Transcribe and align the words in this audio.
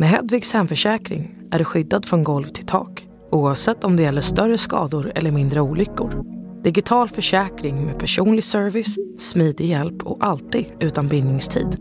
Med 0.00 0.08
Hedvigs 0.08 0.52
hemförsäkring 0.52 1.34
är 1.50 1.58
du 1.58 1.64
skyddad 1.64 2.06
från 2.06 2.24
golv 2.24 2.44
till 2.44 2.66
tak 2.66 3.06
oavsett 3.30 3.84
om 3.84 3.96
det 3.96 4.02
gäller 4.02 4.20
större 4.20 4.58
skador 4.58 5.12
eller 5.14 5.30
mindre 5.30 5.60
olyckor. 5.60 6.24
Digital 6.62 7.08
försäkring 7.08 7.86
med 7.86 7.98
personlig 7.98 8.44
service, 8.44 8.96
smidig 9.18 9.66
hjälp 9.66 10.02
och 10.02 10.24
alltid 10.26 10.66
utan 10.80 11.06
bindningstid. 11.06 11.76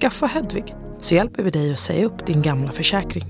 Skaffa 0.00 0.26
Hedvig 0.26 0.74
så 0.98 1.14
hjälper 1.14 1.42
vi 1.42 1.50
dig 1.50 1.72
att 1.72 1.78
säga 1.78 2.06
upp 2.06 2.26
din 2.26 2.42
gamla 2.42 2.72
försäkring. 2.72 3.24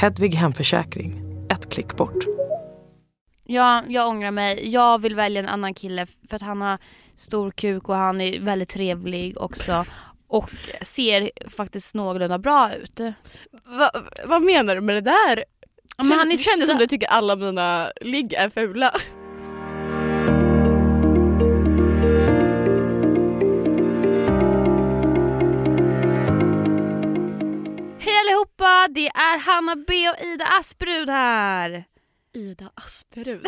Hedvig 0.00 0.34
hemförsäkring, 0.34 1.22
ett 1.50 1.72
klick 1.72 1.96
bort. 1.96 2.24
Ja, 3.44 3.82
jag 3.88 4.08
ångrar 4.08 4.30
mig. 4.30 4.68
Jag 4.68 4.98
vill 4.98 5.14
välja 5.14 5.42
en 5.42 5.48
annan 5.48 5.74
kille 5.74 6.06
för 6.28 6.36
att 6.36 6.42
han 6.42 6.60
har 6.60 6.78
stor 7.14 7.50
kuk 7.50 7.88
och 7.88 7.96
han 7.96 8.20
är 8.20 8.40
väldigt 8.40 8.68
trevlig 8.68 9.40
också. 9.40 9.84
Och 10.30 10.50
ser 10.82 11.30
faktiskt 11.48 11.94
någorlunda 11.94 12.38
bra 12.38 12.74
ut. 12.74 13.00
Va, 13.64 13.90
vad 14.24 14.42
menar 14.42 14.74
du 14.74 14.80
med 14.80 14.94
det 14.96 15.00
där? 15.00 15.44
Ja, 15.96 16.04
men 16.04 16.18
han 16.18 16.32
är 16.32 16.36
kändes 16.36 16.60
så- 16.66 16.70
som 16.72 16.78
du 16.78 16.86
tycker 16.86 17.06
alla 17.08 17.36
mina 17.36 17.92
ligg 18.00 18.32
är 18.32 18.48
fula. 18.50 18.94
Hej 28.02 28.14
allihopa! 28.20 28.88
Det 28.94 29.06
är 29.08 29.38
Hanna 29.38 29.76
B 29.76 30.08
och 30.08 30.26
Ida 30.26 30.44
Asperud 30.60 31.08
här. 31.10 31.84
Ida 32.32 32.70
Asperud. 32.74 33.46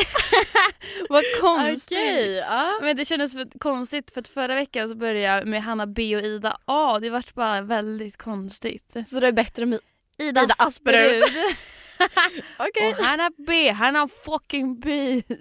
Vad 1.08 1.24
konstigt. 1.40 1.92
Okej, 1.98 2.32
ja. 2.32 2.78
Men 2.82 2.96
det 2.96 3.04
kändes 3.04 3.32
för 3.32 3.58
konstigt 3.58 4.10
för 4.10 4.20
att 4.20 4.28
förra 4.28 4.54
veckan 4.54 4.88
så 4.88 4.94
började 4.94 5.20
jag 5.20 5.46
med 5.46 5.62
Hanna 5.62 5.86
B 5.86 6.16
och 6.16 6.22
Ida 6.22 6.56
A. 6.64 6.98
Det 6.98 7.10
vart 7.10 7.34
bara 7.34 7.60
väldigt 7.60 8.16
konstigt. 8.16 8.96
Så 9.06 9.20
det 9.20 9.28
är 9.28 9.32
bättre 9.32 9.66
med 9.66 9.80
Ida, 10.18 10.42
Ida 10.42 10.54
Asperud. 10.58 11.22
Asperud. 11.22 11.56
Okej. 12.58 12.94
Och 12.98 13.04
Hanna 13.04 13.30
B, 13.46 13.70
Hanna 13.70 14.08
fucking 14.08 14.80
B. 14.80 15.22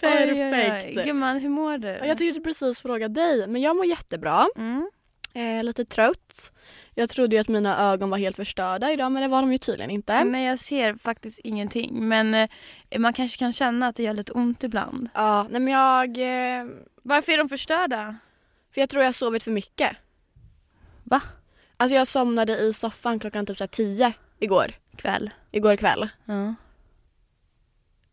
Perfekt. 0.00 1.04
Gumman, 1.04 1.38
hur 1.38 1.48
mår 1.48 1.78
du? 1.78 1.88
Jag 1.88 2.18
tänkte 2.18 2.40
precis 2.40 2.82
fråga 2.82 3.08
dig, 3.08 3.46
men 3.46 3.62
jag 3.62 3.76
mår 3.76 3.86
jättebra. 3.86 4.48
mm. 4.56 4.90
Eh, 5.36 5.64
lite 5.64 5.84
trött. 5.84 6.52
Jag 6.94 7.10
trodde 7.10 7.36
ju 7.36 7.40
att 7.40 7.48
mina 7.48 7.92
ögon 7.92 8.10
var 8.10 8.18
helt 8.18 8.36
förstörda 8.36 8.92
idag 8.92 9.12
men 9.12 9.22
det 9.22 9.28
var 9.28 9.42
de 9.42 9.52
ju 9.52 9.58
tydligen 9.58 9.90
inte. 9.90 10.24
Men 10.24 10.42
jag 10.42 10.58
ser 10.58 10.94
faktiskt 10.94 11.38
ingenting. 11.38 12.08
Men 12.08 12.34
eh, 12.34 12.48
man 12.98 13.12
kanske 13.12 13.38
kan 13.38 13.52
känna 13.52 13.86
att 13.86 13.96
det 13.96 14.02
gör 14.02 14.14
lite 14.14 14.32
ont 14.32 14.64
ibland. 14.64 15.08
Ja, 15.14 15.46
nej 15.50 15.60
men 15.60 15.72
jag... 15.72 16.08
Eh, 16.18 16.66
Varför 17.02 17.32
är 17.32 17.38
de 17.38 17.48
förstörda? 17.48 18.16
för 18.74 18.80
jag 18.80 18.90
tror 18.90 19.02
jag 19.02 19.08
har 19.08 19.12
sovit 19.12 19.42
för 19.42 19.50
mycket. 19.50 19.96
Va? 21.04 21.20
Alltså 21.76 21.94
jag 21.96 22.06
somnade 22.08 22.58
i 22.58 22.72
soffan 22.72 23.18
klockan 23.18 23.46
typ 23.46 23.58
så 23.58 23.64
här 23.64 23.68
10 23.68 24.12
igår. 24.38 24.72
Kväll. 24.96 25.30
Igår 25.50 25.76
kväll. 25.76 26.08
Ja. 26.24 26.54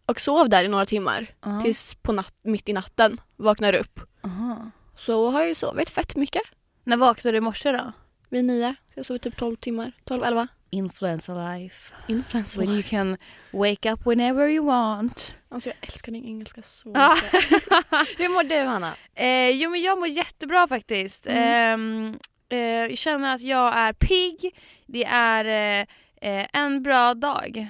Och 0.05 0.19
sov 0.19 0.49
där 0.49 0.63
i 0.63 0.67
några 0.67 0.85
timmar. 0.85 1.27
Ja. 1.41 1.61
Tills 1.61 1.95
på 1.95 2.11
natt, 2.11 2.33
mitt 2.41 2.69
i 2.69 2.73
natten 2.73 3.21
vaknar 3.35 3.73
upp. 3.73 3.99
Aha. 4.23 4.71
Så 4.95 5.29
har 5.29 5.39
jag 5.39 5.49
ju 5.49 5.55
sovit 5.55 5.89
fett 5.89 6.15
mycket. 6.15 6.41
När 6.83 6.97
vaknade 6.97 7.31
du 7.33 7.37
i 7.37 7.41
morse 7.41 7.71
då? 7.71 7.91
Vid 8.31 8.45
nio. 8.45 8.75
Så 8.93 8.99
jag 8.99 9.05
sov 9.05 9.17
typ 9.17 9.37
12 9.37 9.55
timmar. 9.55 9.91
12, 10.03 10.23
11. 10.23 10.47
Influencer 10.69 11.53
life. 11.59 11.93
Influencer. 12.07 12.59
When 12.59 12.69
you 12.69 12.83
can 12.83 13.17
wake 13.51 13.91
up 13.91 14.05
whenever 14.05 14.47
you 14.49 14.65
want. 14.65 15.35
Alltså 15.49 15.69
jag 15.69 15.75
älskar 15.81 16.11
din 16.11 16.25
engelska 16.25 16.61
så 16.61 16.91
Ja. 16.95 17.15
mycket. 17.15 17.33
Hur 18.19 18.29
mår 18.29 18.43
du 18.43 18.55
Hanna? 18.61 18.93
Eh, 19.15 19.49
jo 19.49 19.69
men 19.69 19.81
jag 19.81 19.99
mår 19.99 20.07
jättebra 20.07 20.67
faktiskt. 20.67 21.27
Ehm, 21.29 22.17
eh, 22.49 22.57
jag 22.59 22.97
känner 22.97 23.33
att 23.35 23.41
jag 23.41 23.77
är 23.77 23.93
pigg. 23.93 24.55
Det 24.85 25.05
är 25.05 25.45
eh, 25.45 25.87
eh, 26.31 26.47
en 26.53 26.83
bra 26.83 27.13
dag, 27.13 27.67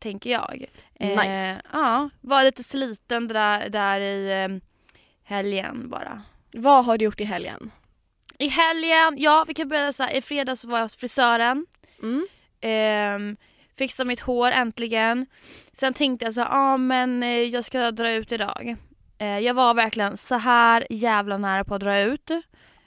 tänker 0.00 0.30
jag. 0.30 0.64
Eh, 1.00 1.08
Nice. 1.08 1.60
Ja, 1.72 2.10
var 2.20 2.44
lite 2.44 2.64
sliten 2.64 3.28
där, 3.28 3.68
där 3.68 4.00
i 4.00 4.42
eh, 4.44 4.48
helgen 5.24 5.88
bara. 5.90 6.22
Vad 6.52 6.84
har 6.84 6.98
du 6.98 7.04
gjort 7.04 7.20
i 7.20 7.24
helgen? 7.24 7.70
I 8.40 8.48
helgen, 8.48 9.14
ja 9.18 9.44
vi 9.48 9.54
kan 9.54 9.68
börja 9.68 9.92
så 9.92 10.02
här, 10.02 10.16
i 10.16 10.20
fredags 10.20 10.64
var 10.64 10.78
jag 10.78 10.84
hos 10.84 10.96
frisören. 10.96 11.66
Mm. 12.02 12.26
Um, 13.16 13.36
fixa 13.78 14.04
mitt 14.04 14.20
hår 14.20 14.50
äntligen. 14.50 15.26
Sen 15.72 15.94
tänkte 15.94 16.24
jag 16.24 16.34
så 16.34 16.40
ja 16.40 16.48
ah, 16.50 16.76
men 16.76 17.22
eh, 17.22 17.28
jag 17.28 17.64
ska 17.64 17.90
dra 17.90 18.12
ut 18.12 18.32
idag. 18.32 18.76
Eh, 19.18 19.38
jag 19.38 19.54
var 19.54 19.74
verkligen 19.74 20.16
så 20.16 20.34
här 20.34 20.86
jävla 20.90 21.38
nära 21.38 21.64
på 21.64 21.74
att 21.74 21.80
dra 21.80 21.98
ut. 21.98 22.30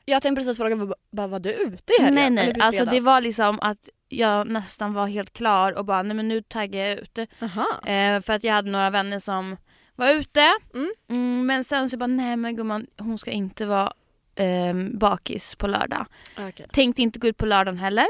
Jag 0.06 0.22
tänkte 0.22 0.46
precis 0.46 0.58
fråga, 0.58 0.96
vad 1.10 1.30
var 1.30 1.40
du 1.40 1.54
ute 1.54 1.94
i 1.94 2.02
helgen? 2.02 2.36
nej 2.36 2.54
nej, 2.54 2.62
alltså 2.62 2.86
det 2.86 3.00
var 3.00 3.22
liksom 3.22 3.60
att 3.62 3.90
jag 4.10 4.48
nästan 4.48 4.94
var 4.94 5.08
helt 5.08 5.34
klar 5.34 5.72
och 5.72 5.86
bara 5.86 6.04
nej 6.04 6.16
men 6.16 6.28
nu 6.28 6.42
taggar 6.42 6.80
jag 6.80 7.00
ut. 7.00 7.18
Eh, 7.18 8.20
för 8.22 8.30
att 8.32 8.44
jag 8.44 8.54
hade 8.54 8.72
några 8.72 8.90
vänner 8.90 9.20
som 9.20 9.58
var 9.96 10.10
ute. 10.12 10.52
Mm. 10.74 10.94
Mm, 11.10 11.46
men 11.46 11.64
sen 11.64 11.90
så 11.90 11.98
bara 11.98 12.08
nej 12.08 12.38
men 12.38 12.56
gumman 12.56 12.86
hon 12.98 13.18
ska 13.18 13.32
inte 13.32 13.66
vara 13.66 13.94
ehm, 14.36 14.98
bakis 14.98 15.56
på 15.56 15.68
lördag. 15.68 16.06
Okay. 16.50 16.68
Tänkte 16.72 17.02
inte 17.02 17.20
gå 17.20 17.28
ut 17.28 17.38
på 17.38 17.46
lördagen 17.46 17.78
heller. 17.78 18.08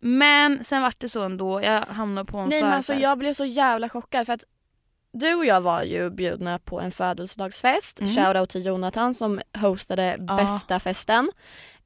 Men 0.00 0.64
sen 0.64 0.82
vart 0.82 1.00
det 1.00 1.08
så 1.08 1.22
ändå. 1.22 1.62
Jag 1.62 1.80
hamnade 1.80 2.24
på 2.32 2.38
en 2.38 2.48
Nej 2.48 2.62
men 2.62 2.72
alltså 2.72 2.94
jag 2.94 3.18
blev 3.18 3.32
så 3.32 3.44
jävla 3.44 3.88
chockad 3.88 4.26
för 4.26 4.32
att 4.32 4.44
du 5.12 5.34
och 5.34 5.44
jag 5.46 5.60
var 5.60 5.82
ju 5.82 6.10
bjudna 6.10 6.58
på 6.58 6.80
en 6.80 6.90
födelsedagsfest. 6.90 8.00
Mm. 8.00 8.12
Shoutout 8.12 8.50
till 8.50 8.66
Jonathan 8.66 9.14
som 9.14 9.40
hostade 9.56 10.16
Ja. 10.28 10.36
bästa 10.36 10.80
festen. 10.80 11.30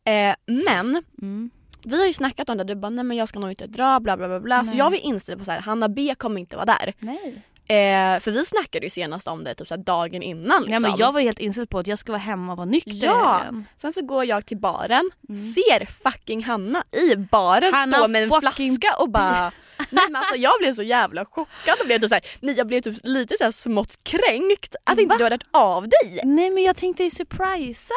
Eh, 0.05 0.35
men 0.67 1.03
Mm. 1.23 1.51
vi 1.85 1.99
har 2.01 2.07
ju 2.07 2.13
snackat 2.13 2.49
om 2.49 2.57
det, 2.59 2.65
du 2.65 2.75
bara 2.75 2.91
nej 2.91 3.05
men 3.05 3.17
jag 3.17 3.29
ska 3.29 3.39
nog 3.39 3.51
inte 3.51 3.67
dra 3.67 4.01
bla 4.01 4.17
bla 4.17 4.29
bla 4.29 4.41
bla. 4.41 4.65
Så 4.65 4.77
jag 4.77 4.91
var 4.91 4.97
inställd 4.97 5.39
på 5.39 5.45
så 5.45 5.51
här, 5.53 5.61
Hanna 5.61 5.89
B 5.89 6.15
kommer 6.19 6.41
inte 6.41 6.57
vara 6.57 6.67
där. 6.67 6.93
Nej. 6.99 7.43
Eh, 7.71 8.21
för 8.21 8.31
vi 8.31 8.45
snackade 8.45 8.87
ju 8.87 8.91
senast 8.91 9.29
om 9.29 9.45
det 9.45 9.55
typ 9.55 9.69
så 9.69 9.75
här 9.75 9.83
dagen 9.83 10.23
innan 10.23 10.63
liksom. 10.63 10.73
Ja, 10.73 10.81
men 10.81 10.97
jag 10.99 11.13
var 11.13 11.21
helt 11.21 11.39
inställd 11.39 11.71
på 11.71 11.79
att 11.79 11.87
jag 11.87 11.99
ska 11.99 12.13
vara 12.13 12.21
hemma 12.23 12.53
och 12.53 12.59
vara 12.59 12.69
nykter 12.69 12.93
Ja. 13.07 13.43
Sen 13.77 13.93
så 13.93 14.03
går 14.03 14.25
jag 14.25 14.47
till 14.47 14.57
baren, 14.59 15.11
Mm. 15.29 15.41
ser 15.53 15.87
fucking 16.03 16.45
Hanna 16.45 16.85
i 16.93 17.17
baren 17.17 17.75
Hanna 17.75 17.97
stå 17.99 18.09
med 18.09 18.23
en 18.23 18.29
fucking 18.29 18.71
flaska 18.79 18.97
och 19.03 19.11
bara 19.11 19.53
Nej 19.91 20.05
men 20.11 20.17
alltså 20.17 20.37
jag 20.37 20.53
blev 20.61 20.73
så 20.75 20.83
jävla 20.83 21.25
chockad 21.25 21.75
och 21.81 21.87
blev 21.87 21.99
typ 21.99 22.09
så 22.09 22.15
här, 22.15 22.25
nej, 22.41 22.55
jag 22.59 22.67
blev 22.67 22.81
typ 22.81 22.97
lite 23.03 23.35
så 23.39 23.45
här 23.45 23.51
smått 23.51 24.05
kränkt 24.05 24.77
att 24.85 24.99
inte 24.99 25.17
du 25.17 25.23
hade 25.25 25.35
hört 25.35 25.47
av 25.51 25.83
dig. 25.89 26.21
Nej 26.25 26.51
men 26.51 26.63
jag 26.63 26.77
tänkte 26.77 27.05
ju 27.05 27.11
surprisa. 27.11 27.95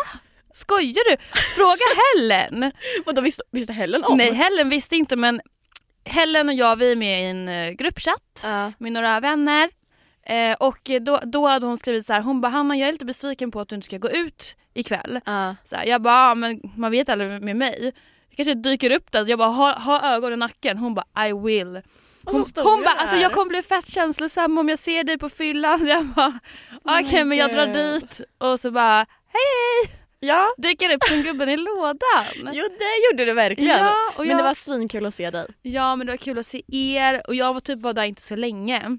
Skojar 0.54 1.12
du? 1.12 1.18
Fråga 1.56 1.82
Helen. 2.16 2.72
Och 3.06 3.14
då 3.14 3.22
visste, 3.22 3.44
visste 3.52 3.74
Helen 3.74 4.04
om? 4.04 4.18
Nej 4.18 4.34
Helen 4.34 4.70
visste 4.70 4.96
inte 4.96 5.16
men 5.16 5.42
Helen 6.06 6.50
och 6.50 6.56
jag 6.56 6.76
vi 6.76 6.92
är 6.92 6.96
med 6.96 7.22
i 7.24 7.26
en 7.26 7.48
eh, 7.50 7.70
gruppchatt 7.72 8.42
Ja. 8.44 8.72
med 8.78 8.92
några 8.92 9.20
vänner. 9.20 9.70
Eh, 10.26 10.56
och 10.60 10.92
då, 11.02 11.20
då 11.24 11.48
hade 11.48 11.66
hon 11.66 11.78
skrivit 11.78 12.06
så 12.06 12.14
här, 12.14 12.22
hon 12.22 12.42
bara 12.42 12.50
Hanna 12.50 12.76
jag 12.78 12.88
är 12.88 12.92
lite 12.92 13.06
besviken 13.06 13.52
på 13.52 13.60
att 13.60 13.70
du 13.70 13.76
inte 13.76 13.86
ska 13.86 13.98
gå 13.98 14.10
ut 14.10 14.56
ikväll. 14.74 15.20
Ja. 15.26 15.56
Så 15.64 15.76
här, 15.76 15.86
jag 15.86 16.02
bara, 16.02 16.30
"Ja, 16.30 16.36
men 16.36 16.62
man 16.76 16.92
vet 16.92 17.10
aldrig 17.10 17.42
med 17.44 17.56
mig. 17.56 17.92
Jag 18.30 18.36
kanske 18.38 18.54
dyker 18.54 18.92
upp 18.92 19.12
där, 19.12 19.26
så 19.26 19.32
jag 19.32 19.40
bara 19.40 19.50
ha, 19.50 19.74
ha 19.80 20.14
ögon 20.16 20.34
i 20.34 20.38
nacken. 20.38 20.78
Hon 20.78 20.94
bara 20.94 21.28
I 21.28 21.34
will. 21.34 21.82
Hon, 22.26 22.44
hon 22.56 22.82
bara 22.82 22.96
alltså 22.98 23.16
jag 23.16 23.32
kommer 23.34 23.50
bli 23.50 23.62
fett 23.62 23.86
känslosam 23.94 24.58
om 24.58 24.70
jag 24.70 24.80
ser 24.80 25.04
dig 25.04 25.18
på 25.18 25.30
fyllan. 25.30 25.80
Så 25.86 25.86
jag 25.86 26.06
bara 26.06 26.40
okej 26.84 27.04
Oh 27.04 27.14
my 27.18 27.24
men 27.24 27.38
jag 27.38 27.54
drar 27.54 27.68
dit 27.68 28.22
och 28.38 28.60
så 28.60 28.72
bara 28.72 28.96
hej 29.34 29.86
hej 29.86 30.01
Ja, 30.24 30.48
dyker 30.58 30.96
upp 30.96 31.04
som 31.04 31.22
gubben 31.22 31.50
i 31.50 31.58
lådan. 31.58 31.98
jo 32.54 32.64
det 32.80 33.12
gjorde 33.12 33.26
du 33.26 33.34
verkligen. 33.34 33.80
Ja, 33.86 33.96
och 34.16 34.20
Men 34.20 34.30
jag, 34.30 34.40
det 34.40 34.44
var 34.44 34.54
svinkul 34.54 35.06
att 35.06 35.16
se 35.16 35.30
dig. 35.32 35.48
ja 35.62 35.96
men 35.96 36.08
det 36.08 36.14
var 36.14 36.18
kul 36.18 36.40
att 36.40 36.46
se 36.46 36.62
er 36.68 37.22
och 37.28 37.36
jag 37.36 37.54
var 37.54 37.60
typ 37.60 37.82
var 37.82 37.94
där 37.94 38.04
inte 38.04 38.22
så 38.22 38.36
länge. 38.36 38.98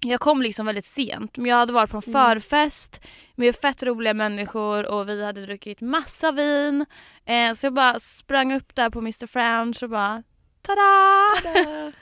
Jag 0.00 0.20
kom 0.20 0.42
liksom 0.42 0.66
väldigt 0.66 0.84
sent 0.84 1.36
men 1.36 1.46
jag 1.46 1.56
hade 1.56 1.72
varit 1.72 1.90
på 1.90 1.96
en 1.96 2.02
Mm. 2.06 2.20
förfest 2.40 3.00
med 3.34 3.56
fett 3.56 3.82
roliga 3.82 4.14
människor 4.14 4.86
och 4.86 5.08
vi 5.08 5.24
hade 5.24 5.40
druckit 5.46 5.80
massa 5.80 6.32
vin. 6.32 6.86
Eh, 7.26 7.52
så 7.54 7.66
jag 7.66 7.74
bara 7.74 8.00
sprang 8.00 8.54
upp 8.54 8.74
där 8.74 8.90
på 8.90 8.98
Mr 8.98 9.26
French 9.26 9.82
och 9.82 9.90
bara 9.90 10.22
tada! 10.62 11.52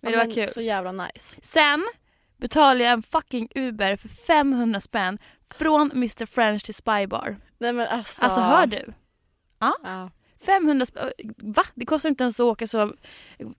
Men 0.00 0.12
det 0.12 0.18
var 0.18 0.34
kul. 0.34 0.48
Så 0.48 0.60
jävla 0.60 0.92
nice. 0.92 1.36
Sen 1.42 1.84
betalade 2.40 2.84
jag 2.84 2.92
en 2.92 3.02
fucking 3.02 3.48
Uber 3.54 3.96
för 3.96 4.08
500 4.08 4.80
spänn 4.80 5.18
från 5.54 5.90
Mr 5.92 6.26
French 6.26 6.64
till 6.64 6.74
Spybar. 6.74 7.36
Nej 7.64 7.72
men 7.72 7.88
alltså. 7.88 8.24
Alltså 8.24 8.40
hör 8.40 8.66
du? 8.66 8.92
Ja. 9.58 10.10
500 10.46 10.86
spänn, 10.86 11.10
va? 11.36 11.62
Det 11.74 11.86
kostar 11.86 12.08
inte 12.08 12.24
ens 12.24 12.40
att 12.40 12.44
åka 12.44 12.66
så, 12.66 12.92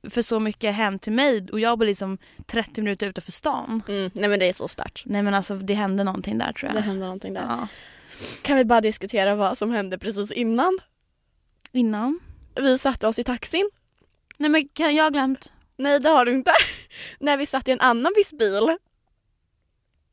för 0.10 0.22
så 0.22 0.40
mycket 0.40 0.76
hem 0.76 1.00
till 1.00 1.14
mig 1.14 1.48
och 1.52 1.60
jag 1.60 1.80
bor 1.80 1.86
liksom 1.86 2.18
30 2.46 2.82
minuter 2.82 3.08
utanför 3.08 3.32
stan. 3.32 3.82
Mm, 3.88 4.12
nej 4.14 4.30
men 4.30 4.40
det 4.40 4.46
är 4.46 4.54
så 4.54 4.68
stört. 4.68 5.04
Nej 5.06 5.22
men 5.24 5.34
alltså 5.34 5.56
det 5.56 5.74
hände 5.74 6.04
någonting 6.04 6.38
där 6.38 6.54
tror 6.54 6.70
Det 6.70 6.76
jag. 6.76 6.82
hände 6.82 7.06
någonting 7.06 7.34
där. 7.34 7.42
Ja. 7.42 7.68
Kan 8.42 8.58
vi 8.58 8.66
bara 8.66 8.82
diskutera 8.82 9.36
vad 9.36 9.58
som 9.58 9.72
hände 9.72 9.98
precis 9.98 10.32
innan? 10.32 10.80
Innan? 11.72 12.20
Vi 12.56 12.78
satte 12.78 13.08
oss 13.08 13.20
i 13.20 13.24
taxin. 13.24 13.70
Nej 14.38 14.50
men 14.50 14.68
kan 14.68 14.96
jag 14.96 15.04
ha 15.04 15.10
glömt? 15.10 15.54
Nej 15.78 16.00
det 16.00 16.10
har 16.10 16.26
du 16.26 16.32
inte. 16.32 16.52
När 17.20 17.38
vi 17.38 17.46
satt 17.46 17.68
i 17.68 17.72
en 17.72 17.82
annan 17.82 18.14
viss 18.16 18.32
bil. 18.34 18.78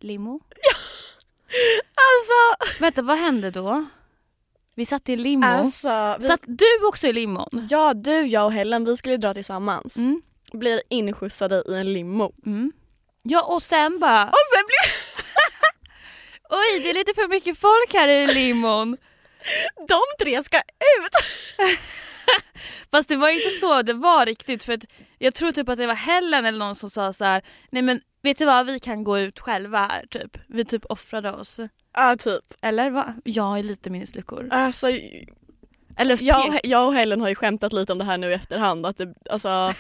Limo? 0.01 0.41
Alltså. 1.95 2.81
Vänta 2.83 3.03
vad 3.03 3.19
hände 3.19 3.51
då? 3.51 3.85
Vi 4.75 4.87
satt 4.87 5.09
i 5.09 5.17
limo. 5.17 5.47
Alltså, 5.47 6.17
vi, 6.21 6.27
Satt 6.27 6.41
du 6.45 6.87
också 6.87 7.07
i 7.07 7.13
limon? 7.13 7.67
ja 7.71 7.95
du, 7.95 8.27
jag 8.27 8.45
och 8.45 8.53
Helen 8.53 8.85
vi 8.85 8.97
skulle 8.97 9.17
dra 9.17 9.35
tillsammans. 9.35 9.97
Mm. 9.97 10.23
Blir 10.53 10.83
inskjutsade 10.89 11.65
i 11.69 11.75
en 11.75 11.93
limo. 11.93 12.33
Mm. 12.47 12.73
Ja 13.23 13.43
och 13.43 13.63
sen 13.63 13.99
bara, 13.99 14.25
Och 14.25 14.35
sen 14.55 14.65
blev 14.67 14.95
oj 16.59 16.81
det 16.83 16.91
är 16.91 16.95
lite 16.95 17.13
för 17.15 17.29
mycket 17.29 17.59
folk 17.59 17.95
här 17.95 18.09
i 18.09 18.27
limon. 18.27 18.97
de 19.89 20.25
tre 20.25 20.45
ska 20.45 20.59
ut! 20.59 21.13
Fast 22.91 23.09
det 23.09 23.17
var 23.17 23.29
inte 23.29 23.51
så 23.51 23.83
det 23.83 23.93
var 23.93 24.27
riktigt 24.27 24.65
för 24.65 24.73
att 24.73 24.85
jag 25.23 25.35
tror 25.35 25.53
typ 25.53 25.69
att 25.69 25.79
det 25.79 25.87
var 25.87 25.95
Helen 25.95 26.47
eller 26.47 26.59
någon 26.59 26.75
som 26.75 26.91
sa 26.91 27.13
så 27.13 27.25
här: 27.25 27.43
nej 27.71 27.83
men 27.83 28.01
vet 28.23 28.39
du 28.39 28.45
vad 28.45 28.67
vi 28.67 28.79
kan 28.79 29.05
gå 29.05 29.19
ut 29.19 29.41
själva 29.41 29.79
här 29.79 30.07
typ. 30.11 30.39
Vi 30.47 30.65
typ 30.65 30.85
offrade 30.85 31.33
oss. 31.33 31.61
Ja 31.95 32.17
typ. 32.17 32.45
Eller 32.63 32.91
va? 32.91 33.15
Jag 33.25 33.59
är 33.59 33.63
lite 33.63 33.91
minnesluckor. 33.91 34.49
Alltså, 34.51 34.89
Eller 35.97 36.23
jag, 36.23 36.61
jag 36.63 36.87
och 36.87 36.95
Helen 36.95 37.21
har 37.21 37.29
ju 37.29 37.35
skämtat 37.35 37.73
lite 37.73 37.93
om 37.93 37.99
det 37.99 38.05
här 38.05 38.19
nu 38.19 38.31
i 38.31 38.35
efterhand. 38.35 38.87
Att 38.87 38.97
det, 38.97 39.15
alltså, 39.31 39.75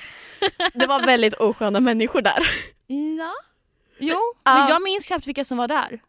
det 0.74 0.86
var 0.86 1.06
väldigt 1.06 1.34
osköna 1.34 1.80
människor 1.80 2.22
där. 2.22 2.50
Ja. 2.86 3.32
Jo, 3.98 4.18
men 4.44 4.68
jag 4.68 4.82
minns 4.82 5.06
knappt 5.06 5.26
vilka 5.26 5.44
som 5.44 5.58
var 5.58 5.68
där. 5.68 6.00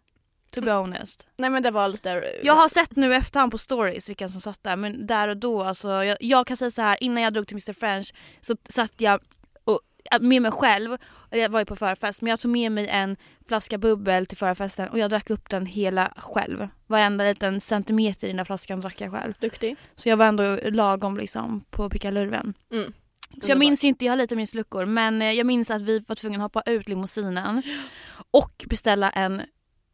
To 0.53 0.61
be 0.61 0.71
honest. 0.71 1.27
Nej 1.37 1.49
men 1.49 1.63
det 1.63 1.71
var 1.71 1.87
lite... 1.87 2.23
Jag 2.43 2.53
har 2.53 2.69
sett 2.69 2.95
nu 2.95 3.15
efterhand 3.15 3.51
på 3.51 3.57
stories 3.57 4.09
vilka 4.09 4.27
som 4.27 4.41
satt 4.41 4.63
där 4.63 4.75
men 4.75 5.07
där 5.07 5.27
och 5.27 5.37
då 5.37 5.63
alltså, 5.63 6.03
jag, 6.03 6.17
jag 6.19 6.47
kan 6.47 6.57
säga 6.57 6.71
så 6.71 6.81
här 6.81 7.03
innan 7.03 7.23
jag 7.23 7.33
drog 7.33 7.47
till 7.47 7.55
Mr 7.55 7.73
French 7.73 8.13
så 8.41 8.55
satt 8.69 9.01
jag 9.01 9.19
och, 9.63 9.79
med 10.21 10.41
mig 10.41 10.51
själv, 10.51 10.97
jag 11.29 11.49
var 11.49 11.59
ju 11.59 11.65
på 11.65 11.75
förfest 11.75 12.21
men 12.21 12.29
jag 12.29 12.39
tog 12.39 12.51
med 12.51 12.71
mig 12.71 12.87
en 12.87 13.17
flaska 13.47 13.77
bubbel 13.77 14.25
till 14.25 14.37
förfesten 14.37 14.89
och 14.89 14.99
jag 14.99 15.09
drack 15.09 15.29
upp 15.29 15.49
den 15.49 15.65
hela 15.65 16.13
själv. 16.17 16.67
Varenda 16.87 17.23
liten 17.23 17.61
centimeter 17.61 18.27
i 18.27 18.29
den 18.29 18.37
där 18.37 18.45
flaskan 18.45 18.79
drack 18.79 19.01
jag 19.01 19.11
själv. 19.11 19.33
Duktig. 19.39 19.75
Så 19.95 20.09
jag 20.09 20.17
var 20.17 20.25
ändå 20.25 20.59
lagom 20.63 21.17
liksom 21.17 21.61
på 21.69 21.89
pickalurven. 21.89 22.53
Mm. 22.71 22.93
Så 23.41 23.51
jag 23.51 23.57
minns 23.57 23.83
inte, 23.83 24.05
jag 24.05 24.11
har 24.11 24.17
lite 24.17 24.35
minnesluckor 24.35 24.85
men 24.85 25.21
eh, 25.21 25.31
jag 25.31 25.47
minns 25.47 25.71
att 25.71 25.81
vi 25.81 25.99
var 25.99 26.15
tvungna 26.15 26.45
att 26.45 26.55
hoppa 26.55 26.71
ut 26.71 26.87
limousinen 26.87 27.63
och 28.31 28.65
beställa 28.69 29.09
en 29.09 29.41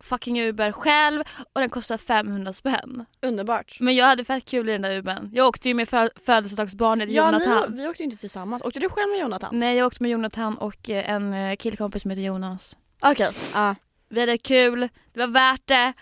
fucking 0.03 0.41
Uber 0.41 0.71
själv 0.71 1.23
och 1.53 1.61
den 1.61 1.69
kostade 1.69 1.97
500 1.97 2.53
spänn. 2.53 3.05
Underbart. 3.21 3.77
Men 3.79 3.95
jag 3.95 4.05
hade 4.05 4.23
fett 4.23 4.45
kul 4.45 4.69
i 4.69 4.71
den 4.71 4.81
där 4.81 4.97
Ubern. 4.97 5.29
Jag 5.33 5.47
åkte 5.47 5.67
ju 5.67 5.73
med 5.73 5.87
fö- 5.87 6.09
födelsedagsbarnet 6.25 7.09
Ja, 7.09 7.25
Jonathan. 7.25 7.71
ni, 7.71 7.81
vi 7.81 7.87
åkte 7.87 8.03
ju 8.03 8.05
inte 8.05 8.17
tillsammans. 8.17 8.63
Åkte 8.63 8.79
du 8.79 8.89
själv 8.89 9.09
med 9.09 9.19
Jonathan? 9.19 9.59
Nej 9.59 9.77
jag 9.77 9.87
åkte 9.87 10.03
med 10.03 10.11
Jonathan 10.11 10.57
och 10.57 10.89
eh, 10.89 11.09
en 11.09 11.33
eh, 11.33 11.55
killkompis 11.55 12.01
som 12.01 12.11
heter 12.11 12.23
Jonas. 12.23 12.77
Okej. 13.01 13.29
Ja. 13.53 13.75
Vi 14.09 14.19
hade 14.19 14.37
kul, 14.37 14.89
det 15.13 15.19
var 15.19 15.27
värt 15.27 15.61
det. 15.67 15.93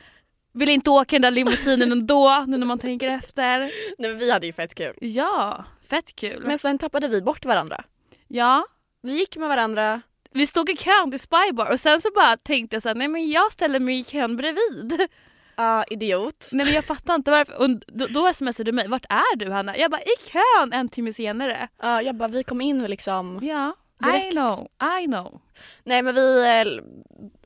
Ville 0.53 0.71
inte 0.71 0.89
åka 0.89 1.15
den 1.15 1.21
där 1.21 1.31
limousinen 1.31 1.91
ändå 1.91 2.45
nu 2.47 2.57
när 2.57 2.65
man 2.65 2.79
tänker 2.79 3.07
efter. 3.07 3.59
Nej 3.59 3.71
men 4.09 4.17
vi 4.17 4.31
hade 4.31 4.45
ju 4.45 4.53
fett 4.53 4.75
kul. 4.75 4.94
Ja, 5.01 5.65
fett 5.89 6.15
kul. 6.15 6.44
Men 6.47 6.57
sen 6.57 6.77
tappade 6.77 7.07
vi 7.07 7.21
bort 7.21 7.45
varandra. 7.45 7.83
ja, 8.27 8.65
Vi 9.01 9.11
gick 9.19 9.38
med 9.38 9.49
varandra. 9.49 10.01
Vi 10.31 10.45
stod 10.45 10.69
i 10.69 10.75
kön 10.77 11.12
till 11.12 11.19
Spybar 11.19 11.71
och 11.71 11.79
sen 11.79 12.01
så 12.01 12.09
bara 12.15 12.38
tänkte 12.38 12.75
jag 12.75 12.83
så 12.83 12.89
här, 12.89 12.95
nej 12.95 13.07
men 13.07 13.29
jag 13.29 13.51
ställer 13.51 13.79
mig 13.79 14.00
i 14.00 14.03
kön 14.03 14.38
bredvid. 14.38 15.07
Ja, 15.56 15.83
idiot. 15.83 16.50
Nej 16.53 16.65
men 16.65 16.75
jag 16.75 16.85
fattar 16.85 17.15
inte 17.15 17.31
varför. 17.31 17.62
Och 17.62 17.69
då, 17.69 18.07
då 18.09 18.33
smsade 18.33 18.63
du 18.63 18.75
mig, 18.75 18.88
vart 18.88 19.06
är 19.09 19.35
du 19.35 19.51
Hanna? 19.51 19.77
Jag 19.77 19.91
bara 19.91 20.01
i 20.01 20.29
kön 20.31 20.74
en 20.74 20.89
timme 20.89 21.13
senare. 21.13 21.68
Ja, 21.81 22.01
jag 22.01 22.15
bara, 22.15 22.27
vi 22.29 22.44
kom 22.44 22.62
in 22.62 22.81
och 22.81 22.89
liksom... 22.89 23.39
Ja, 23.41 23.75
I 24.01 24.06
Direkt. 24.06 24.31
know, 24.35 24.68
I 25.01 25.06
know. 25.06 25.41
Nej 25.83 26.01
men 26.01 26.15
vi 26.15 26.47
eh, 26.47 26.83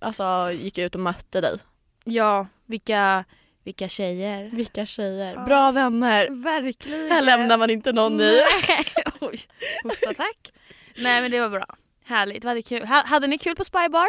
alltså, 0.08 0.50
gick 0.52 0.78
ut 0.78 0.96
och 0.96 1.02
mötte 1.02 1.42
dig. 1.42 1.58
Ja, 2.04 2.48
vilka, 2.66 3.24
vilka 3.64 3.88
tjejer. 3.88 4.50
Vilka 4.54 4.86
tjejer. 4.86 5.34
Ja. 5.34 5.44
Bra 5.46 5.72
vänner. 5.72 6.28
Verkligen. 6.44 7.12
Här 7.12 7.22
lämnar 7.22 7.58
man 7.58 7.70
inte 7.70 7.92
någon 7.94 8.22
i. 8.22 8.42
Nej. 8.68 8.86
Oj, 9.20 9.40
hosta 9.84 10.14
tack. 10.14 10.52
Nej 10.98 11.22
men 11.22 11.32
det 11.32 11.40
var 11.40 11.50
bra. 11.50 11.66
Härligt, 12.12 12.44
vi 12.44 12.48
hade 12.48 12.62
kul. 12.62 12.88
Ha, 12.88 13.04
hade 13.06 13.28
ni 13.28 13.38
kul 13.38 13.56
på 13.56 13.66
Spybar? 13.66 14.08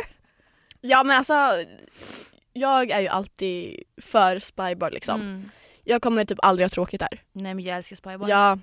Ja 0.81 1.03
men 1.03 1.17
alltså, 1.17 1.65
jag 2.53 2.91
är 2.91 3.01
ju 3.01 3.09
alltid 3.09 3.83
för 4.03 4.39
spybar 4.39 4.91
liksom. 4.91 5.21
Mm. 5.21 5.51
Jag 5.85 6.03
kommer 6.03 6.25
typ 6.25 6.39
aldrig 6.43 6.65
ha 6.65 6.69
tråkigt 6.69 7.01
där. 7.01 7.23
Nej 7.33 7.55
men 7.55 7.65
jag 7.65 7.77
älskar 7.77 7.97
Spybar. 7.97 8.29
Ja. 8.29 8.59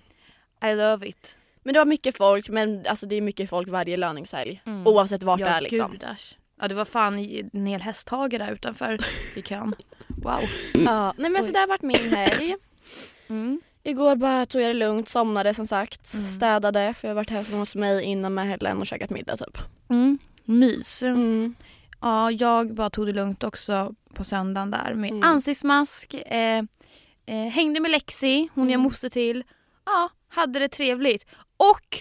I 0.64 0.76
love 0.76 1.08
it. 1.08 1.38
Men 1.64 1.74
det 1.74 1.80
var 1.80 1.86
mycket 1.86 2.18
folk, 2.18 2.50
men 2.50 2.86
alltså 2.88 3.06
det 3.06 3.16
är 3.16 3.22
mycket 3.22 3.50
folk 3.50 3.70
varje 3.70 3.98
löningshelg. 3.98 4.62
Mm. 4.66 4.88
Oavsett 4.88 5.24
vart 5.24 5.40
ja, 5.40 5.46
det 5.46 5.52
är 5.52 5.62
liksom. 5.62 5.92
Gudars. 5.92 6.38
Ja 6.62 6.68
det 6.68 6.76
var 6.76 6.86
fan 6.86 7.20
en 7.54 7.66
hel 7.66 7.82
hästhage 7.82 8.32
där 8.32 8.52
utanför 8.52 9.00
i 9.36 9.42
kön. 9.42 9.76
Wow. 10.08 10.42
Ja, 10.74 11.14
nej 11.18 11.30
men 11.30 11.44
så 11.44 11.50
Oj. 11.50 11.54
där 11.54 11.68
vart 11.68 11.82
min 11.82 12.14
helg. 12.14 12.56
Mm. 13.28 13.62
Igår 13.84 14.16
bara 14.16 14.46
tog 14.46 14.62
jag 14.62 14.70
det 14.70 14.74
lugnt, 14.74 15.10
somnade 15.10 15.54
som 15.54 15.68
sagt. 15.68 16.14
Mm. 16.14 16.28
Städade 16.28 16.94
för 16.94 17.08
jag 17.08 17.16
har 17.16 17.16
varit 17.16 17.30
hemma 17.30 17.58
hos 17.60 17.76
mig 17.76 18.04
innan 18.04 18.34
med 18.34 18.48
Helen 18.48 18.78
och 18.78 18.88
käkat 18.88 19.10
middag 19.10 19.38
typ. 19.38 19.58
Mm. 19.90 20.18
Mys. 20.46 21.04
Mm. 21.04 21.56
Ja, 22.02 22.32
jag 22.32 22.74
bara 22.74 22.90
tog 22.90 23.06
det 23.06 23.14
lugnt 23.14 23.44
också 23.44 23.94
på 24.14 24.24
söndagen 24.24 24.72
där 24.72 24.94
med 24.94 25.10
Mm. 25.10 25.24
ansiktsmask, 25.24 26.14
eh, 26.14 26.64
eh, 27.26 27.48
hängde 27.52 27.80
med 27.80 27.92
Lexi, 27.92 28.50
hon 28.54 28.64
jag 28.70 28.74
Mm. 28.74 28.82
måste 28.84 29.10
till. 29.10 29.44
Ja, 29.86 30.10
hade 30.30 30.60
det 30.60 30.68
trevligt. 30.70 31.26
Och 31.58 31.98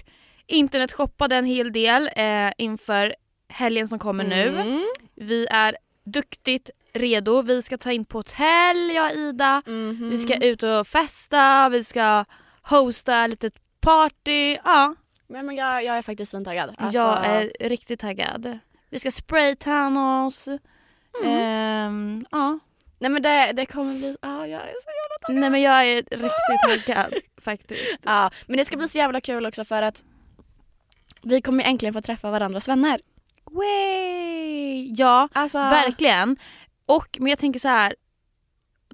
internetshoppade 0.47 1.37
en 1.37 1.45
hel 1.45 1.73
del 1.73 2.11
eh, 2.17 2.51
inför 2.59 3.15
helgen 3.49 3.89
som 3.89 3.99
kommer 3.99 4.25
nu. 4.25 4.49
Mm. 4.49 4.85
Vi 5.15 5.47
är 5.51 5.77
duktigt 6.05 6.71
redo. 6.99 7.43
Vi 7.43 7.63
ska 7.63 7.77
ta 7.77 7.93
in 7.93 8.05
på 8.05 8.19
hotell, 8.19 8.91
jag 8.95 9.11
och 9.11 9.17
Ida. 9.17 9.63
Mhm. 9.67 10.11
Vi 10.11 10.19
ska 10.19 10.37
ut 10.37 10.63
och 10.63 10.87
festa, 10.87 11.69
vi 11.69 11.85
ska 11.85 12.25
hosta 12.63 13.25
ett 13.25 13.31
litet 13.31 13.55
party. 13.81 14.57
Ja, 14.65 14.95
Men, 15.29 15.47
men 15.47 15.57
jag, 15.57 15.85
jag 15.85 15.99
är 15.99 16.03
faktiskt 16.03 16.31
svintaggad. 16.31 16.75
Alltså, 16.79 16.99
jag 16.99 17.27
är 17.27 17.69
riktigt 17.69 18.01
taggad. 18.01 18.59
Vi 18.91 18.99
ska 18.99 19.11
spraytanna 19.11 20.27
oss. 20.27 20.49
Mm. 20.49 20.59
Ehm, 21.25 22.25
ja. 22.31 22.59
Nej 23.01 23.11
men 23.11 23.23
det, 23.23 23.53
det 23.53 23.67
kommer 23.67 23.95
bli, 23.95 24.17
ja 24.23 24.47
jag 24.47 24.61
är 24.61 24.67
så 24.67 24.91
jävla 24.91 25.19
taggad. 25.21 25.41
Nej 25.41 25.51
men 25.51 25.63
jag 25.63 25.87
är 25.87 25.97
riktigt 25.97 26.87
taggad 26.87 27.15
faktiskt. 27.43 28.03
Ja, 28.05 28.31
men 28.47 28.57
det 28.57 28.65
ska 28.65 28.77
bli 28.77 28.89
så 28.89 28.99
jävla 28.99 29.21
kul 29.21 29.47
också 29.47 29.65
för 29.65 29.83
att 29.83 30.05
vi 31.23 31.43
kommer 31.43 31.65
äntligen 31.65 31.93
få 31.93 32.01
träffa 32.01 32.31
varandras 32.31 32.69
vänner. 32.69 33.01
Way! 33.51 34.95
Ja, 34.97 35.29
Alltså, 35.33 35.59
verkligen. 35.59 36.37
Och 36.89 37.17
men 37.21 37.29
jag 37.29 37.39
tänker 37.39 37.61
så 37.61 37.69
här. 37.69 37.95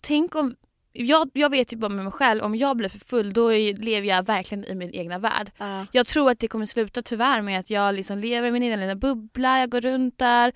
Tänk 0.03 0.35
om, 0.35 0.57
jag, 0.93 1.31
jag 1.35 1.51
vet 1.51 1.73
ju 1.73 1.77
bara 1.77 1.89
med 1.89 2.05
mig 2.05 2.13
själv, 2.13 2.43
om 2.45 2.57
jag 2.57 2.77
blir 2.77 2.89
för 2.89 2.99
full 2.99 3.33
då 3.33 3.53
är, 3.53 3.75
lever 3.77 4.09
jag 4.09 4.27
verkligen 4.27 4.65
i 4.65 4.75
min 4.75 4.91
egna 4.95 5.19
värld. 5.19 5.51
Ja. 5.59 5.87
Jag 5.93 6.07
tror 6.07 6.31
att 6.31 6.39
det 6.39 6.49
kommer 6.49 6.67
sluta 6.67 7.03
tyvärr 7.03 7.43
med 7.43 7.61
att 7.61 7.71
jag 7.71 7.95
liksom 7.95 8.19
lever 8.19 8.49
i 8.49 8.51
min 8.51 8.63
egen 8.63 8.81
lilla 8.81 8.95
bubbla, 8.95 9.59
jag 9.61 9.71
går 9.71 9.81
runt 9.81 10.19
där. 10.19 10.53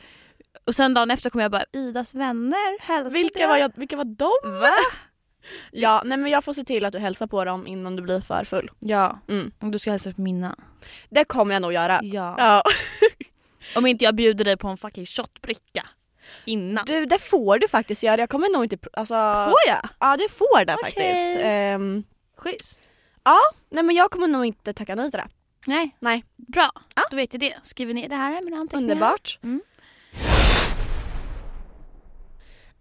Och 0.66 0.75
sen 0.75 0.95
dagen 0.95 1.11
efter 1.11 1.30
kommer 1.30 1.45
jag 1.45 1.52
bara, 1.52 1.64
Idas 1.73 2.14
vänner 2.14 2.80
hälsade. 2.80 3.11
vilka, 3.14 3.49
var 3.49 3.57
jag, 3.57 3.73
vilka 3.76 3.97
var 3.97 4.04
de? 4.04 4.61
Va? 4.61 4.71
Ja, 5.73 6.02
nej 6.04 6.18
men 6.18 6.30
jag 6.30 6.45
får 6.45 6.52
se 6.52 6.64
till 6.64 6.85
att 6.85 6.92
du 6.92 6.99
hälsar 6.99 7.26
på 7.26 7.45
dem 7.45 7.66
innan 7.66 7.97
du 7.97 8.02
blir 8.02 8.21
för 8.21 8.45
full. 8.45 8.71
Ja, 8.78 9.18
Mm. 9.28 9.52
du 9.61 9.78
ska 9.78 9.90
hälsa 9.90 10.12
på 10.12 10.21
mina. 10.21 10.57
Det 11.11 11.25
kommer 11.25 11.54
jag 11.54 11.62
nog 11.62 11.73
göra. 11.73 12.00
Ja. 12.02 12.35
Ja. 12.38 12.62
Om 13.76 13.87
inte 13.87 14.04
jag 14.04 14.14
bjuder 14.14 14.45
dig 14.45 14.57
på 14.57 14.68
en 14.68 14.76
fucking 14.76 15.07
shotbricka 15.07 15.87
innan. 16.44 16.85
Du, 16.87 17.06
det 17.06 17.18
får 17.18 17.58
du 17.58 17.68
faktiskt 17.68 18.02
göra. 18.02 18.20
Jag 18.20 18.30
kommer 18.30 18.49
nog 18.52 18.64
inte... 18.64 18.78
Alltså, 18.92 19.14
Får 19.44 19.68
jag? 19.75 19.88
Ja, 20.00 20.16
det 20.16 20.28
får 20.28 20.64
det 20.64 20.75
Okej. 20.75 20.85
faktiskt. 20.85 21.38
Ehm, 21.42 22.04
Schysst. 22.37 22.88
nej 23.70 23.85
men 23.85 23.97
jag 23.97 24.11
kommer 24.11 24.26
nog 24.26 24.44
inte 24.47 24.73
tacka 24.73 24.94
nej 24.94 25.11
till 25.11 25.20
det. 25.20 25.28
Nej. 25.66 25.97
Nej. 26.00 26.25
Bra, 26.37 26.70
Ja. 26.97 27.02
då 27.11 27.16
vet 27.16 27.32
jag 27.35 27.40
det. 27.40 27.54
Skriver 27.62 27.94
ner 27.94 28.08
det 28.08 28.16
här 28.16 28.40
i 28.40 28.44
mina 28.44 28.56
anteckningar. 28.56 28.92
Underbart. 28.94 29.38
Mm. 29.42 29.61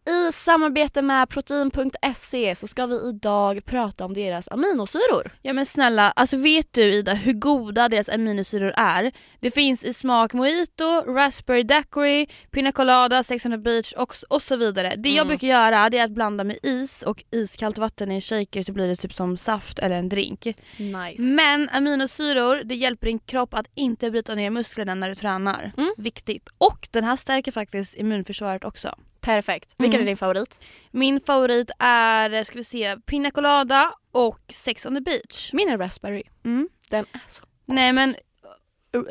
I 0.07 0.31
samarbete 0.33 1.01
med 1.01 1.29
protein.se 1.29 2.55
så 2.55 2.67
ska 2.67 2.85
vi 2.85 3.09
idag 3.09 3.65
prata 3.65 4.05
om 4.05 4.13
deras 4.13 4.47
aminosyror. 4.51 5.31
Ja 5.41 5.53
men 5.53 5.65
snälla, 5.65 6.11
alltså 6.11 6.37
vet 6.37 6.73
du 6.73 6.93
Ida 6.93 7.13
hur 7.13 7.33
goda 7.33 7.89
deras 7.89 8.09
aminosyror 8.09 8.73
är? 8.77 9.11
Det 9.39 9.51
finns 9.51 9.83
i 9.83 9.93
smak 9.93 10.33
mojito, 10.33 11.01
raspberry 11.01 11.63
daiquiri, 11.63 12.27
pina 12.51 12.71
colada, 12.71 13.23
Sex 13.23 13.45
on 13.45 13.51
the 13.51 13.57
beach 13.57 13.93
och, 13.93 14.13
och 14.29 14.41
så 14.41 14.55
vidare. 14.55 14.93
Det 14.97 15.09
jag 15.09 15.17
Mm. 15.17 15.27
brukar 15.27 15.47
göra 15.47 15.89
det 15.89 15.97
är 15.97 16.03
att 16.05 16.11
blanda 16.11 16.43
med 16.43 16.57
is 16.63 17.03
och 17.03 17.23
iskallt 17.31 17.77
vatten 17.77 18.11
i 18.11 18.15
en 18.15 18.21
shaker 18.21 18.63
så 18.63 18.73
blir 18.73 18.87
det 18.87 18.95
typ 18.95 19.13
som 19.13 19.37
saft 19.37 19.79
eller 19.79 19.95
en 19.95 20.09
drink. 20.09 20.45
Nice. 20.77 21.21
Men 21.21 21.69
aminosyror 21.69 22.61
det 22.63 22.75
hjälper 22.75 23.07
din 23.07 23.19
kropp 23.19 23.53
att 23.53 23.65
inte 23.75 24.11
bryta 24.11 24.35
ner 24.35 24.49
musklerna 24.49 24.95
när 24.95 25.09
du 25.09 25.15
tränar. 25.15 25.73
Mm. 25.77 25.93
Viktigt. 25.97 26.49
Och 26.57 26.87
den 26.91 27.03
här 27.03 27.15
stärker 27.15 27.51
faktiskt 27.51 27.95
immunförsvaret 27.95 28.63
också. 28.63 28.95
Perfekt. 29.27 29.73
Vilken 29.77 29.99
Mm. 29.99 30.01
är 30.01 30.05
din 30.11 30.17
favorit? 30.17 30.59
Min 30.91 31.19
favorit 31.21 31.71
är, 31.79 32.43
ska 32.43 32.57
vi 32.57 32.63
se, 32.63 32.97
Pina 33.05 33.31
Colada 33.31 33.93
och 34.11 34.39
Sex 34.53 34.85
on 34.85 34.95
the 34.95 35.01
beach. 35.01 35.53
Min 35.53 35.69
är 35.69 35.77
raspberry. 35.77 36.23
Mm. 36.45 36.69
Den 36.89 37.05
är 37.11 37.21
så... 37.27 37.43
Nej 37.65 37.93
men, 37.93 38.15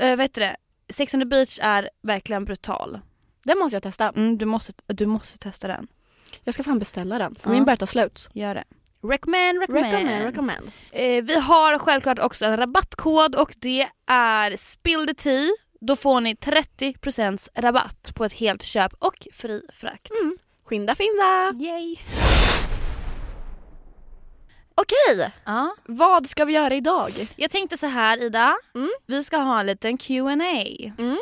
äh, 0.01 0.17
vet 0.17 0.35
du 0.35 0.41
det? 0.41 0.57
Sex 0.89 1.15
on 1.15 1.21
the 1.21 1.27
beach 1.27 1.59
är 1.63 1.91
verkligen 2.03 2.45
brutal. 2.45 3.01
Den 3.45 3.59
måste 3.59 3.77
jag 3.77 3.83
testa. 3.83 4.09
Mm, 4.09 4.39
du, 4.39 4.47
måste, 4.47 4.73
du 4.87 5.07
måste 5.07 5.39
testa 5.39 5.69
den. 5.69 5.87
Jag 6.45 6.55
ska 6.55 6.63
fan 6.63 6.79
beställa 6.79 7.19
den 7.19 7.35
för 7.35 7.51
Ja. 7.51 7.55
min 7.55 7.65
börjar 7.65 7.77
ta 7.77 7.87
slut. 7.87 8.29
Gör 8.33 8.55
det. 8.55 8.65
Recommend, 9.03 9.61
recommend. 9.61 9.93
Recommend, 9.93 10.25
recommend. 10.25 10.73
Eh, 10.93 11.25
vi 11.25 11.41
har 11.41 11.79
självklart 11.79 12.19
också 12.19 12.45
en 12.45 12.57
rabattkod 12.57 13.35
och 13.35 13.55
det 13.59 13.89
är 14.07 14.57
spill 14.57 15.07
the 15.07 15.15
tea. 15.15 15.49
Då 15.87 15.97
får 15.97 16.21
ni 16.21 16.35
30% 16.35 17.49
rabatt 17.55 18.13
på 18.15 18.25
ett 18.25 18.33
helt 18.33 18.63
köp 18.63 18.93
och 18.99 19.27
fri 19.33 19.63
frakt. 19.73 20.11
Mm. 20.23 20.37
Skynda 20.65 20.95
finda. 20.95 21.53
Yay! 21.65 21.97
Okej, 24.75 25.33
Ja. 25.45 25.75
vad 25.85 26.29
ska 26.29 26.45
vi 26.45 26.53
göra 26.53 26.75
idag? 26.75 27.29
Jag 27.37 27.51
tänkte 27.51 27.79
så 27.79 27.87
här 27.87 28.23
Ida, 28.23 28.57
Mm. 28.75 28.89
vi 29.07 29.25
ska 29.25 29.37
ha 29.37 29.61
en 29.61 29.67
liten 29.67 29.99
Q&A. 29.99 30.93
Mm. 30.99 31.17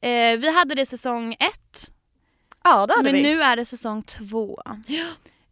Eh, 0.00 0.40
vi 0.40 0.52
hade 0.54 0.74
det 0.74 0.86
säsong 0.86 1.32
ett, 1.38 1.90
Ja 2.64 2.86
det 2.86 2.94
hade 2.94 3.12
men 3.12 3.14
vi. 3.14 3.22
nu 3.22 3.42
är 3.42 3.56
det 3.56 3.64
säsong 3.64 4.02
två. 4.02 4.62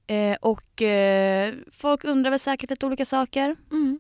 Eh, 0.07 0.37
och 0.41 0.83
eh, 0.83 1.55
folk 1.73 2.05
undrar 2.05 2.31
väl 2.31 2.41
säkert 2.41 2.71
lite 2.71 2.87
olika 2.87 3.05
saker. 3.05 3.57
Mm. 3.71 3.99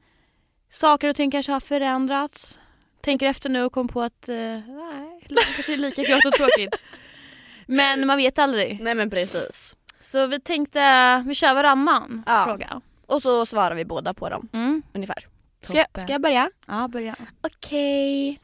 Saker 0.70 1.08
och 1.08 1.16
ting 1.16 1.30
kanske 1.30 1.52
har 1.52 1.60
förändrats. 1.60 2.58
Tänker 3.00 3.26
efter 3.26 3.48
nu 3.48 3.62
och 3.64 3.72
kom 3.72 3.88
på 3.88 4.02
att 4.02 4.28
eh, 4.28 4.36
nej, 4.36 5.20
livet 5.28 5.68
är 5.68 5.76
lika 5.76 6.02
grått 6.02 6.24
och 6.26 6.32
tråkigt. 6.32 6.84
Men 7.66 8.06
man 8.06 8.16
vet 8.16 8.38
aldrig. 8.38 8.80
Nej 8.80 8.94
men 8.94 9.10
precis. 9.10 9.76
Så 10.00 10.26
vi 10.26 10.40
tänkte, 10.40 11.24
vi 11.26 11.34
kör 11.34 11.54
varannan 11.54 12.22
Ja. 12.26 12.44
fråga. 12.46 12.80
Och 13.06 13.22
så 13.22 13.46
svarar 13.46 13.74
vi 13.74 13.84
båda 13.84 14.14
på 14.14 14.28
dem 14.28 14.48
Mm. 14.52 14.82
ungefär. 14.94 15.26
Ska 15.62 15.76
jag, 15.76 15.86
Toppen. 15.86 16.02
ska 16.02 16.12
jag 16.12 16.20
börja? 16.22 16.50
Ja, 16.66 16.88
börja. 16.88 17.16
Okej. 17.40 18.40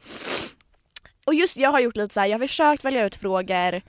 Och 1.25 1.33
just 1.33 1.57
jag 1.57 1.71
har 1.71 1.79
gjort 1.79 1.95
lite 1.97 2.13
så 2.13 2.19
här, 2.19 2.27
jag 2.27 2.39
har 2.39 2.47
försökt 2.47 2.85
välja 2.85 3.05
ut 3.05 3.15
frågor 3.15 3.81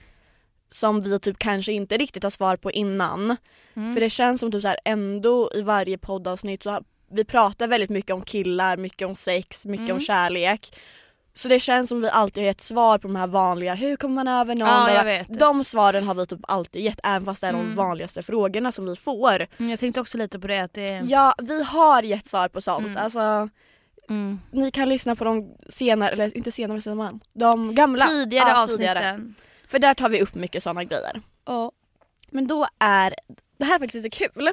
som 0.69 1.01
vi 1.01 1.19
typ 1.19 1.37
kanske 1.39 1.71
inte 1.71 1.97
riktigt 1.97 2.23
har 2.23 2.29
svar 2.29 2.57
på 2.57 2.71
innan. 2.71 3.37
Mm. 3.75 3.93
För 3.93 4.01
det 4.01 4.09
känns 4.09 4.39
som 4.39 4.51
typ 4.51 4.61
så 4.61 4.67
här 4.67 4.79
ändå 4.85 5.51
i 5.55 5.61
varje 5.61 5.97
poddavsnitt 5.97 6.63
så 6.63 6.83
vi 7.11 7.23
pratar 7.25 7.67
väldigt 7.67 7.89
mycket 7.89 8.11
om 8.13 8.21
killar, 8.21 8.77
mycket 8.77 9.07
om 9.07 9.15
sex, 9.15 9.65
mycket 9.65 9.83
Mm. 9.83 9.93
om 9.95 9.99
kärlek. 9.99 10.79
Så 11.33 11.47
det 11.47 11.59
känns 11.59 11.89
som 11.89 12.01
vi 12.01 12.09
alltid 12.09 12.43
har 12.43 12.45
gett 12.47 12.61
svar 12.61 12.97
på 12.97 13.07
de 13.07 13.15
här 13.15 13.27
vanliga, 13.27 13.75
hur 13.75 13.95
kommer 13.95 14.15
man 14.15 14.27
över 14.27 14.55
någon? 14.55 14.67
Ja, 14.67 14.91
jag 14.93 15.03
vet. 15.03 15.39
De 15.39 15.63
svaren 15.63 16.03
har 16.07 16.15
vi 16.15 16.25
typ 16.27 16.39
alltid 16.43 16.81
gett 16.81 16.99
även 17.03 17.25
fast 17.25 17.41
det 17.41 17.47
är 17.47 17.53
de 17.53 17.61
Mm. 17.61 17.75
vanligaste 17.75 18.23
frågorna 18.23 18.71
som 18.71 18.85
vi 18.85 18.95
får. 18.95 19.47
Mm, 19.57 19.69
jag 19.69 19.79
tänkte 19.79 20.01
också 20.01 20.17
lite 20.17 20.39
på 20.39 20.47
det 20.47 20.59
att 20.59 20.73
det 20.73 20.87
Ja, 21.05 21.35
vi 21.43 21.63
har 21.63 22.03
gett 22.03 22.25
svar 22.25 22.47
på 22.47 22.61
sånt. 22.61 22.85
Mm. 22.85 22.97
Alltså, 22.97 23.49
mm. 24.09 24.39
ni 24.51 24.71
kan 24.71 24.89
lyssna 24.89 25.15
på 25.15 25.23
de 25.23 25.55
senare, 25.69 26.09
eller 26.11 26.37
inte 26.37 26.51
senare 26.51 26.81
säger 26.81 26.95
man, 26.95 27.19
de 27.33 27.75
gamla. 27.75 28.05
tidigare 28.07 28.49
Ja, 28.49 28.63
avsnitten. 28.63 28.77
tidigare. 28.77 29.33
För 29.67 29.79
där 29.79 29.93
tar 29.93 30.09
vi 30.09 30.21
upp 30.21 30.35
mycket 30.35 30.63
sådana 30.63 30.83
grejer. 30.83 31.21
Ja. 31.45 31.71
Men 32.29 32.47
då 32.47 32.67
är, 32.79 33.15
det 33.57 33.65
här 33.65 33.75
är 33.75 33.79
faktiskt 33.79 34.03
lite 34.03 34.17
kul. 34.33 34.49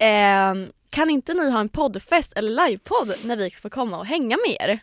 Eh, 0.00 0.54
kan 0.90 1.10
inte 1.10 1.34
ni 1.34 1.50
ha 1.50 1.60
en 1.60 1.68
poddfest 1.68 2.32
eller 2.36 2.66
livepodd 2.66 3.14
när 3.24 3.36
vi 3.36 3.50
får 3.50 3.70
komma 3.70 3.98
och 3.98 4.06
hänga 4.06 4.36
med 4.46 4.56
er? 4.60 4.78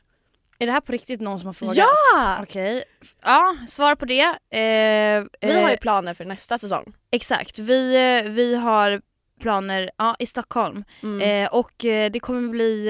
Är 0.59 0.65
det 0.65 0.71
här 0.71 0.81
på 0.81 0.91
riktigt 0.91 1.21
någon 1.21 1.39
som 1.39 1.45
har 1.45 1.53
frågat? 1.53 1.77
Ja! 1.77 2.39
Okej. 2.43 2.83
Ja, 3.23 3.55
svar 3.67 3.95
på 3.95 4.05
det. 4.05 4.21
Eh, 4.21 5.23
Vi 5.49 5.55
har 5.61 5.69
ju 5.69 5.73
eh, 5.73 5.79
planer 5.79 6.13
för 6.13 6.25
nästa 6.25 6.57
säsong. 6.57 6.93
Exakt, 7.11 7.59
vi, 7.59 7.95
eh, 8.25 8.31
vi 8.31 8.55
har 8.55 9.01
planer 9.41 9.89
ja, 9.97 10.15
i 10.19 10.25
Stockholm 10.25 10.83
Mm. 11.03 11.21
eh, 11.45 11.49
och 11.53 11.85
eh, 11.85 12.11
det 12.11 12.19
kommer 12.19 12.49
bli 12.49 12.87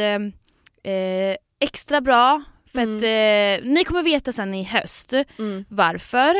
eh, 0.84 1.36
extra 1.60 2.02
bra 2.02 2.44
för 2.74 2.80
Mm. 2.82 2.96
att 2.98 3.66
ni 3.66 3.84
kommer 3.84 4.04
veta 4.04 4.32
sen 4.32 4.54
i 4.54 4.64
höst 4.64 5.14
Mm. 5.40 5.66
varför. 5.70 6.36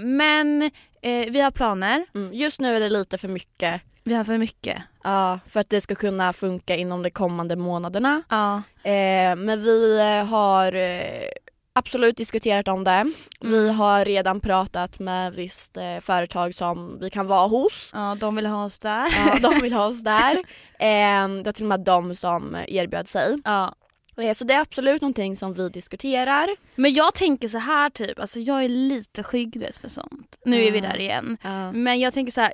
Men 0.00 0.70
vi 1.02 1.40
har 1.40 1.50
planer, 1.50 2.06
Mm. 2.14 2.34
Just 2.34 2.60
nu 2.60 2.76
är 2.76 2.80
det 2.80 2.88
lite 2.88 3.18
för 3.18 3.28
mycket 3.28 3.80
vi 4.10 4.14
har 4.14 4.24
för 4.24 4.38
mycket. 4.38 4.82
ja, 5.04 5.38
för 5.48 5.60
att 5.60 5.70
det 5.70 5.80
ska 5.80 5.94
kunna 5.94 6.32
funka 6.32 6.76
inom 6.76 7.02
de 7.02 7.10
kommande 7.10 7.56
månaderna. 7.56 8.22
Ja. 8.28 8.54
Eh, 8.90 9.36
men 9.36 9.62
vi 9.62 9.98
eh, 10.00 10.24
har 10.26 10.72
eh, 10.74 11.28
absolut 11.72 12.16
diskuterat 12.16 12.68
om 12.68 12.84
det. 12.84 13.12
Vi 13.40 13.62
Mm. 13.64 13.76
har 13.76 14.04
redan 14.04 14.40
pratat 14.40 14.98
med 14.98 15.34
visst 15.34 15.76
eh, 15.76 15.98
företag 16.00 16.54
som 16.54 16.98
vi 17.00 17.10
kan 17.10 17.26
vara 17.26 17.46
hos. 17.48 17.90
ja, 17.92 18.16
de 18.20 18.36
vill 18.36 18.46
ha 18.46 18.64
oss 18.64 18.78
där. 18.78 19.06
Ja, 19.26 19.38
de 19.50 19.60
vill 19.60 19.72
ha 19.72 19.86
oss 19.86 20.02
där. 20.02 20.34
Eh, 20.78 21.28
det 21.28 21.42
var 21.44 21.52
till 21.52 21.64
och 21.64 21.68
med 21.68 21.80
de 21.80 22.14
som 22.14 22.56
erbjöd 22.68 23.08
sig. 23.08 23.36
Ja. 23.44 23.74
Eh, 24.16 24.34
så 24.34 24.44
det 24.44 24.54
är 24.54 24.60
absolut 24.60 25.02
någonting 25.02 25.36
som 25.36 25.54
vi 25.54 25.68
diskuterar. 25.68 26.48
Men 26.74 26.92
jag 26.92 27.14
tänker 27.14 27.48
så 27.48 27.58
här 27.58 27.90
typ, 27.90 28.18
alltså 28.20 28.38
jag 28.40 28.64
är 28.64 28.68
lite 28.68 29.22
skygg 29.22 29.52
du 29.52 29.58
vet, 29.58 29.76
för 29.76 29.88
sånt. 29.88 30.38
Nu 30.44 30.64
är 30.64 30.72
vi 30.72 30.78
Ja. 30.78 30.84
där 30.88 30.98
igen. 31.00 31.36
Men 31.74 32.00
jag 32.00 32.14
tänker 32.14 32.32
så 32.32 32.40
här, 32.40 32.52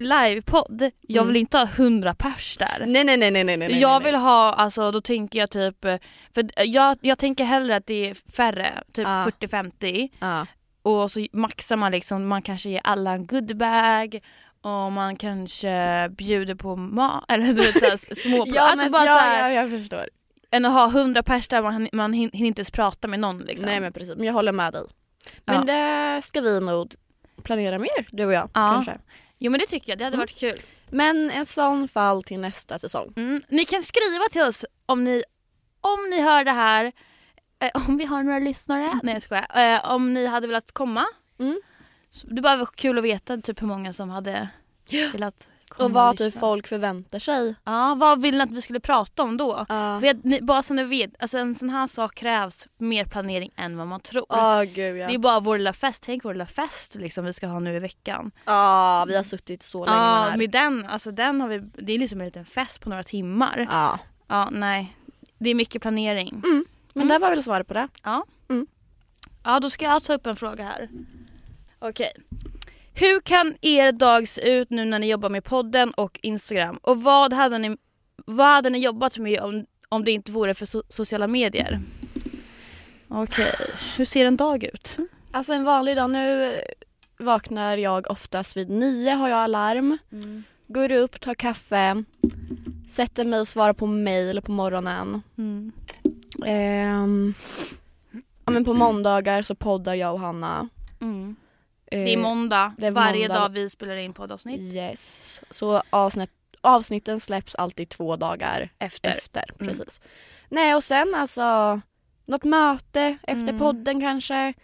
livepodd, 0.00 0.90
jag 1.00 1.22
vill 1.22 1.30
Mm. 1.36 1.40
inte 1.40 1.58
ha 1.58 1.64
hundra 1.66 2.14
pers 2.14 2.56
där. 2.56 2.84
Nej 2.86 3.04
nej 3.04 3.16
nej 3.16 3.30
nej 3.30 3.44
nej. 3.44 3.56
nej 3.56 3.80
jag 3.80 4.00
vill 4.02 4.14
ha, 4.14 4.52
alltså 4.52 4.90
då 4.90 5.00
tänker 5.00 5.38
jag 5.38 5.50
typ, 5.50 5.80
för 6.34 6.48
jag, 6.64 6.98
jag 7.00 7.18
tänker 7.18 7.44
hellre 7.44 7.76
att 7.76 7.86
det 7.86 8.10
är 8.10 8.32
färre, 8.36 8.82
typ 8.92 9.06
Ja. 9.06 9.24
40-50 9.40 10.08
Ja. 10.20 10.46
och 10.82 11.10
så 11.10 11.26
maxar 11.32 11.76
man 11.76 11.92
liksom, 11.92 12.26
man 12.28 12.42
kanske 12.42 12.70
ger 12.70 12.80
alla 12.84 13.12
en 13.12 13.26
goodiebag 13.26 14.20
och 14.62 14.92
man 14.92 15.16
kanske 15.16 16.08
bjuder 16.10 16.54
på 16.54 16.76
mat, 16.76 17.24
eller 17.28 17.46
du 17.46 17.52
vet 17.52 17.78
såhär 17.78 18.14
små 18.14 18.44
Ja, 18.54 18.62
alltså 18.62 18.84
men, 18.84 18.92
bara 18.92 19.04
ja, 19.06 19.14
så 19.14 19.20
här, 19.20 19.50
ja, 19.50 19.62
jag 19.62 19.70
förstår. 19.80 20.08
än 20.50 20.64
att 20.64 20.72
ha 20.72 20.88
hundra 20.90 21.22
pers 21.22 21.48
där 21.48 21.62
man, 21.62 21.88
man 21.92 22.14
hin- 22.14 22.30
hinner 22.32 22.46
inte 22.48 22.60
ens 22.60 22.70
prata 22.70 23.08
med 23.08 23.20
någon 23.20 23.38
liksom. 23.38 23.66
Nej 23.66 23.80
men 23.80 23.92
precis, 23.92 24.16
men 24.16 24.26
jag 24.26 24.32
håller 24.32 24.52
med 24.52 24.72
dig. 24.72 24.82
Men 25.44 25.66
det 25.66 26.20
ska 26.24 26.40
vi 26.40 26.60
nog 26.60 26.94
planera 27.42 27.78
mer, 27.78 28.06
du 28.10 28.24
och 28.26 28.32
jag 28.32 28.42
Ja. 28.54 28.70
kanske. 28.72 28.98
Jo 29.42 29.50
men 29.50 29.60
det 29.60 29.66
tycker 29.66 29.92
jag, 29.92 29.98
det 29.98 30.04
hade 30.04 30.14
Mm. 30.16 30.22
varit 30.22 30.38
kul. 30.38 30.60
Men 30.90 31.30
en 31.30 31.46
sån 31.46 31.88
fall 31.88 32.22
till 32.22 32.40
nästa 32.40 32.78
säsong. 32.78 33.12
Mm. 33.16 33.42
Ni 33.48 33.64
kan 33.64 33.82
skriva 33.82 34.24
till 34.30 34.42
oss 34.42 34.64
om 34.86 35.04
ni, 35.04 35.22
om 35.80 36.10
ni 36.10 36.20
hör 36.20 36.44
det 36.44 36.50
här, 36.52 36.92
eh, 37.58 37.70
om 37.88 37.96
vi 37.96 38.04
har 38.04 38.22
några 38.22 38.38
lyssnare, 38.38 39.00
nej 39.02 39.14
jag 39.14 39.22
skojar, 39.22 39.74
eh, 39.74 39.90
om 39.90 40.14
ni 40.14 40.26
hade 40.26 40.46
velat 40.46 40.72
komma. 40.72 41.06
Mm. 41.38 41.60
Så 42.10 42.26
det 42.26 42.42
bara 42.42 42.56
var 42.56 42.66
kul 42.66 42.98
att 42.98 43.04
veta 43.04 43.36
typ 43.36 43.62
hur 43.62 43.66
många 43.66 43.92
som 43.92 44.10
hade 44.10 44.48
velat 45.12 45.48
Och 45.78 45.90
vad 45.90 46.16
typ 46.16 46.38
folk 46.40 46.66
förväntar 46.66 47.18
sig. 47.18 47.54
Ja, 47.64 47.94
vad 47.98 48.22
vill 48.22 48.36
ni 48.36 48.42
att 48.42 48.50
vi 48.52 48.60
skulle 48.60 48.80
prata 48.80 49.22
om 49.22 49.36
då? 49.36 49.66
Ja. 49.68 49.98
För 50.00 50.06
jag, 50.06 50.24
ni, 50.24 50.40
bara 50.42 50.62
så 50.62 50.74
ni 50.74 50.84
vet, 50.84 51.10
alltså 51.22 51.38
en 51.38 51.54
sån 51.54 51.70
här 51.70 51.86
sak 51.86 52.14
krävs 52.14 52.68
mer 52.78 53.04
planering 53.04 53.50
än 53.56 53.76
vad 53.76 53.86
man 53.86 54.00
tror. 54.00 54.26
Åh 54.28 54.62
gud 54.62 54.96
ja. 54.96 55.06
Det 55.08 55.14
är 55.14 55.18
bara 55.18 55.40
vår 55.40 55.58
lilla 55.58 55.72
fest, 55.72 56.02
tänk 56.06 56.24
vår 56.24 56.34
lilla 56.34 56.46
fest 56.46 56.94
liksom 56.94 57.24
vi 57.24 57.32
ska 57.32 57.46
ha 57.46 57.60
nu 57.60 57.76
i 57.76 57.78
veckan. 57.78 58.30
Ja, 58.44 59.04
vi 59.08 59.16
har 59.16 59.22
suttit 59.22 59.62
så 59.62 59.84
länge 59.84 59.96
med 59.96 60.06
Ja, 60.06 60.26
här. 60.30 60.36
med 60.38 60.50
den, 60.50 60.86
alltså 60.86 61.10
den 61.10 61.40
har 61.40 61.48
vi, 61.48 61.58
det 61.58 61.92
är 61.92 61.98
liksom 61.98 62.20
en 62.20 62.24
liten 62.26 62.44
fest 62.44 62.80
på 62.80 62.88
några 62.88 63.02
timmar. 63.02 63.66
Ja. 63.70 63.98
Ja, 64.28 64.48
nej. 64.52 64.96
Det 65.38 65.50
är 65.50 65.54
mycket 65.54 65.82
planering. 65.82 66.42
Men 66.94 67.08
det 67.08 67.18
var 67.18 67.30
väl 67.30 67.42
svaret 67.44 67.66
på 67.68 67.74
det. 67.74 67.88
Ja. 68.04 68.24
Mm. 68.50 68.66
Ja, 69.44 69.60
då 69.60 69.70
ska 69.70 69.84
jag 69.84 70.02
ta 70.02 70.14
upp 70.14 70.26
en 70.26 70.36
fråga 70.36 70.64
här. 70.64 70.88
Okej. 71.78 72.12
Hur 73.00 73.20
kan 73.20 73.54
er 73.60 73.92
dag 73.92 74.28
se 74.28 74.58
ut 74.58 74.70
nu 74.70 74.84
när 74.84 74.98
ni 74.98 75.10
jobbar 75.10 75.28
med 75.28 75.44
podden 75.44 75.90
och 75.90 76.20
Instagram? 76.22 76.76
Och 76.82 77.02
vad 77.02 77.32
hade 77.32 77.58
ni, 77.58 77.76
vad 78.26 78.46
hade 78.46 78.70
ni 78.70 78.78
jobbat 78.78 79.18
med 79.18 79.40
om, 79.40 79.66
om 79.88 80.04
det 80.04 80.10
inte 80.10 80.32
vore 80.32 80.54
för 80.54 80.66
so 80.66 80.82
sociala 80.88 81.26
medier? 81.26 81.80
Okej, 83.08 83.52
hur 83.96 84.04
ser 84.04 84.26
en 84.26 84.36
dag 84.36 84.64
ut? 84.64 84.96
Alltså 85.30 85.52
en 85.52 85.64
vanlig 85.64 85.96
dag, 85.96 86.10
nu 86.10 86.54
vaknar 87.18 87.76
jag 87.76 88.10
oftast 88.10 88.56
vid 88.56 88.70
nio 88.70 89.10
har 89.10 89.28
jag 89.28 89.38
alarm. 89.38 89.98
Går 90.66 90.92
upp, 90.92 91.20
tar 91.20 91.34
kaffe, 91.34 92.04
sätter 92.90 93.24
mig 93.24 93.40
och 93.40 93.48
svarar 93.48 93.72
på 93.72 93.86
mail 93.86 94.42
på 94.42 94.52
morgonen. 94.52 95.22
Mm. 95.38 95.72
Ehm, 96.46 97.34
ja, 98.44 98.52
men 98.52 98.64
på 98.64 98.74
måndagar 98.74 99.42
så 99.42 99.54
poddar 99.54 99.94
jag 99.94 100.12
och 100.12 100.20
Hanna. 100.20 100.68
Mm. 101.00 101.36
Eh, 101.90 102.04
Det 102.04 102.12
är 102.12 102.16
måndag, 102.16 102.74
det 102.78 102.86
är 102.86 102.90
varje 102.90 103.28
måndag. 103.28 103.40
dag 103.40 103.48
vi 103.48 103.70
spelar 103.70 103.96
in 103.96 104.12
poddavsnitt. 104.12 104.74
Yes. 104.74 105.40
Så 105.50 105.82
avsnitt, 105.90 106.30
avsnitten 106.60 107.20
släpps 107.20 107.54
alltid 107.54 107.88
två 107.88 108.16
dagar 108.16 108.68
Efter. 108.78 109.10
efter. 109.10 109.44
Mm. 109.60 109.68
Precis. 109.68 110.00
Nej 110.48 110.74
och 110.74 110.84
sen 110.84 111.14
alltså 111.14 111.80
något 112.26 112.44
möte 112.44 113.18
efter 113.22 113.42
Mm. 113.48 113.58
podden 113.58 114.00
kanske. 114.00 114.54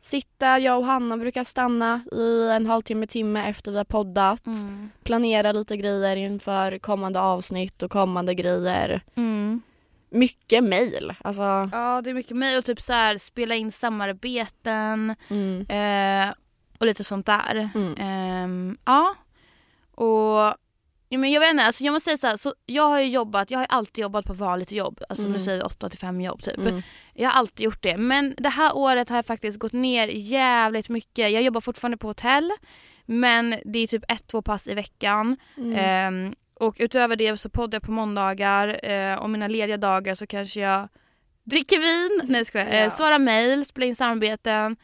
Sitta, 0.00 0.58
jag 0.58 0.78
och 0.78 0.84
Hanna 0.84 1.16
brukar 1.16 1.44
stanna 1.44 2.00
i 2.12 2.48
en 2.50 2.66
halvtimme, 2.66 3.06
timme 3.06 3.48
efter 3.48 3.70
vi 3.70 3.76
har 3.76 3.84
poddat. 3.84 4.46
Mm. 4.46 4.90
Planera 5.04 5.52
lite 5.52 5.76
grejer 5.76 6.16
inför 6.16 6.78
kommande 6.78 7.20
avsnitt 7.20 7.82
och 7.82 7.90
kommande 7.90 8.34
grejer. 8.34 9.02
Mm. 9.14 9.62
Mycket 10.10 10.64
mail. 10.64 11.14
Alltså, 11.24 11.42
Ja 11.72 12.00
det 12.04 12.10
är 12.10 12.14
mycket 12.14 12.36
mig 12.36 12.58
och 12.58 12.64
typ 12.64 12.80
så 12.80 12.92
här 12.92 13.18
spela 13.18 13.54
in 13.54 13.72
samarbeten 13.72 15.14
mm, 15.30 15.60
eh, 16.28 16.34
och 16.78 16.86
lite 16.86 17.04
sånt 17.04 17.26
där. 17.26 17.70
Mm. 17.74 17.94
Ehm, 17.98 18.78
ja. 18.84 19.14
Och 19.94 20.54
ja, 21.08 21.18
men 21.18 21.30
jag 21.32 21.40
vet 21.40 21.50
inte, 21.50 21.64
alltså 21.64 21.84
jag 21.84 21.92
måste 21.92 22.04
säga 22.04 22.16
så, 22.18 22.26
här, 22.26 22.36
så 22.36 22.54
jag 22.66 22.82
har 22.88 23.00
ju 23.00 23.08
jobbat, 23.08 23.50
jag 23.50 23.58
har 23.58 23.66
alltid 23.68 24.02
jobbat 24.02 24.24
på 24.24 24.32
vanligt 24.34 24.72
jobb, 24.72 25.00
alltså 25.08 25.22
nu 25.22 25.28
Mm. 25.28 25.40
säger 25.40 25.58
vi 25.58 25.64
8 25.64 25.88
till 25.88 25.98
5 25.98 26.20
jobb 26.20 26.42
typ. 26.42 26.58
mm, 26.58 26.82
Jag 27.14 27.30
har 27.30 27.38
alltid 27.38 27.64
gjort 27.64 27.82
det 27.82 27.96
men 27.96 28.34
det 28.38 28.48
här 28.48 28.76
året 28.76 29.08
har 29.08 29.16
jag 29.16 29.26
faktiskt 29.26 29.58
gått 29.58 29.72
ner 29.72 30.08
jävligt 30.08 30.88
mycket. 30.88 31.32
Jag 31.32 31.42
jobbar 31.42 31.60
fortfarande 31.60 31.96
på 31.96 32.08
hotell 32.08 32.50
men 33.06 33.58
det 33.64 33.78
är 33.78 33.86
typ 33.86 34.04
ett, 34.12 34.26
två 34.26 34.42
pass 34.42 34.68
i 34.68 34.74
veckan. 34.74 35.36
Ehm, 35.76 36.32
och 36.54 36.76
utöver 36.78 37.16
det 37.16 37.36
så 37.36 37.48
poddar 37.50 37.76
jag 37.76 37.82
på 37.82 37.92
måndagar 37.92 38.80
eh, 38.90 39.14
och 39.14 39.30
mina 39.30 39.48
lediga 39.48 39.76
dagar 39.76 40.14
så 40.14 40.26
kanske 40.26 40.60
jag 40.60 40.88
dricker 41.44 41.78
vin, 41.78 42.28
nej 42.32 42.44
skojar, 42.44 42.66
Ja. 42.66 42.72
eh, 42.72 42.90
svarar 42.90 43.18
mail, 43.18 43.64
spelar 43.66 43.86
in 43.86 43.96
samarbeten, 43.96 44.76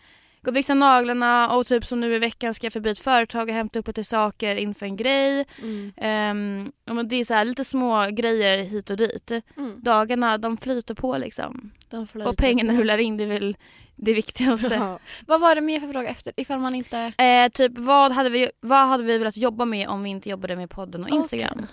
går 0.45 0.53
och 0.53 0.57
fixar 0.57 0.75
naglarna 0.75 1.51
och 1.51 1.67
typ 1.67 1.85
som 1.85 2.01
nu 2.01 2.15
i 2.15 2.19
veckan 2.19 2.55
ska 2.55 2.67
jag 2.67 2.73
förbi 2.73 2.91
ett 2.91 2.99
företag 2.99 3.49
och 3.49 3.55
hämta 3.55 3.79
upp 3.79 3.87
lite 3.87 4.05
saker 4.05 4.57
inför 4.57 4.87
en 4.87 4.97
grej. 4.97 5.45
Mm. 5.63 6.73
Men 6.85 7.09
det 7.09 7.17
är 7.17 7.25
så 7.25 7.35
här, 7.35 7.45
lite 7.45 7.65
små 7.65 8.07
grejer 8.11 8.59
hit 8.59 8.91
och 8.91 8.97
dit. 8.97 9.31
Mm. 9.57 9.83
Dagarna 9.83 10.39
de 10.39 10.57
flyter 10.57 10.95
på 10.95 11.19
liksom. 11.19 11.71
Flyter 12.09 12.29
Och 12.29 12.37
pengarna 12.37 12.73
på. 12.73 12.79
rullar 12.79 12.99
in, 12.99 13.17
det 13.17 13.25
är 13.25 13.29
väl 13.29 13.57
det 13.97 14.13
viktigaste. 14.15 14.75
Ja. 14.75 14.99
Vad 15.27 15.41
var 15.41 15.55
det 15.55 15.61
mer 15.61 15.81
för 15.81 15.89
fråga 15.89 16.09
efter 16.09 16.33
ifall 16.37 16.59
man 16.59 16.75
inte... 16.75 16.99
Eh, 17.19 17.49
typ 17.53 17.73
vad 17.79 18.13
hade, 18.13 18.29
vi, 18.31 18.51
vad 18.61 18.89
hade 18.89 19.03
vi 19.05 19.19
velat 19.19 19.37
jobba 19.37 19.65
med 19.65 19.89
om 19.89 20.03
vi 20.03 20.11
inte 20.11 20.29
jobbade 20.31 20.57
med 20.57 20.71
podden 20.71 21.05
och. 21.05 21.11
Instagram? 21.11 21.67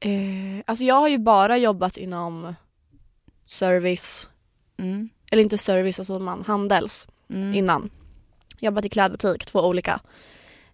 Eh, 0.00 0.10
alltså 0.66 0.84
jag 0.84 0.94
har 0.94 1.08
ju 1.08 1.18
bara 1.18 1.58
jobbat 1.58 1.96
inom 1.96 2.54
service, 3.46 4.28
Mm. 4.78 5.08
eller 5.30 5.42
inte 5.42 5.58
service, 5.58 5.98
alltså 5.98 6.18
man, 6.18 6.44
handels 6.46 7.06
Mm. 7.30 7.54
innan. 7.54 7.90
Jobbat 8.58 8.84
i 8.84 8.88
klädbutik, 8.88 9.46
två 9.46 9.60
olika. 9.60 10.00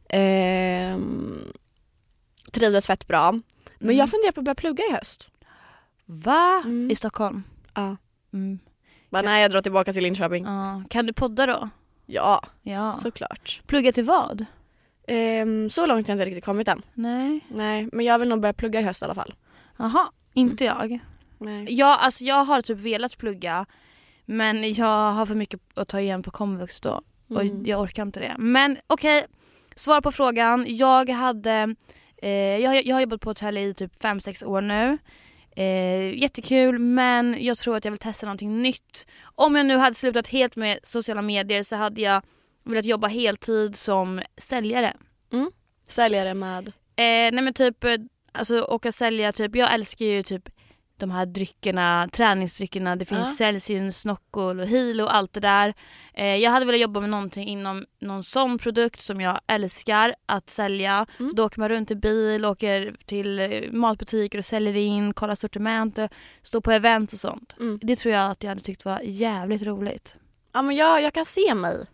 Ehm, 0.09 1.52
trivdes 2.50 2.87
fett 2.87 3.07
bra. 3.07 3.33
Men 3.33 3.42
Mm. 3.88 3.97
jag 3.97 4.11
funderar 4.11 4.33
på 4.33 4.40
att 4.40 4.45
börja 4.45 4.54
plugga 4.54 4.85
i 4.85 4.92
höst. 4.92 5.30
Va? 6.07 6.62
Mm. 6.64 6.90
I 6.90 6.95
Stockholm? 6.95 7.42
Ja. 7.75 7.97
Mm. 8.33 8.59
Bara 9.11 9.23
nej 9.23 9.42
jag 9.42 9.50
drar 9.50 9.61
tillbaka 9.62 9.92
till 9.92 10.02
Linköping. 10.02 10.45
Ja. 10.45 10.83
Kan 10.90 11.07
du 11.07 11.12
podda 11.12 11.47
då? 11.47 11.69
Ja, 12.07 12.42
Ja. 12.62 12.97
såklart. 13.02 13.62
Plugga 13.66 13.92
till 13.92 14.04
vad? 14.04 14.45
Ehm, 15.09 15.71
så 15.71 15.87
långt 15.87 16.07
har 16.09 16.12
jag 16.12 16.16
inte 16.21 16.30
riktigt 16.30 16.45
kommit 16.45 16.69
än. 16.69 16.83
Nej. 16.95 17.40
Nej, 17.49 17.88
men 17.92 18.04
jag 18.07 18.19
vill 18.19 18.28
nog 18.28 18.40
börja 18.40 18.52
plugga 18.52 18.80
i 18.80 18.83
höst 18.83 19.02
i 19.02 19.04
alla 19.04 19.14
fall. 19.14 19.35
Jaha, 19.76 20.11
inte 20.35 20.64
jag. 20.64 20.99
Nej. 21.38 21.66
Jag, 21.75 21.99
alltså, 22.00 22.25
jag 22.25 22.45
har 22.45 22.62
typ 22.62 22.78
velat 22.78 23.19
plugga 23.19 23.66
men 24.30 24.72
jag 24.75 25.12
har 25.12 25.26
för 25.26 25.34
mycket 25.34 25.60
att 25.75 25.88
ta 25.88 26.00
igen 26.00 26.22
på 26.22 26.30
komvux 26.30 26.80
då 26.80 27.00
och 27.30 27.40
Mm. 27.42 27.66
jag 27.66 27.80
orkar 27.80 28.02
inte 28.02 28.20
det. 28.20 28.34
Men 28.38 28.76
okej, 28.87 29.26
svar 29.76 30.00
på 30.00 30.12
frågan. 30.12 30.64
Jag 30.68 31.10
hade, 31.10 31.75
eh, 32.22 32.30
jag, 32.30 32.87
jag 32.87 32.96
har 32.96 33.00
jobbat 33.00 33.20
på 33.20 33.30
hotell 33.30 33.56
i 33.58 33.75
typ 33.75 34.02
5-6 34.02 34.44
år 34.44 34.60
nu. 34.60 34.99
Eh, 35.56 36.18
jättekul 36.22 36.78
men 36.78 37.37
jag 37.40 37.58
tror 37.58 37.76
att 37.76 37.84
jag 37.84 37.92
vill 37.92 37.99
testa 37.99 38.26
någonting 38.26 38.62
nytt. 38.62 39.06
Om 39.34 39.56
jag 39.56 39.66
nu 39.66 39.76
hade 39.76 39.94
slutat 39.94 40.28
helt 40.28 40.56
med 40.56 40.78
sociala 40.82 41.22
medier 41.22 41.62
så 41.62 41.76
hade 41.76 42.00
jag 42.00 42.22
velat 42.64 42.84
jobba 42.84 43.06
heltid 43.08 43.76
som 43.76 44.22
säljare. 44.37 44.96
Säljare 45.88 46.34
med... 46.34 46.68
Eh, 46.68 46.72
nej 47.32 47.42
men 47.42 47.54
typ, 47.54 47.84
eh, 47.84 47.94
alltså 48.32 48.60
åka 48.60 48.92
sälja 48.92 49.32
typ, 49.32 49.56
jag 49.56 49.75
älskar 49.75 50.04
ju 50.04 50.22
typ 50.22 50.49
de 51.00 51.11
här 51.11 51.26
dryckerna, 51.26 52.09
träningsdryckerna, 52.12 52.97
det 52.97 53.04
finns 53.04 53.28
Ja. 53.28 53.35
Celsius, 53.35 54.04
Nocco 54.04 54.40
och 54.40 54.66
Hilo 54.66 55.04
och 55.04 55.14
allt 55.14 55.33
det 55.33 55.40
där. 55.40 55.75
Eh, 56.14 56.37
jag 56.37 56.50
hade 56.50 56.66
velat 56.66 56.80
jobba 56.80 57.00
med 57.00 57.11
någonting 57.11 57.49
inom 57.49 57.87
någon 58.00 58.25
sån 58.25 58.59
produkt 58.59 59.02
som 59.02 59.21
jag 59.21 59.40
älskar 59.47 60.14
att 60.26 60.50
sälja. 60.50 61.07
Mm. 61.19 61.30
Så 61.30 61.37
då 61.37 61.45
åker 61.45 61.61
man 61.61 61.69
runt 61.69 61.90
i 61.90 61.95
bil, 61.95 62.45
åker 62.45 62.97
till 63.07 63.38
eh, 63.38 63.73
matbutiker 63.73 64.38
och 64.38 64.45
säljer 64.45 64.76
in, 64.76 65.14
kollar 65.14 65.35
sortiment, 65.35 65.99
står 66.42 66.61
på 66.61 66.73
event 66.73 67.12
och 67.12 67.19
sånt. 67.19 67.57
Mm. 67.61 67.78
Det 67.83 67.97
tror 67.97 68.14
jag 68.14 68.30
att 68.30 68.42
jag 68.42 68.50
hade 68.50 68.61
tyckt 68.61 68.85
var 68.85 69.00
jävligt 69.00 69.62
roligt. 69.62 70.16
Ja 70.52 70.62
men 70.62 70.76
jag, 70.76 71.02
jag 71.02 71.14
kan 71.14 71.25
se 71.25 71.54
mig. 71.54 71.87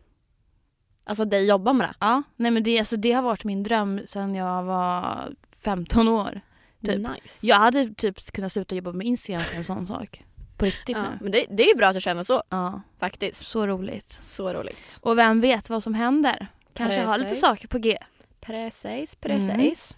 Alltså 1.05 1.25
dig 1.25 1.47
jobba 1.47 1.73
med 1.73 1.89
det. 1.89 1.95
Ja, 2.01 2.23
nej 2.37 2.51
men 2.51 2.63
det, 2.63 2.79
alltså, 2.79 2.97
det 2.97 3.13
har 3.13 3.23
varit 3.23 3.45
min 3.45 3.63
dröm 3.63 4.01
sedan 4.07 4.35
jag 4.35 4.63
var 4.63 5.29
15 5.65 6.09
år. 6.09 6.41
Typ. 6.85 6.99
Nice. 6.99 7.47
Jag 7.47 7.57
hade 7.57 7.95
typ 7.95 8.33
kunnat 8.33 8.53
sluta 8.53 8.75
jobba 8.75 8.93
med 8.93 9.07
Instagram 9.07 9.45
för 9.45 9.57
en 9.57 9.65
sån 9.65 9.87
sak. 9.87 10.25
På 10.57 10.65
riktigt 10.65 10.97
Ja, 10.97 11.03
nu. 11.03 11.19
men 11.21 11.33
det, 11.33 11.47
det 11.51 11.63
är 11.63 11.69
ju 11.69 11.75
bra 11.75 11.89
att 11.89 11.95
du 11.95 12.01
känner 12.01 12.23
så 12.23 12.43
Ja, 12.49 12.81
faktiskt. 13.01 13.47
så 13.47 13.67
roligt. 13.67 14.17
Så 14.21 14.53
roligt. 14.53 14.99
Och 15.03 15.19
vem 15.19 15.41
vet 15.41 15.71
vad 15.71 15.83
som 15.83 15.95
händer? 15.95 16.47
Kanske 16.75 17.01
har 17.03 17.19
lite 17.19 17.29
Precis. 17.29 17.41
saker 17.41 17.69
på 17.69 17.79
G. 17.79 17.99
Precis, 18.41 19.17
Mm. 19.25 19.47
precis. 19.47 19.97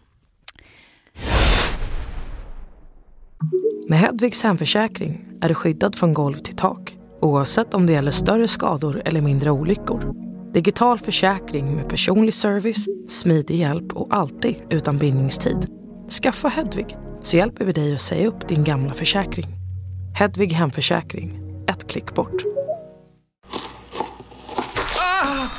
Med 3.88 3.98
Hedvigs 3.98 4.42
hemförsäkring 4.42 5.28
är 5.40 5.48
du 5.48 5.54
skyddad 5.54 5.94
från 5.96 6.14
golv 6.14 6.34
till 6.34 6.56
tak 6.56 6.96
oavsett 7.20 7.74
om 7.74 7.86
det 7.86 7.92
gäller 7.92 8.10
större 8.10 8.48
skador 8.48 9.02
eller 9.04 9.20
mindre 9.20 9.50
olyckor. 9.50 10.14
Digital 10.52 10.98
försäkring 10.98 11.76
med 11.76 11.88
personlig 11.88 12.34
service, 12.34 12.86
smidig 13.08 13.56
hjälp 13.56 13.92
och 13.92 14.14
alltid 14.16 14.54
utan 14.70 14.96
bindningstid. 14.98 15.66
Skaffa 16.10 16.48
Hedvig 16.48 16.96
så 17.22 17.36
hjälper 17.36 17.64
vi 17.64 17.72
dig 17.72 17.94
att 17.94 18.00
säga 18.00 18.28
upp 18.28 18.48
din 18.48 18.64
gamla 18.64 18.94
försäkring. 18.94 19.46
Hedvig 20.14 20.52
hemförsäkring, 20.52 21.40
ett 21.68 21.90
klick 21.90 22.14
bort. 22.14 22.42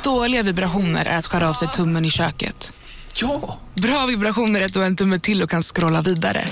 Dåliga 0.04 0.42
vibrationer 0.42 1.04
är 1.06 1.18
att 1.18 1.26
skära 1.26 1.48
av 1.48 1.52
sig 1.52 1.68
tummen 1.68 2.04
i 2.04 2.10
köket. 2.10 2.72
Ja! 3.14 3.58
Bra 3.74 4.06
vibrationer 4.06 4.60
är 4.60 4.64
att 4.64 4.72
du 4.72 4.78
har 4.78 4.86
en 4.86 4.96
tumme 4.96 5.18
till 5.18 5.42
och 5.42 5.50
kan 5.50 5.62
scrolla 5.62 6.02
vidare. 6.02 6.44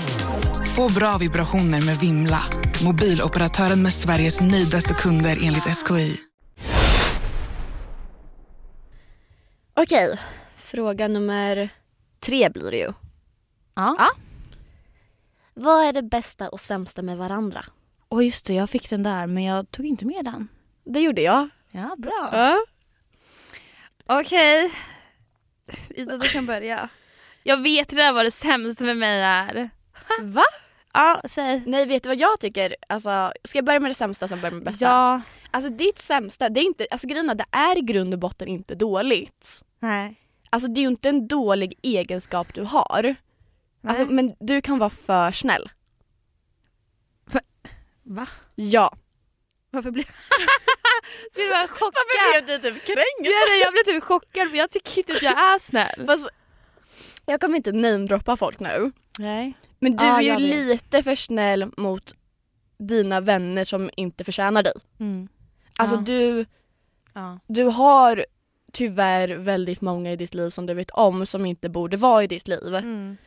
Få 0.75 0.89
bra 0.93 1.17
vibrationer 1.17 1.81
med 1.81 1.97
Vimla. 1.97 2.41
Mobiloperatören 2.83 3.81
med 3.81 3.93
Sveriges 3.93 4.41
nöjdaste 4.41 4.93
kunder 4.93 5.39
enligt 5.43 5.63
SKI. 5.63 6.17
Okej, 9.73 10.19
fråga 10.57 11.07
nummer 11.07 11.69
tre 12.19 12.49
blir 12.49 12.71
det 12.71 12.77
ju. 12.77 12.93
Ja. 13.73 13.95
Ja. 13.99 14.09
Vad 15.53 15.85
är 15.85 15.93
det 15.93 16.03
bästa 16.03 16.49
och 16.49 16.59
sämsta 16.59 17.01
med 17.01 17.17
varandra? 17.17 17.65
Och 18.07 18.23
just 18.23 18.45
det, 18.45 18.53
jag 18.53 18.69
fick 18.69 18.89
den 18.89 19.03
där 19.03 19.27
men 19.27 19.43
jag 19.43 19.71
tog 19.71 19.85
inte 19.85 20.05
med 20.05 20.25
den. 20.25 20.47
Det 20.83 20.99
gjorde 21.01 21.21
jag. 21.21 21.49
Ja, 21.71 21.95
bra. 21.97 22.29
Ja. 22.31 22.57
Okej. 24.05 24.71
Ida, 25.89 26.17
du 26.17 26.27
kan 26.27 26.45
börja. 26.45 26.89
Jag 27.43 27.57
vet 27.57 27.93
redan 27.93 28.15
vad 28.15 28.25
det 28.25 28.31
sämsta 28.31 28.83
med 28.83 28.97
mig 28.97 29.21
är. 29.21 29.69
Va? 30.21 30.43
Ja, 30.93 31.21
säg. 31.25 31.63
Nej 31.65 31.85
vet 31.85 32.03
du 32.03 32.09
vad 32.09 32.19
jag 32.19 32.39
tycker? 32.39 32.75
Alltså, 32.89 33.31
ska 33.43 33.57
jag 33.57 33.65
börja 33.65 33.79
med 33.79 33.91
det 33.91 33.95
sämsta 33.95 34.27
sen 34.27 34.41
börja 34.41 34.51
med 34.51 34.61
det 34.61 34.65
bästa? 34.65 34.85
Ja. 34.85 35.21
Alltså 35.51 35.69
ditt 35.69 35.99
sämsta, 35.99 36.49
det 36.49 36.59
är 36.59 36.65
inte, 36.65 36.87
alltså 36.91 37.07
grejen 37.07 37.37
det 37.37 37.45
är 37.51 37.77
i 37.77 37.81
grund 37.81 38.13
och 38.13 38.19
botten 38.19 38.47
inte 38.47 38.75
dåligt. 38.75 39.65
Nej. 39.79 40.15
Alltså 40.49 40.69
det 40.69 40.79
är 40.79 40.81
ju 40.81 40.87
inte 40.87 41.09
en 41.09 41.27
dålig 41.27 41.79
egenskap 41.81 42.53
du 42.53 42.63
har. 42.63 43.15
Alltså, 43.83 44.05
men 44.05 44.35
du 44.39 44.61
kan 44.61 44.79
vara 44.79 44.89
för 44.89 45.31
Va? 48.03 48.27
Ja. 48.55 48.95
Varför 49.71 49.91
blev 49.91 50.03
Så 51.33 51.39
du 51.41 51.49
var 51.49 51.67
chockad? 51.67 51.93
Varför 51.93 52.41
blev 52.45 52.61
du 52.61 52.69
typ 52.69 52.85
kränkt? 52.85 53.19
Ja, 53.19 53.31
nej, 53.47 53.61
jag 53.63 53.73
blev 53.73 53.83
typ 53.83 54.03
chockad 54.03 54.49
för 54.49 54.57
jag 54.57 54.69
tycker 54.71 54.97
inte 54.99 55.13
att 55.13 55.21
jag 55.21 55.31
är 55.53 55.59
snäll. 55.59 56.05
Fast, 56.05 56.29
jag 57.25 57.41
kommer 57.41 57.57
inte 57.57 57.71
namedroppa 57.71 58.37
folk 58.37 58.59
nu. 58.59 58.91
Nej. 59.19 59.53
Men 59.79 59.95
du 59.95 60.05
Ja, 60.05 60.17
är 60.17 60.21
ju 60.21 60.37
lite 60.37 61.03
för 61.03 61.15
snäll 61.15 61.71
mot 61.77 62.13
dina 62.77 63.21
vänner 63.21 63.63
som 63.63 63.89
inte 63.97 64.23
förtjänar 64.23 64.63
dig. 64.63 64.73
Mm. 64.99 65.27
Alltså 65.77 65.95
Ja. 65.95 66.01
du, 66.01 66.45
Ja. 67.13 67.39
du 67.47 67.63
har 67.63 68.25
tyvärr 68.73 69.27
väldigt 69.29 69.81
många 69.81 70.11
i 70.11 70.15
ditt 70.15 70.33
liv 70.33 70.49
som 70.49 70.65
du 70.65 70.73
vet 70.73 70.89
om 70.91 71.25
som 71.25 71.45
inte 71.45 71.69
borde 71.69 71.97
vara 71.97 72.23
i 72.23 72.27
ditt 72.27 72.47
liv. 72.47 72.75
Mm. 72.75 73.17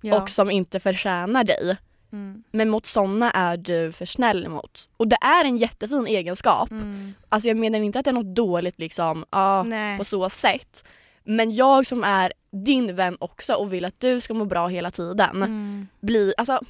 Ja. 0.00 0.22
Och 0.22 0.30
som 0.30 0.50
inte 0.50 0.80
förtjänar 0.80 1.44
dig. 1.44 1.76
Mm. 2.12 2.42
Men 2.52 2.70
mot 2.70 2.86
sådana 2.86 3.30
är 3.30 3.56
du 3.56 3.92
för 3.92 4.06
snäll 4.06 4.44
emot. 4.46 4.88
Och 4.96 5.08
det 5.08 5.16
är 5.20 5.44
en 5.44 5.56
jättefin 5.56 6.06
egenskap. 6.06 6.70
Mm. 6.70 7.14
Alltså 7.28 7.48
jag 7.48 7.56
menar 7.56 7.78
inte 7.78 7.98
att 7.98 8.04
det 8.04 8.10
är 8.10 8.12
något 8.12 8.34
dåligt 8.36 8.78
liksom, 8.78 9.24
Nej. 9.66 9.98
på 9.98 10.04
så 10.04 10.30
sätt. 10.30 10.84
Men 11.24 11.54
jag 11.54 11.86
som 11.86 12.04
är 12.04 12.32
din 12.50 12.94
vän 12.94 13.16
också 13.20 13.54
och 13.54 13.72
vill 13.72 13.84
att 13.84 14.00
du 14.00 14.20
ska 14.20 14.34
må 14.34 14.44
bra 14.44 14.66
hela 14.68 14.90
tiden 14.90 15.36
Mm. 15.42 15.88
blir, 16.00 16.34
alltså 16.38 16.60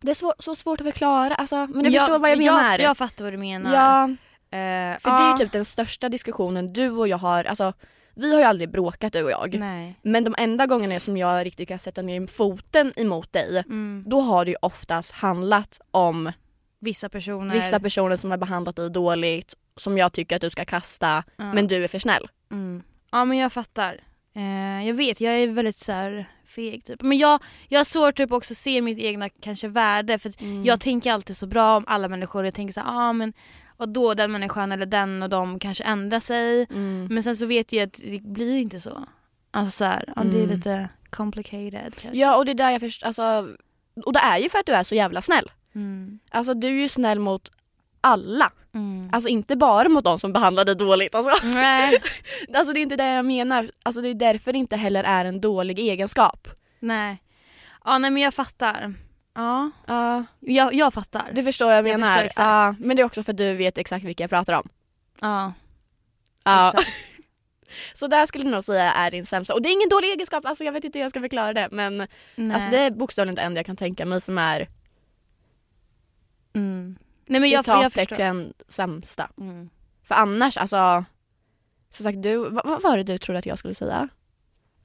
det 0.00 0.10
är 0.10 0.14
så, 0.14 0.34
så 0.38 0.54
svårt 0.54 0.80
att 0.80 0.86
förklara 0.86 1.34
alltså, 1.34 1.56
men 1.56 1.84
du 1.84 1.92
förstår 1.92 2.18
vad 2.18 2.30
jag 2.30 2.38
menar. 2.38 2.70
Jag, 2.78 2.80
jag 2.80 2.96
fattar 2.96 3.24
vad 3.24 3.32
du 3.32 3.36
menar. 3.38 3.74
ja, 3.74 4.08
Eh, 4.54 4.98
för 5.00 5.10
det 5.10 5.24
är 5.24 5.32
ju 5.32 5.38
typ 5.38 5.52
den 5.52 5.64
största 5.64 6.08
diskussionen 6.08 6.72
du 6.72 6.90
och 6.90 7.08
jag 7.08 7.18
har, 7.18 7.44
alltså 7.44 7.72
vi 8.16 8.32
har 8.32 8.38
ju 8.38 8.44
aldrig 8.44 8.70
bråkat 8.70 9.12
du 9.12 9.22
och 9.22 9.30
jag. 9.30 9.54
Nej. 9.58 9.98
Men 10.02 10.24
de 10.24 10.34
enda 10.38 10.66
gångerna 10.66 11.00
som 11.00 11.16
jag 11.16 11.46
riktigt 11.46 11.68
kan 11.68 11.78
sätta 11.78 12.02
ner 12.02 12.26
foten 12.26 12.92
emot 12.96 13.32
dig, 13.32 13.58
Mm. 13.66 14.04
då 14.06 14.20
har 14.20 14.44
det 14.44 14.50
ju 14.50 14.56
oftast 14.62 15.12
handlat 15.12 15.80
om 15.90 16.32
Vissa 16.80 17.08
personer. 17.08 17.54
vissa 17.54 17.80
personer 17.80 18.16
som 18.16 18.30
har 18.30 18.38
behandlat 18.38 18.76
dig 18.76 18.90
dåligt, 18.90 19.54
som 19.76 19.98
jag 19.98 20.12
tycker 20.12 20.36
att 20.36 20.42
du 20.42 20.50
ska 20.50 20.64
kasta, 20.64 21.24
Ja. 21.36 21.52
men 21.52 21.66
du 21.66 21.84
är 21.84 21.88
för 21.88 21.98
snäll. 21.98 22.28
Mm. 22.50 22.82
Ja 23.12 23.24
men 23.24 23.38
jag 23.38 23.52
fattar. 23.52 24.00
Eh, 24.36 24.86
jag 24.86 24.94
vet, 24.94 25.20
jag 25.20 25.34
är 25.34 25.46
väldigt 25.48 25.76
så 25.76 25.92
här 25.92 26.26
feg 26.46 26.84
typ. 26.84 27.02
Men 27.02 27.18
jag, 27.18 27.42
jag 27.68 27.78
har 27.78 27.84
svårt 27.84 28.16
typ 28.16 28.32
också 28.32 28.52
att 28.54 28.58
se 28.58 28.82
mitt 28.82 28.98
egna 28.98 29.28
kanske 29.28 29.68
värde 29.68 30.18
för 30.18 30.32
Mm. 30.42 30.64
jag 30.64 30.80
tänker 30.80 31.12
alltid 31.12 31.36
så 31.36 31.46
bra 31.46 31.76
om 31.76 31.84
alla 31.86 32.08
människor. 32.08 32.44
Jag 32.44 32.54
tänker 32.54 32.74
så 32.74 32.80
här, 32.80 32.88
ah, 33.08 33.12
men 33.12 33.32
och 33.76 33.88
då 33.88 34.14
den 34.14 34.32
människan 34.32 34.72
eller 34.72 34.86
den 34.86 35.22
och 35.22 35.28
de 35.30 35.58
kanske 35.58 35.84
ändrar 35.84 36.20
sig. 36.20 36.66
Mm. 36.70 37.06
Men 37.10 37.22
sen 37.22 37.36
så 37.36 37.46
vet 37.46 37.72
jag 37.72 37.82
att 37.86 38.00
det 38.02 38.22
blir 38.22 38.56
inte 38.58 38.80
så. 38.80 39.04
Alltså 39.50 39.70
så 39.76 39.84
här, 39.84 40.04
ja, 40.16 40.22
det 40.24 40.38
är 40.38 40.44
Mm. 40.44 40.56
lite 40.56 40.88
complicated 41.10 41.94
kanske. 42.00 42.18
Ja 42.18 42.36
och 42.36 42.44
det 42.44 42.52
är 42.52 42.54
där 42.54 42.70
jag 42.70 42.80
förstår, 42.80 43.06
alltså, 43.06 43.48
och 44.06 44.12
det 44.12 44.18
är 44.18 44.38
ju 44.38 44.48
för 44.48 44.58
att 44.58 44.66
du 44.66 44.72
är 44.72 44.84
så 44.84 44.94
jävla 44.94 45.22
snäll. 45.22 45.50
Mm. 45.74 46.18
Alltså 46.30 46.54
du 46.54 46.66
är 46.66 46.72
ju 46.82 46.88
snäll 46.88 47.18
mot 47.18 47.50
alla. 48.00 48.52
Mm. 48.74 49.08
Alltså 49.12 49.28
inte 49.28 49.56
bara 49.56 49.88
mot 49.88 50.04
de 50.04 50.18
som 50.18 50.32
behandlar 50.32 50.64
dig 50.64 50.74
dåligt. 50.76 51.14
Alltså. 51.14 51.46
Nej. 51.48 51.98
alltså 52.54 52.72
det 52.72 52.80
är 52.80 52.82
inte 52.82 52.96
det 52.96 53.06
jag 53.12 53.24
menar. 53.24 53.70
Alltså 53.82 54.00
det 54.02 54.08
är 54.08 54.14
därför 54.14 54.52
det 54.52 54.58
inte 54.58 54.76
heller 54.76 55.04
är 55.04 55.24
en 55.24 55.40
dålig 55.40 55.78
egenskap. 55.78 56.48
nej. 56.80 57.20
Ja 57.86 57.98
nej 57.98 58.10
men 58.10 58.22
jag 58.22 58.34
fattar. 58.34 58.94
Ja, 59.34 59.70
Ja, 59.86 60.24
jag, 60.40 60.74
jag 60.74 60.94
fattar. 60.94 61.30
du 61.32 61.42
förstår 61.42 61.66
vad 61.66 61.74
jag 61.76 61.88
Jag 61.88 62.00
menar. 62.00 62.06
förstår 62.06 62.24
exakt. 62.24 62.38
Ja, 62.46 62.74
men 62.78 62.96
det 62.96 63.02
är 63.02 63.06
också 63.06 63.22
för 63.22 63.32
att 63.32 63.36
du 63.38 63.54
vet 63.54 63.78
exakt 63.78 64.04
vilka 64.04 64.22
jag 64.22 64.30
pratar 64.30 64.52
om. 64.52 64.68
Ja, 65.20 65.52
Ja. 66.44 66.68
exakt. 66.68 66.88
Så 67.94 68.06
där 68.06 68.26
skulle 68.26 68.44
jag 68.44 68.52
nog 68.52 68.64
säga 68.64 68.92
är 68.92 69.10
din 69.10 69.26
sämsta. 69.26 69.54
Och 69.54 69.62
det 69.62 69.68
är 69.68 69.72
ingen 69.72 69.88
dålig 69.88 70.08
egenskap, 70.08 70.46
alltså 70.46 70.64
jag 70.64 70.72
vet 70.72 70.84
inte 70.84 70.98
hur 70.98 71.04
jag 71.04 71.10
ska 71.10 71.20
förklara 71.20 71.52
det. 71.52 71.68
Men 71.72 71.96
Nej. 72.36 72.54
alltså, 72.54 72.70
det 72.70 72.78
är 72.78 72.90
bokstavligen 72.90 73.34
det 73.34 73.42
enda 73.42 73.58
jag 73.58 73.66
kan 73.66 73.76
tänka 73.76 74.04
mig 74.06 74.20
som 74.20 74.38
är 74.38 74.68
mm. 76.54 76.98
Nej 77.26 77.40
men 77.40 77.50
jag, 77.50 77.64
jag 77.68 77.92
citattecken 77.92 78.54
sämsta. 78.68 79.30
Mm. 79.40 79.70
För 80.02 80.14
annars, 80.14 80.58
alltså 80.58 81.04
som 81.90 82.04
sagt, 82.04 82.22
du, 82.22 82.36
vad, 82.36 82.66
vad 82.66 82.82
var 82.82 82.96
det 82.96 83.02
du 83.02 83.18
trodde 83.18 83.38
att 83.38 83.46
jag 83.46 83.58
skulle 83.58 83.74
säga? 83.74 84.08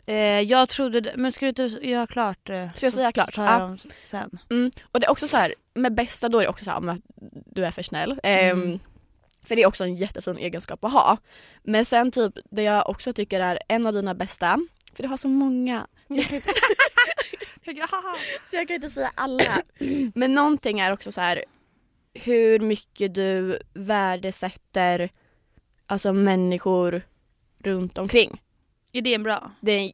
Eh, 0.09 0.41
jag 0.41 0.69
trodde, 0.69 1.13
men 1.15 1.31
ska 1.31 1.45
du 1.45 1.49
inte 1.49 1.87
göra 1.87 2.07
klart? 2.07 2.49
Eh, 2.49 2.71
Ska 2.75 2.85
jag 2.85 2.93
säga 2.93 3.11
klart? 3.11 3.33
Så 3.33 3.41
Ja. 3.41 3.77
sen. 4.03 4.39
Mm. 4.49 4.71
Och 4.91 4.99
det 4.99 5.05
är 5.07 5.11
också 5.11 5.27
så 5.27 5.37
här, 5.37 5.53
med 5.73 5.93
bästa 5.95 6.29
då 6.29 6.37
är 6.37 6.41
det 6.43 6.47
också 6.49 6.65
så 6.65 6.71
här, 6.71 6.89
att 6.89 6.99
du 7.45 7.65
är 7.65 7.71
för 7.71 7.83
snäll. 7.83 8.19
Ehm, 8.23 8.61
Mm. 8.61 8.79
För 9.43 9.55
det 9.55 9.61
är 9.63 9.67
också 9.67 9.83
en 9.83 9.95
jättefin 9.95 10.37
egenskap 10.37 10.83
att 10.83 10.91
ha. 10.91 11.17
Men 11.63 11.85
sen 11.85 12.11
typ 12.11 12.33
det 12.51 12.63
jag 12.63 12.89
också 12.89 13.13
tycker 13.13 13.39
är 13.39 13.59
en 13.67 13.87
av 13.87 13.93
dina 13.93 14.15
bästa, 14.15 14.57
för 14.93 15.03
du 15.03 15.09
har 15.09 15.17
så 15.17 15.27
många. 15.27 15.87
Så 16.07 16.13
jag 16.15 16.25
kan 16.27 16.35
inte, 16.35 16.49
så 18.49 18.55
jag 18.55 18.67
kan 18.67 18.75
inte 18.75 18.89
säga 18.89 19.11
alla. 19.15 19.61
Men 20.15 20.35
någonting 20.35 20.79
är 20.79 20.91
också 20.91 21.11
så 21.11 21.21
här 21.21 21.45
hur 22.13 22.59
mycket 22.59 23.13
du 23.15 23.59
värdesätter 23.73 25.09
alltså 25.85 26.13
människor 26.13 27.01
runt 27.63 27.97
omkring. 27.97 28.41
Är 28.93 29.01
det 29.01 29.13
en 29.13 29.23
bra? 29.23 29.51
Det 29.61 29.71
är... 29.71 29.91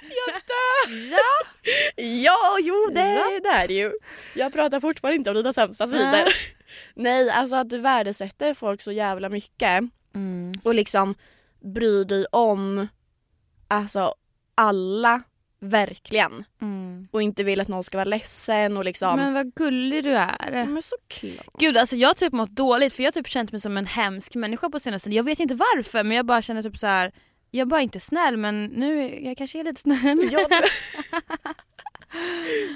jag 0.00 0.34
dör! 0.46 1.10
Ja! 1.10 2.02
ja, 2.02 2.58
jo 2.60 2.86
det, 2.94 3.40
det 3.42 3.48
är 3.48 3.68
det 3.68 3.74
ju. 3.74 3.92
Jag 4.34 4.52
pratar 4.52 4.80
fortfarande 4.80 5.16
inte 5.16 5.30
om 5.30 5.36
dina 5.36 5.52
sämsta 5.52 5.86
sidor. 5.86 6.00
Nej. 6.10 6.32
Nej, 6.94 7.30
alltså 7.30 7.56
att 7.56 7.70
du 7.70 7.78
värdesätter 7.78 8.54
folk 8.54 8.82
så 8.82 8.92
jävla 8.92 9.28
mycket 9.28 9.84
Mm. 10.14 10.52
och 10.62 10.74
liksom 10.74 11.14
bryr 11.60 12.04
dig 12.04 12.26
om 12.32 12.88
alltså 13.68 14.14
alla 14.54 15.22
verkligen 15.60 16.44
Mm. 16.62 17.08
och 17.10 17.22
inte 17.22 17.44
vill 17.44 17.60
att 17.60 17.68
någon 17.68 17.84
ska 17.84 17.96
vara 17.98 18.04
ledsen 18.04 18.76
och 18.76 18.84
liksom 18.84 19.16
Men 19.16 19.32
vad 19.34 19.54
gullig 19.54 20.04
du 20.04 20.10
är. 20.16 20.66
men 20.66 20.82
såklart. 20.82 21.46
Gud 21.58 21.76
alltså 21.76 21.96
jag 21.96 22.08
har 22.08 22.14
typ 22.14 22.32
mått 22.32 22.50
dåligt 22.50 22.92
för 22.92 23.02
jag 23.02 23.06
har 23.08 23.12
typ 23.12 23.28
känt 23.28 23.52
mig 23.52 23.60
som 23.60 23.76
en 23.76 23.86
hemsk 23.86 24.34
människa 24.34 24.70
på 24.70 24.78
senaste 24.78 25.10
Jag 25.10 25.24
vet 25.24 25.40
inte 25.40 25.54
varför 25.54 26.04
men 26.04 26.16
jag 26.16 26.26
bara 26.26 26.42
känner 26.42 26.62
typ 26.62 26.78
så 26.78 26.86
här. 26.86 27.12
Jag 27.50 27.60
är 27.60 27.66
bara 27.66 27.80
inte 27.80 28.00
snäll 28.00 28.36
men 28.36 28.64
nu 28.64 29.20
jag 29.24 29.36
kanske 29.36 29.60
är 29.60 29.64
lite 29.64 29.80
snäll. 29.80 30.18
Ja, 30.32 30.48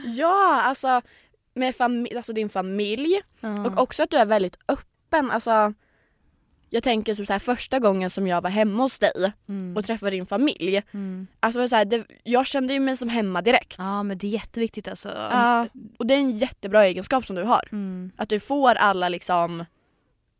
ja 0.04 0.60
alltså 0.62 1.02
med 1.54 1.74
fami- 1.74 2.16
alltså 2.16 2.32
din 2.32 2.48
familj 2.48 3.20
Ja. 3.40 3.66
och 3.66 3.82
också 3.82 4.02
att 4.02 4.10
du 4.10 4.16
är 4.16 4.26
väldigt 4.26 4.56
öppen. 4.68 5.30
Alltså, 5.30 5.74
jag 6.72 6.82
tänker 6.82 7.14
typ 7.14 7.26
så 7.26 7.32
här, 7.32 7.40
första 7.40 7.78
gången 7.78 8.10
som 8.10 8.26
jag 8.26 8.40
var 8.40 8.50
hemma 8.50 8.82
hos 8.82 8.98
dig 8.98 9.32
Mm. 9.48 9.76
och 9.76 9.84
träffade 9.84 10.10
din 10.10 10.26
familj. 10.26 10.82
Mm. 10.92 11.26
Alltså 11.40 11.68
så 11.68 11.76
här, 11.76 11.84
det, 11.84 12.04
jag 12.24 12.46
kände 12.46 12.72
ju 12.74 12.80
mig 12.80 12.96
som 12.96 13.08
hemma 13.08 13.42
direkt. 13.42 13.76
Ja 13.78 14.02
men 14.02 14.18
det 14.18 14.26
är 14.26 14.30
jätteviktigt 14.30 14.88
alltså. 14.88 15.08
Ja, 15.08 15.66
och 15.98 16.06
det 16.06 16.14
är 16.14 16.18
en 16.18 16.38
jättebra 16.38 16.84
egenskap 16.86 17.26
som 17.26 17.36
du 17.36 17.42
har. 17.42 17.68
Mm. 17.72 18.10
Att 18.16 18.28
du 18.28 18.40
får 18.40 18.74
alla 18.74 19.08
liksom 19.08 19.64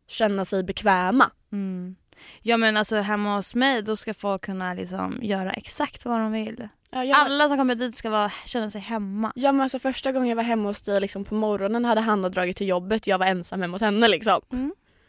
känna 0.07 0.45
sig 0.45 0.63
bekväma. 0.63 1.31
Mm. 1.51 1.95
Ja 2.41 2.57
men 2.57 2.77
alltså 2.77 2.95
hemma 2.95 3.35
hos 3.35 3.55
mig 3.55 3.81
då 3.81 3.95
ska 3.95 4.13
folk 4.13 4.41
kunna 4.41 4.73
liksom 4.73 5.19
göra 5.21 5.51
exakt 5.51 6.05
vad 6.05 6.19
de 6.19 6.31
vill. 6.31 6.67
Ja, 6.91 7.03
jag, 7.03 7.17
Alla 7.17 7.47
som 7.47 7.57
kommer 7.57 7.75
dit 7.75 7.97
ska 7.97 8.09
vara, 8.09 8.31
känna 8.45 8.69
sig 8.69 8.81
hemma. 8.81 9.31
ja, 9.35 9.51
men 9.51 9.61
alltså 9.61 9.79
första 9.79 10.11
gången 10.11 10.29
jag 10.29 10.35
var 10.35 10.43
hemma 10.43 10.69
hos 10.69 10.81
dig 10.81 11.01
liksom, 11.01 11.23
på 11.23 11.35
morgonen 11.35 11.85
hade 11.85 12.01
Hanna 12.01 12.29
dragit 12.29 12.57
till 12.57 12.67
jobbet 12.67 13.07
jag 13.07 13.17
var 13.17 13.25
ensam 13.25 13.61
hemma 13.61 13.73
hos 13.75 13.81
henne. 13.81 14.07
Liksom. 14.07 14.41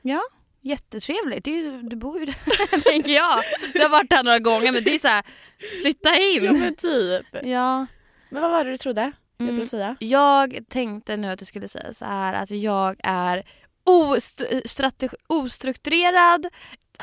Ja, 0.03 0.21
jättetrevligt. 0.63 1.47
Ju- 1.47 1.83
du 1.83 1.97
bor 1.97 2.19
ju 2.21 2.25
där 2.27 2.81
tänker 2.91 3.13
jag. 3.13 3.43
Du 3.73 3.83
har 3.83 3.89
varit 3.89 4.11
där 4.11 4.23
några 4.23 4.39
gånger 4.39 4.73
men 4.73 4.85
det 4.85 4.95
är 4.95 4.99
så 4.99 5.09
här, 5.09 5.23
flytta 5.83 6.17
in. 6.17 6.45
Ja 6.45 6.53
men 6.53 6.77
typ. 6.77 7.27
Ja. 7.43 7.87
Men 8.31 8.43
vad 8.43 8.51
var 8.51 8.65
det 8.65 8.71
du 8.71 8.77
trodde 8.77 9.01
jag 9.01 9.13
Mm. 9.41 9.53
skulle 9.55 9.67
säga? 9.67 9.97
Jag 10.01 10.59
tänkte 10.69 11.17
nu 11.17 11.29
att 11.33 11.39
du 11.39 11.45
skulle 11.45 11.69
säga 11.69 11.95
så 11.95 12.05
här 12.05 12.33
att 12.33 12.51
jag 12.51 12.97
är 13.03 13.43
ostrukturerad, 15.29 16.47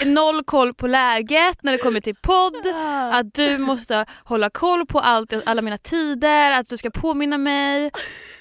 noll 0.05 0.43
koll 0.43 0.73
på 0.73 0.87
läget 0.87 1.63
när 1.63 1.71
det 1.71 1.77
kommer 1.77 1.99
till 2.01 2.15
podd. 2.15 2.67
Att 3.13 3.33
du 3.33 3.57
måste 3.57 4.05
hålla 4.23 4.49
koll 4.49 4.85
på 4.85 4.99
allt, 4.99 5.33
alla 5.45 5.61
mina 5.61 5.77
tider, 5.77 6.51
att 6.51 6.69
du 6.69 6.77
ska 6.77 6.89
påminna 6.89 7.37
mig 7.37 7.91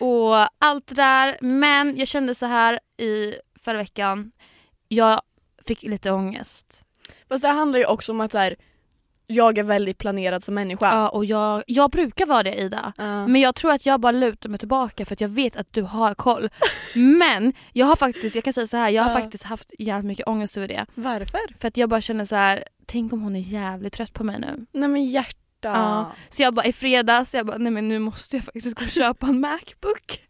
och 0.01 0.37
allt 0.59 0.87
det 0.87 0.95
där. 0.95 1.39
Men 1.41 1.97
jag 1.97 2.09
kände 2.09 2.35
så 2.35 2.47
här 2.47 2.81
i 2.99 3.35
förra 3.65 3.77
veckan, 3.77 4.33
jag 4.89 5.21
fick 5.67 5.83
lite 5.83 6.11
ångest. 6.11 6.85
Fast 7.29 7.43
det 7.43 7.49
handlar 7.49 7.79
ju 7.79 7.87
också 7.87 8.13
om 8.13 8.21
att 8.21 8.33
så 8.33 8.39
här, 8.39 8.57
jag 9.27 9.59
är 9.59 9.63
väldigt 9.63 9.99
planerad 9.99 10.43
som 10.43 10.55
människa. 10.55 10.87
Ja, 10.95 11.09
och 11.09 11.25
jag, 11.25 11.63
jag 11.67 11.91
brukar 11.91 12.27
vara 12.27 12.43
det 12.43 12.55
Ida. 12.61 12.93
Ja. 12.97 13.27
Men 13.27 13.41
jag 13.41 13.55
tror 13.55 13.73
att 13.73 13.87
jag 13.87 14.01
bara 14.01 14.13
lutar 14.13 14.49
mig 14.49 14.59
tillbaka 14.59 15.05
för 15.07 15.13
att 15.13 15.21
jag 15.21 15.29
vet 15.29 15.57
att 15.57 15.73
du 15.73 15.83
har 15.83 16.15
koll. 16.15 16.49
Men 16.97 17.53
jag 17.73 17.87
har 17.87 17.97
faktiskt, 17.97 18.35
jag 18.35 18.45
kan 18.45 18.53
säga 18.53 18.67
så 18.67 18.77
här, 18.77 18.91
jag 18.91 19.03
har 19.03 19.11
Ja. 19.11 19.21
faktiskt 19.21 19.45
haft 19.45 19.73
jävligt 19.79 20.07
mycket 20.07 20.29
ångest 20.29 20.57
över 20.57 20.69
det. 20.69 20.87
Varför? 20.95 21.41
För 21.59 21.69
att 21.69 21.77
jag 21.77 21.89
bara 21.89 22.01
känner 22.01 22.25
så 22.25 22.37
här, 22.37 22.65
tänk 22.87 23.13
om 23.13 23.23
hon 23.23 23.37
är 23.37 23.41
jävligt 23.41 23.93
trött 23.93 24.13
på 24.13 24.25
mig 24.25 24.41
nu. 24.41 24.67
Nej 24.73 24.89
men 24.89 25.05
hjärta. 25.05 25.35
Ja. 25.63 26.13
Så 26.29 26.43
jag 26.43 26.55
bara 26.55 26.67
i 26.67 26.73
fredags, 26.73 27.35
jag 27.35 27.47
bara 27.47 27.59
nej 27.59 27.73
men 27.73 27.89
nu 27.89 27.99
måste 27.99 28.37
jag 28.37 28.45
faktiskt 28.45 28.79
gå 28.79 28.85
och 28.85 28.91
köpa 28.91 29.27
en 29.27 29.41
Macbook. 29.41 30.21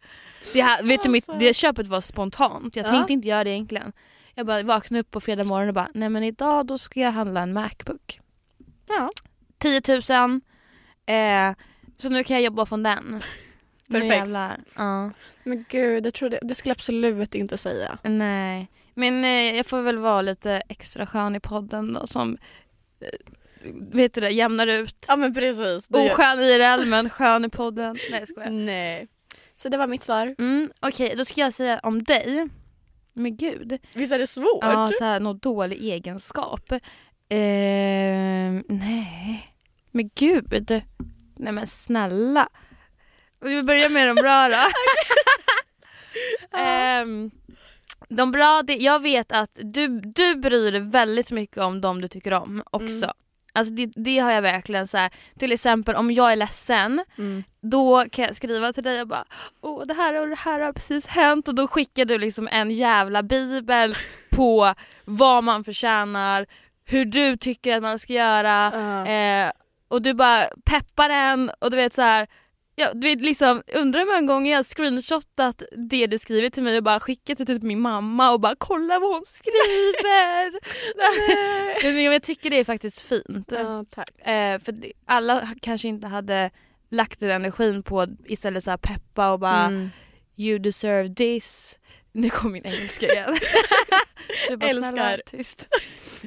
Det, 0.52 0.62
här, 0.62 0.82
vet 0.82 1.02
du, 1.02 1.08
mitt, 1.08 1.26
det 1.38 1.54
köpet 1.56 1.86
var 1.86 2.00
spontant, 2.00 2.76
jag 2.76 2.86
Ja. 2.86 2.90
tänkte 2.90 3.12
inte 3.12 3.28
göra 3.28 3.44
det 3.44 3.50
egentligen. 3.50 3.92
Jag 4.38 4.46
bara 4.46 4.62
vaknade 4.62 5.00
upp 5.00 5.10
på 5.10 5.20
fredag 5.20 5.44
morgon 5.44 5.68
och 5.68 5.74
bara 5.74 5.90
nej 5.94 6.08
men 6.08 6.22
idag 6.22 6.66
då 6.66 6.78
ska 6.78 7.00
jag 7.00 7.12
handla 7.12 7.40
en 7.40 7.52
Macbook. 7.52 8.20
Ja. 8.88 9.10
10 9.58 9.82
000, 9.88 10.40
eh, 11.06 11.54
så 11.96 12.08
nu 12.08 12.24
kan 12.24 12.36
jag 12.36 12.44
jobba 12.44 12.66
från 12.66 12.82
den. 12.82 13.22
Perfekt. 13.90 14.60
Ja. 14.76 15.10
Men 15.44 15.64
gud, 15.68 16.04
det, 16.04 16.10
trodde, 16.10 16.38
det 16.42 16.54
skulle 16.54 16.70
jag 16.70 16.76
absolut 16.76 17.34
inte 17.34 17.58
säga. 17.58 17.98
Nej, 18.02 18.70
men 18.94 19.24
eh, 19.24 19.56
jag 19.56 19.66
får 19.66 19.82
väl 19.82 19.98
vara 19.98 20.22
lite 20.22 20.62
extra 20.68 21.06
skön 21.06 21.36
i 21.36 21.40
podden 21.40 21.92
då 21.92 22.06
som 22.06 22.38
eh, 23.00 23.08
vet 23.72 24.14
du 24.14 24.20
det, 24.20 24.30
jämnar 24.30 24.66
ut. 24.66 25.04
Ja 25.08 25.16
men 25.16 25.34
precis. 25.34 25.90
Oskön 25.90 26.38
IRL 26.38 26.86
men 26.86 27.10
skön 27.10 27.44
i 27.44 27.48
podden. 27.48 27.96
Nej 28.10 28.20
jag 28.20 28.28
skojar. 28.28 28.50
Nej. 28.50 29.08
Så 29.56 29.68
det 29.68 29.76
var 29.76 29.86
mitt 29.86 30.02
svar. 30.02 30.34
Mm, 30.38 30.70
Okej, 30.80 31.14
då 31.16 31.24
ska 31.24 31.40
jag 31.40 31.52
säga 31.52 31.80
om 31.82 32.02
dig. 32.02 32.48
Men 33.18 33.36
gud. 33.36 33.78
Visst 33.94 34.12
är 34.12 34.18
det 34.18 34.26
svårt? 34.26 34.64
Ja, 34.64 34.90
så 34.98 35.04
här, 35.04 35.20
någon 35.20 35.38
dålig 35.38 35.82
egenskap. 35.82 36.72
Eh, 36.72 36.78
nej. 38.68 39.54
Men 39.90 40.10
gud. 40.14 40.82
Nej 41.36 41.52
men 41.52 41.66
snälla. 41.66 42.48
Vi 43.40 43.62
börjar 43.62 43.88
med 43.88 44.08
de 44.08 44.14
bra 44.14 44.48
då. 44.48 44.56
Ehm, 46.58 47.30
de 48.08 48.32
bra, 48.32 48.62
det, 48.62 48.76
jag 48.76 49.02
vet 49.02 49.32
att 49.32 49.58
du, 49.62 50.00
du 50.00 50.34
bryr 50.34 50.72
dig 50.72 50.80
väldigt 50.80 51.30
mycket 51.30 51.58
om 51.58 51.80
de 51.80 52.00
du 52.00 52.08
tycker 52.08 52.32
om 52.32 52.62
också. 52.70 53.04
Mm. 53.04 53.10
Alltså 53.58 53.74
det, 53.74 53.90
det 53.96 54.18
har 54.18 54.30
jag 54.32 54.42
verkligen 54.42 54.88
så 54.88 54.98
här. 54.98 55.10
till 55.38 55.52
exempel 55.52 55.94
om 55.96 56.10
jag 56.10 56.32
är 56.32 56.36
ledsen 56.36 57.04
Mm. 57.18 57.44
då 57.60 58.04
kan 58.12 58.24
jag 58.24 58.36
skriva 58.36 58.72
till 58.72 58.82
dig 58.82 59.00
och 59.00 59.08
bara 59.08 59.24
åh 59.62 59.86
det 59.86 59.94
här 59.94 60.14
och 60.20 60.28
det 60.28 60.38
här 60.38 60.60
har 60.60 60.72
precis 60.72 61.06
hänt 61.06 61.48
och 61.48 61.54
då 61.54 61.68
skickar 61.68 62.04
du 62.04 62.18
liksom 62.18 62.48
en 62.52 62.70
jävla 62.70 63.22
bibel 63.22 63.94
på 64.30 64.74
vad 65.04 65.44
man 65.44 65.64
förtjänar, 65.64 66.46
hur 66.84 67.04
du 67.04 67.36
tycker 67.36 67.76
att 67.76 67.82
man 67.82 67.98
ska 67.98 68.12
göra 68.12 68.70
Ja. 68.74 69.06
eh, 69.06 69.50
och 69.88 70.02
du 70.02 70.14
bara 70.14 70.44
peppar 70.64 71.10
en 71.10 71.50
och 71.60 71.70
du 71.70 71.76
vet 71.76 71.94
så 71.94 72.02
här. 72.02 72.26
Ja, 72.80 72.94
du 72.94 73.08
vet, 73.08 73.20
liksom, 73.20 73.62
undrar 73.74 74.00
hur 74.00 74.06
många 74.06 74.20
gånger 74.34 74.52
jag 74.52 74.66
screenshotat 74.66 75.62
det 75.90 76.06
du 76.06 76.18
skrivit 76.18 76.54
till 76.54 76.62
mig 76.62 76.76
och 76.76 76.82
bara 76.82 77.00
skickat 77.00 77.38
det 77.38 77.44
till 77.46 77.62
min 77.62 77.80
mamma 77.80 78.30
och 78.30 78.40
bara 78.40 78.54
kolla 78.58 78.98
vad 78.98 79.10
hon 79.12 79.22
skriver. 79.24 80.52
Men 81.94 82.02
jag 82.04 82.22
tycker 82.22 82.50
det 82.50 82.56
är 82.60 82.64
faktiskt 82.64 83.00
fint. 83.00 83.52
Ja. 83.52 83.84
Eh, 84.32 84.58
för 84.60 84.74
alla 85.06 85.48
kanske 85.62 85.88
inte 85.88 86.06
hade 86.06 86.50
lagt 86.90 87.20
den 87.20 87.30
energin 87.30 87.82
på 87.82 88.06
istället 88.26 88.64
så 88.64 88.78
peppa 88.78 89.30
och 89.32 89.40
bara 89.40 89.64
Mm. 89.64 89.90
you 90.36 90.58
deserve 90.58 91.14
this. 91.14 91.78
Nu 92.12 92.30
kom 92.30 92.52
min 92.52 92.64
engelska 92.66 93.06
igen. 93.06 93.36
du 94.48 94.56
bara 94.56 94.70
Älskar. 94.70 94.90
snälla 94.92 95.18
tyst. 95.26 95.68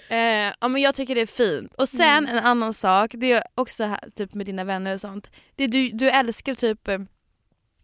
Eh, 0.10 0.54
ja 0.62 0.68
men 0.68 0.82
jag 0.82 0.96
tycker 0.96 1.16
det 1.16 1.22
är 1.22 1.26
fint. 1.26 1.74
Och 1.78 1.90
sen 1.90 2.28
en 2.28 2.38
annan 2.46 2.74
sak, 2.74 3.12
det 3.14 3.32
är 3.32 3.44
också 3.56 3.84
här, 3.84 4.00
typ 4.16 4.34
med 4.34 4.46
dina 4.46 4.64
vänner 4.64 4.94
och 4.94 5.02
sånt. 5.02 5.30
Det 5.56 5.68
du, 5.68 5.90
du 5.90 6.10
älskar 6.10 6.56
typ 6.56 6.88
eh, 6.88 7.00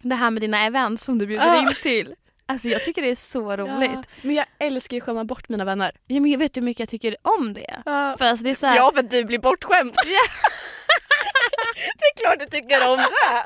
det 0.01 0.15
här 0.15 0.31
med 0.31 0.41
dina 0.41 0.65
events 0.65 1.03
som 1.03 1.17
du 1.17 1.27
bjuder 1.27 1.45
Ja. 1.45 1.61
in 1.61 1.73
till. 1.83 2.15
Alltså 2.49 2.67
jag 2.67 2.83
tycker 2.83 3.01
det 3.01 3.09
är 3.09 3.15
så 3.15 3.55
roligt. 3.57 3.91
Ja, 3.93 4.03
men 4.21 4.35
jag 4.35 4.45
älskar 4.59 4.95
ju 4.97 5.01
att 5.01 5.05
skämma 5.05 5.23
bort 5.25 5.49
mina 5.49 5.65
vänner. 5.65 5.91
Ja, 6.07 6.19
men 6.19 6.31
jag 6.31 6.39
vet 6.39 6.57
hur 6.57 6.61
mycket 6.61 6.79
jag 6.79 6.89
tycker 6.89 7.15
om 7.21 7.53
det. 7.53 7.81
För 7.85 8.25
alltså 8.25 8.43
det 8.43 8.49
är 8.49 8.55
så 8.55 8.67
här, 8.67 8.75
Ja 8.75 8.91
för 8.93 8.99
att 8.99 9.11
du 9.11 9.23
blir 9.25 9.39
bortskämd. 9.39 9.93
det 11.97 12.05
är 12.05 12.17
klart 12.23 12.39
du 12.39 12.45
tycker 12.45 12.89
om 12.89 12.97
det. 12.97 13.07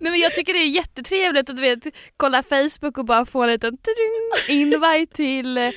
nej, 0.00 0.12
men 0.12 0.20
jag 0.20 0.32
tycker 0.34 0.52
det 0.52 0.58
är 0.58 0.68
jättetrevligt 0.68 1.50
att 1.50 1.56
du 1.56 1.62
vet, 1.62 1.84
kolla 2.16 2.42
Facebook 2.42 2.98
och 2.98 3.04
bara 3.04 3.26
få 3.26 3.42
en 3.42 3.48
liten 3.50 3.78
invite 4.48 5.14
till 5.16 5.58
eh, 5.58 5.70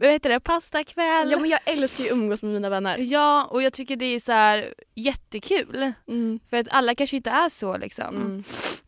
vad 0.00 0.10
heter 0.10 0.30
det, 0.30 0.40
pastakväll. 0.40 1.30
Ja 1.30 1.38
men 1.38 1.50
jag 1.50 1.60
älskar 1.64 2.04
ju 2.04 2.10
att 2.10 2.16
umgås 2.16 2.42
med 2.42 2.52
mina 2.52 2.68
vänner. 2.70 2.98
Ja 2.98 3.44
och 3.50 3.62
jag 3.62 3.72
tycker 3.72 3.96
det 3.96 4.06
är 4.06 4.20
så 4.20 4.32
här 4.32 4.74
jättekul. 4.94 5.92
Mm. 6.08 6.40
För 6.50 6.56
att 6.56 6.66
alla 6.70 6.94
kanske 6.94 7.16
inte 7.16 7.30
är 7.30 7.48
så 7.48 7.76
liksom. 7.76 8.16
Mm. 8.16 8.44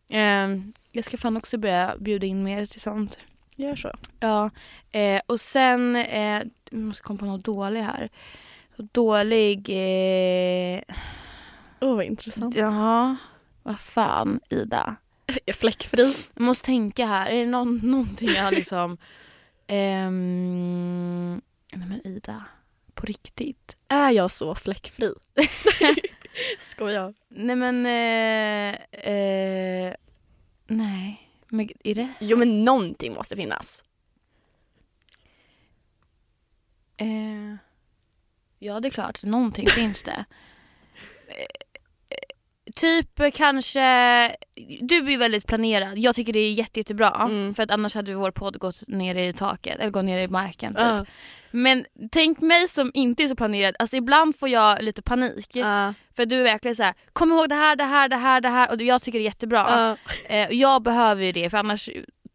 Ehm, 0.09 0.73
jag 0.93 1.05
ska 1.05 1.17
fan 1.17 1.37
också 1.37 1.59
börja 1.59 1.97
bjuda 1.99 2.27
in 2.27 2.43
mer 2.43 2.67
till 2.67 2.81
sånt. 2.81 3.19
Gör 3.57 3.77
så. 3.77 3.91
Ja, 4.21 4.51
eh, 4.93 5.21
och 5.27 5.41
sen, 5.41 5.97
eh, 5.97 6.43
jag 6.71 6.81
måste 6.81 7.03
komma 7.03 7.19
på 7.19 7.25
något 7.25 7.45
dålig 7.45 7.81
här. 7.81 8.11
Dålig, 8.77 9.69
eh, 9.69 10.81
oh, 11.81 11.97
vad 11.97 12.05
intressant. 12.05 12.57
ja, 12.57 13.17
vad 13.63 13.81
fan 13.81 14.41
Ida. 14.49 14.97
Jag 15.27 15.39
är 15.47 15.53
fläckfri. 15.53 16.15
Jag 16.35 16.43
måste 16.43 16.67
tänka 16.67 17.07
här, 17.07 17.31
är 17.31 17.41
det 17.41 17.47
någon, 17.47 17.77
någonting 17.83 18.31
jag 18.31 18.55
liksom, 18.55 18.99
ehm, 19.71 21.41
nej 21.73 21.89
men 21.89 22.07
Ida, 22.07 22.45
på 22.95 23.07
riktigt. 23.07 23.77
Är 23.89 24.11
jag 24.11 24.31
så 24.31 24.55
fläckfri? 24.55 25.15
Skojar. 26.59 27.15
Nej 27.29 27.57
men, 27.57 27.87
eh, 27.87 28.75
eh, 29.13 29.95
nej. 30.67 31.27
Men 31.49 31.69
är 31.85 31.95
det? 31.95 32.09
Jo 32.21 32.37
men 32.37 32.65
någonting 32.65 33.15
måste 33.15 33.37
finnas. 33.37 33.85
Eh, 36.97 37.55
ja 38.59 38.81
det 38.81 38.89
är 38.89 38.91
klart, 38.91 39.23
någonting 39.23 39.67
finns 39.67 40.03
det. 40.03 40.25
Typ 42.77 43.35
kanske, 43.35 43.81
du 44.81 44.97
är 44.97 45.11
ju 45.11 45.17
väldigt 45.17 45.47
planerad. 45.47 45.99
Jag 45.99 46.15
tycker 46.15 46.33
det 46.33 46.39
är 46.39 46.53
jätte, 46.53 46.81
jättebra. 46.81 47.11
Mm. 47.25 47.55
För 47.55 47.63
att 47.63 47.71
annars 47.71 47.95
hade 47.95 48.15
vår 48.15 48.31
podd 48.31 48.59
gått 48.59 48.89
ner 48.89 49.15
i 49.15 49.33
taket, 49.33 49.81
eller 49.81 49.91
gått 49.91 50.05
ner 50.05 50.19
i 50.19 50.29
marken 50.29 50.75
typ. 50.75 50.81
Ja. 50.81 51.05
Men 51.51 51.85
tänk 52.13 52.41
mig 52.41 52.69
som 52.69 52.91
inte 52.95 53.23
är 53.23 53.29
så 53.29 53.37
planerad, 53.37 53.77
alltså 53.79 53.97
ibland 53.97 54.37
får 54.37 54.49
jag 54.49 54.83
lite 54.83 55.03
panik. 55.03 55.49
Ja. 55.53 55.95
För 56.17 56.27
du 56.27 56.41
är 56.41 56.45
verkligen 56.45 56.77
så 56.77 56.83
här: 56.83 56.95
kom 57.13 57.33
ihåg 57.33 57.49
det 57.49 57.55
här, 57.55 57.77
det 57.77 57.85
här, 57.85 58.09
det 58.09 58.17
här, 58.17 58.41
det 58.41 58.49
här 58.49 58.71
och 58.73 58.83
jag 58.83 59.03
tycker 59.03 59.19
det 59.19 59.23
är 59.23 59.25
jättebra. 59.25 59.93
Och 59.93 59.99
jag 60.51 60.83
behöver 60.83 61.25
ju 61.25 61.33
det 61.33 61.51
för 61.51 61.59
annars 61.59 61.89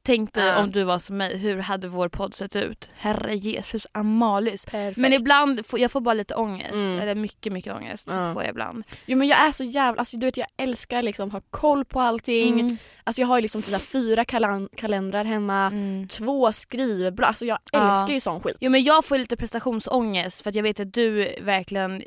tänkte 0.05 0.39
Ja. 0.41 0.59
om 0.63 0.71
du 0.71 0.83
var 0.83 0.99
som 0.99 1.17
mig, 1.17 1.37
hur 1.37 1.57
hade 1.57 1.87
vår 1.87 2.09
podd 2.09 2.33
sett 2.33 2.55
ut? 2.55 2.89
Herre 2.97 3.35
Jesus 3.35 3.87
Amalis. 3.91 4.65
Perfekt. 4.65 4.97
Men 4.97 5.13
ibland 5.13 5.65
får 5.65 5.79
jag 5.79 5.91
får 5.91 6.01
bara 6.01 6.13
lite 6.13 6.35
ångest, 6.35 6.73
Mm. 6.73 6.99
eller 6.99 7.15
mycket 7.15 7.53
mycket 7.53 7.73
ångest 7.75 8.07
Ja. 8.11 8.33
får 8.33 8.43
jag 8.43 8.49
ibland. 8.49 8.83
Jo 9.05 9.17
men 9.17 9.27
jag 9.27 9.39
är 9.47 9.51
så 9.51 9.63
jävla, 9.63 9.99
alltså 9.99 10.17
du 10.17 10.25
vet 10.25 10.37
jag 10.37 10.47
älskar 10.57 11.01
liksom 11.01 11.31
ha 11.31 11.41
koll 11.49 11.85
på 11.85 11.99
allting. 12.01 12.59
Mm. 12.59 12.77
Alltså 13.03 13.21
jag 13.21 13.27
har 13.27 13.37
ju 13.37 13.41
liksom 13.41 13.61
typ 13.61 13.71
så 13.73 13.79
fyra 13.79 14.25
kalan- 14.25 14.69
kalendrar 14.77 15.23
hemma, 15.25 15.65
Mm. 15.67 16.07
två 16.07 16.53
skrivblad, 16.53 17.27
alltså 17.27 17.45
jag 17.45 17.57
Ja. 17.71 17.91
älskar 18.01 18.13
ju 18.13 18.19
sån 18.21 18.41
skit. 18.41 18.57
Jo 18.59 18.71
men 18.71 18.83
jag 18.83 19.05
får 19.05 19.17
lite 19.17 19.37
prestationsångest 19.37 20.41
för 20.41 20.49
att 20.49 20.55
jag 20.55 20.63
vet 20.63 20.79
att 20.79 20.93
du 20.93 21.35
verkligen 21.41 22.03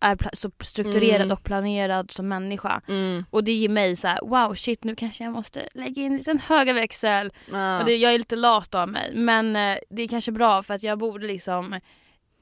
är 0.00 0.18
så 0.32 0.50
strukturerad 0.64 1.20
Mm. 1.20 1.32
och 1.32 1.42
planerad 1.44 2.10
som 2.10 2.28
människa. 2.28 2.80
Mm. 2.88 3.24
Och 3.30 3.44
det 3.44 3.52
ger 3.52 3.68
mig 3.68 3.96
så 3.96 4.08
här: 4.08 4.18
wow 4.22 4.54
shit 4.54 4.84
nu 4.84 4.96
kanske 4.96 5.24
jag 5.24 5.32
måste 5.32 5.68
lägga 5.74 6.02
in 6.02 6.12
en 6.12 6.18
liten 6.18 6.38
höga 6.38 6.72
växel. 6.72 7.32
Ja. 7.52 7.78
Och 7.78 7.84
det, 7.84 7.96
jag 7.96 8.14
är 8.14 8.18
lite 8.18 8.36
lat 8.36 8.74
av 8.74 8.88
mig 8.88 9.12
men 9.14 9.56
eh, 9.56 9.78
det 9.90 10.02
är 10.02 10.08
kanske 10.08 10.32
bra 10.32 10.62
för 10.62 10.74
att 10.74 10.82
jag 10.82 10.98
borde 10.98 11.26
liksom 11.26 11.80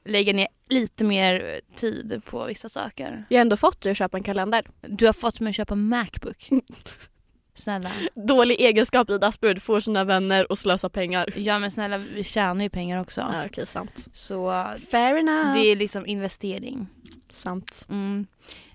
lägga 0.05 0.33
ner 0.33 0.47
lite 0.69 1.03
mer 1.03 1.45
eh, 1.45 1.75
tid 1.75 2.21
på 2.25 2.45
vissa 2.45 2.69
saker. 2.69 3.25
Jag 3.29 3.37
har 3.37 3.41
ändå 3.41 3.57
fått 3.57 3.81
dig 3.81 3.91
att 3.91 3.97
köpa 3.97 4.17
en 4.17 4.23
kalender. 4.23 4.65
Du 4.81 5.05
har 5.05 5.13
fått 5.13 5.39
mig 5.39 5.49
att 5.49 5.55
köpa 5.55 5.75
Macbook. 5.75 6.49
Snälla. 7.53 7.89
Dålig 8.15 8.61
egenskap 8.61 9.09
i 9.09 9.19
Asperud, 9.21 9.63
får 9.63 9.79
sina 9.79 10.03
vänner 10.03 10.51
och 10.51 10.57
slösa 10.59 10.89
pengar. 10.89 11.33
Ja 11.35 11.59
men 11.59 11.71
snälla 11.71 11.97
vi 11.97 12.23
tjänar 12.23 12.63
ju 12.63 12.69
pengar 12.69 13.01
också. 13.01 13.21
Ja, 13.21 13.45
okej, 13.45 13.65
sant. 13.65 14.07
Så 14.13 14.65
Fair 14.91 15.15
enough. 15.15 15.53
det 15.53 15.59
är 15.59 15.75
liksom 15.75 16.05
investering. 16.05 16.87
Sant. 17.29 17.85
Mm. 17.89 18.27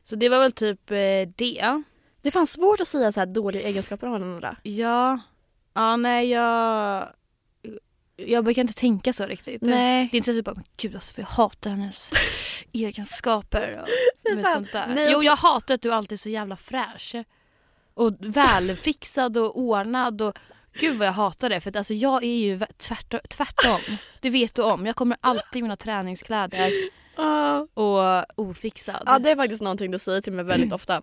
Så 0.03 0.17
det 0.17 0.29
var 0.29 0.41
väl 0.41 0.53
typ 0.53 0.91
eh, 0.91 0.97
det. 1.37 1.83
Det 2.23 2.31
fanns 2.31 2.53
svårt 2.53 2.81
att 2.81 2.88
säga 2.88 3.12
så 3.12 3.21
här 3.21 3.27
dåliga 3.27 3.62
egenskaper 3.62 4.07
om 4.07 4.12
varandra. 4.12 4.57
Ja. 4.62 5.19
Ja 5.75 5.97
nej 5.97 6.29
jag... 6.29 7.09
Jag 8.17 8.45
brukar 8.45 8.62
inte 8.62 8.75
tänka 8.75 9.12
så 9.12 9.27
riktigt. 9.27 9.62
Nej. 9.62 10.09
Det 10.11 10.17
är 10.17 10.19
inte 10.19 10.33
så 10.33 10.38
typ 10.38 10.45
bara, 10.45 10.62
gud 10.77 10.95
alltså 10.95 11.21
jag 11.21 11.27
hatar 11.27 11.71
hennes 11.71 12.12
egenskaper 12.73 13.83
och 13.83 14.38
vet, 14.38 14.51
sånt 14.53 14.73
där. 14.73 14.87
Nej, 14.95 15.09
jo 15.12 15.23
jag 15.23 15.37
hatar 15.37 15.75
att 15.75 15.83
du 15.83 15.93
alltid 15.93 16.12
är 16.12 16.21
så 16.21 16.29
jävla 16.29 16.57
fräsch. 16.57 17.15
Och 17.95 18.12
välfixad 18.19 19.37
och 19.37 19.59
ordnad 19.59 20.23
och 20.23 20.38
gud 20.81 20.99
vad 20.99 21.09
jag 21.09 21.12
hatar 21.12 21.49
det 21.49 21.61
för 21.61 21.71
att 21.71 21.77
alltså 21.77 21.95
jag 21.95 22.25
är 22.25 22.37
ju 22.37 22.57
vä- 22.57 22.73
tvärt, 22.77 23.29
tvärtom. 23.29 23.97
Det 24.21 24.31
vet 24.31 24.55
du 24.55 24.62
om. 24.62 24.87
Jag 24.87 24.97
kommer 24.97 25.17
alltid 25.21 25.59
i 25.61 25.62
mina 25.62 25.77
träningskläder 25.77 26.71
Ja. 27.16 27.66
och 27.75 28.40
ofixad. 28.48 29.03
ja, 29.07 29.18
det 29.18 29.31
är 29.31 29.37
faktiskt 29.37 29.62
någonting 29.62 29.90
du 29.90 29.98
säger 29.98 30.20
till 30.20 30.33
mig 30.33 30.44
väldigt 30.44 30.72
ofta. 30.72 31.03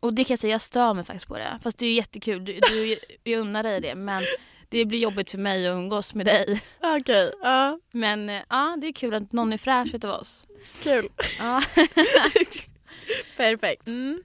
Och 0.00 0.14
det 0.14 0.24
kan 0.24 0.34
jag 0.34 0.38
säga, 0.38 0.54
jag 0.54 0.62
stör 0.62 0.94
mig 0.94 1.04
faktiskt 1.04 1.28
på 1.28 1.38
det. 1.38 1.58
Fast 1.62 1.78
det 1.78 1.86
är 1.86 1.90
ju 1.90 1.96
jättekul, 1.96 2.44
du, 2.44 2.60
du, 2.60 2.96
jag 3.24 3.40
unnar 3.40 3.62
dig 3.62 3.80
det 3.80 3.94
men 3.94 4.22
det 4.68 4.84
blir 4.84 4.98
jobbigt 4.98 5.30
för 5.30 5.38
mig 5.38 5.68
att 5.68 5.72
umgås 5.72 6.14
med 6.14 6.26
dig. 6.26 6.62
Okej, 6.80 7.32
ja. 7.42 7.78
Men 7.92 8.28
eh, 8.30 8.42
ja, 8.48 8.76
det 8.80 8.86
är 8.86 8.92
kul 8.92 9.14
att 9.14 9.32
någon 9.32 9.52
är 9.52 9.58
fräsch 9.58 9.94
utav 9.94 10.10
oss. 10.20 10.46
Kul. 10.82 11.08
Ja. 11.38 11.62
Perfekt. 13.36 13.86
Mm. 13.86 14.22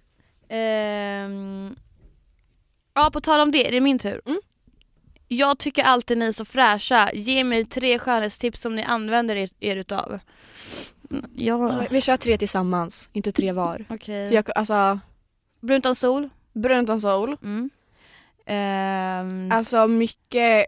Ehm. 0.49 1.75
Ja, 2.93 3.09
på 3.13 3.21
tal 3.21 3.39
om 3.39 3.51
det, 3.51 3.63
det 3.63 3.77
är 3.77 3.81
min 3.81 3.99
tur. 3.99 4.21
Mm. 4.25 4.39
Jag 5.27 5.59
tycker 5.59 5.83
alltid 5.83 6.17
ni 6.17 6.25
är 6.25 6.31
så 6.31 6.45
fräscha. 6.45 7.11
Ge 7.13 7.43
mig 7.43 7.65
tre 7.65 7.99
skönhetstips 7.99 8.61
som 8.61 8.75
ni 8.75 8.83
använder 8.83 9.35
er, 9.35 9.49
er 9.59 9.75
utav. 9.75 10.19
Mm, 11.11 11.25
Ja, 11.35 11.83
Vi 11.91 12.01
kör 12.01 12.17
tre 12.17 12.37
tillsammans, 12.37 13.09
inte 13.13 13.31
tre 13.31 13.51
var. 13.51 13.85
okej. 13.89 14.27
För 14.29 14.35
jag, 14.35 14.45
alltså, 14.55 14.99
Brunt 15.61 15.85
utan 15.85 15.95
sol. 15.95 16.29
brunt 16.53 16.89
on 16.89 17.01
soul. 17.01 17.37
Mm. 17.43 17.69
Ehm. 18.45 19.51
Alltså 19.51 19.87
mycket 19.87 20.65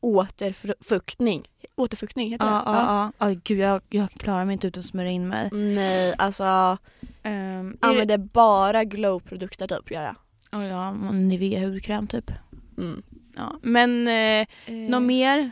återfuktning. 0.00 1.48
Återfuktning 1.76 2.30
heter 2.30 2.46
Ja, 2.46 2.52
det? 2.52 2.62
ja, 2.66 3.12
ja. 3.18 3.28
Ja, 3.28 3.34
Gud, 3.44 3.58
jag, 3.58 3.82
jag 3.88 4.10
klarar 4.10 4.44
mig 4.44 4.52
inte 4.52 4.66
utan 4.66 4.80
att 4.80 4.84
smörja 4.86 5.10
in 5.10 5.28
mig. 5.28 5.48
Nej, 5.52 6.14
alltså 6.18 6.78
Um, 7.24 7.76
använder 7.80 8.18
bara 8.18 8.84
glow-produkter 8.84 9.66
typ 9.66 9.90
gör 9.90 10.02
jag. 10.02 10.14
oh, 10.60 10.66
ja, 10.66 10.92
Nivea 11.12 11.60
hudkräm 11.60 12.06
typ. 12.06 12.30
Mm. 12.78 13.02
Ja. 13.36 13.58
Men 13.62 14.08
eh, 14.08 14.46
något 14.90 15.02
mer? 15.02 15.50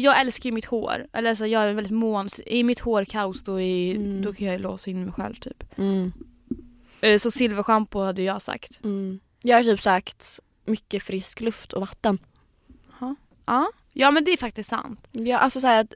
Jag 0.00 0.20
älskar 0.20 0.50
ju 0.50 0.54
mitt 0.54 0.64
hår. 0.64 1.06
Eller 1.12 1.30
alltså, 1.30 1.46
jag 1.46 1.62
är 1.64 1.72
väldigt 1.72 1.92
mån. 1.92 2.28
I 2.46 2.62
mitt 2.64 2.80
hårkaos 2.80 3.42
då, 3.44 3.60
är, 3.60 3.94
Mm. 3.96 4.22
då 4.22 4.32
kan 4.32 4.46
jag 4.46 4.60
låsa 4.60 4.90
in 4.90 5.04
mig 5.04 5.12
själv 5.12 5.34
typ. 5.34 5.64
Mm. 5.78 6.12
Eh, 7.00 7.18
så 7.18 7.30
silverschampo 7.30 8.00
hade 8.00 8.22
jag 8.22 8.42
sagt. 8.42 8.80
Mm. 8.84 9.20
Jag 9.42 9.56
har 9.56 9.62
typ 9.62 9.82
sagt 9.82 10.40
mycket 10.64 11.02
frisk 11.02 11.40
luft 11.40 11.72
och 11.72 11.80
vatten. 11.80 12.18
Ja. 13.46 13.72
ja 13.92 14.10
men 14.10 14.24
det 14.24 14.30
är 14.30 14.36
faktiskt 14.36 14.68
sant. 14.70 15.06
Ja, 15.12 15.38
alltså 15.38 15.60
så 15.60 15.66
här 15.66 15.80
att 15.80 15.94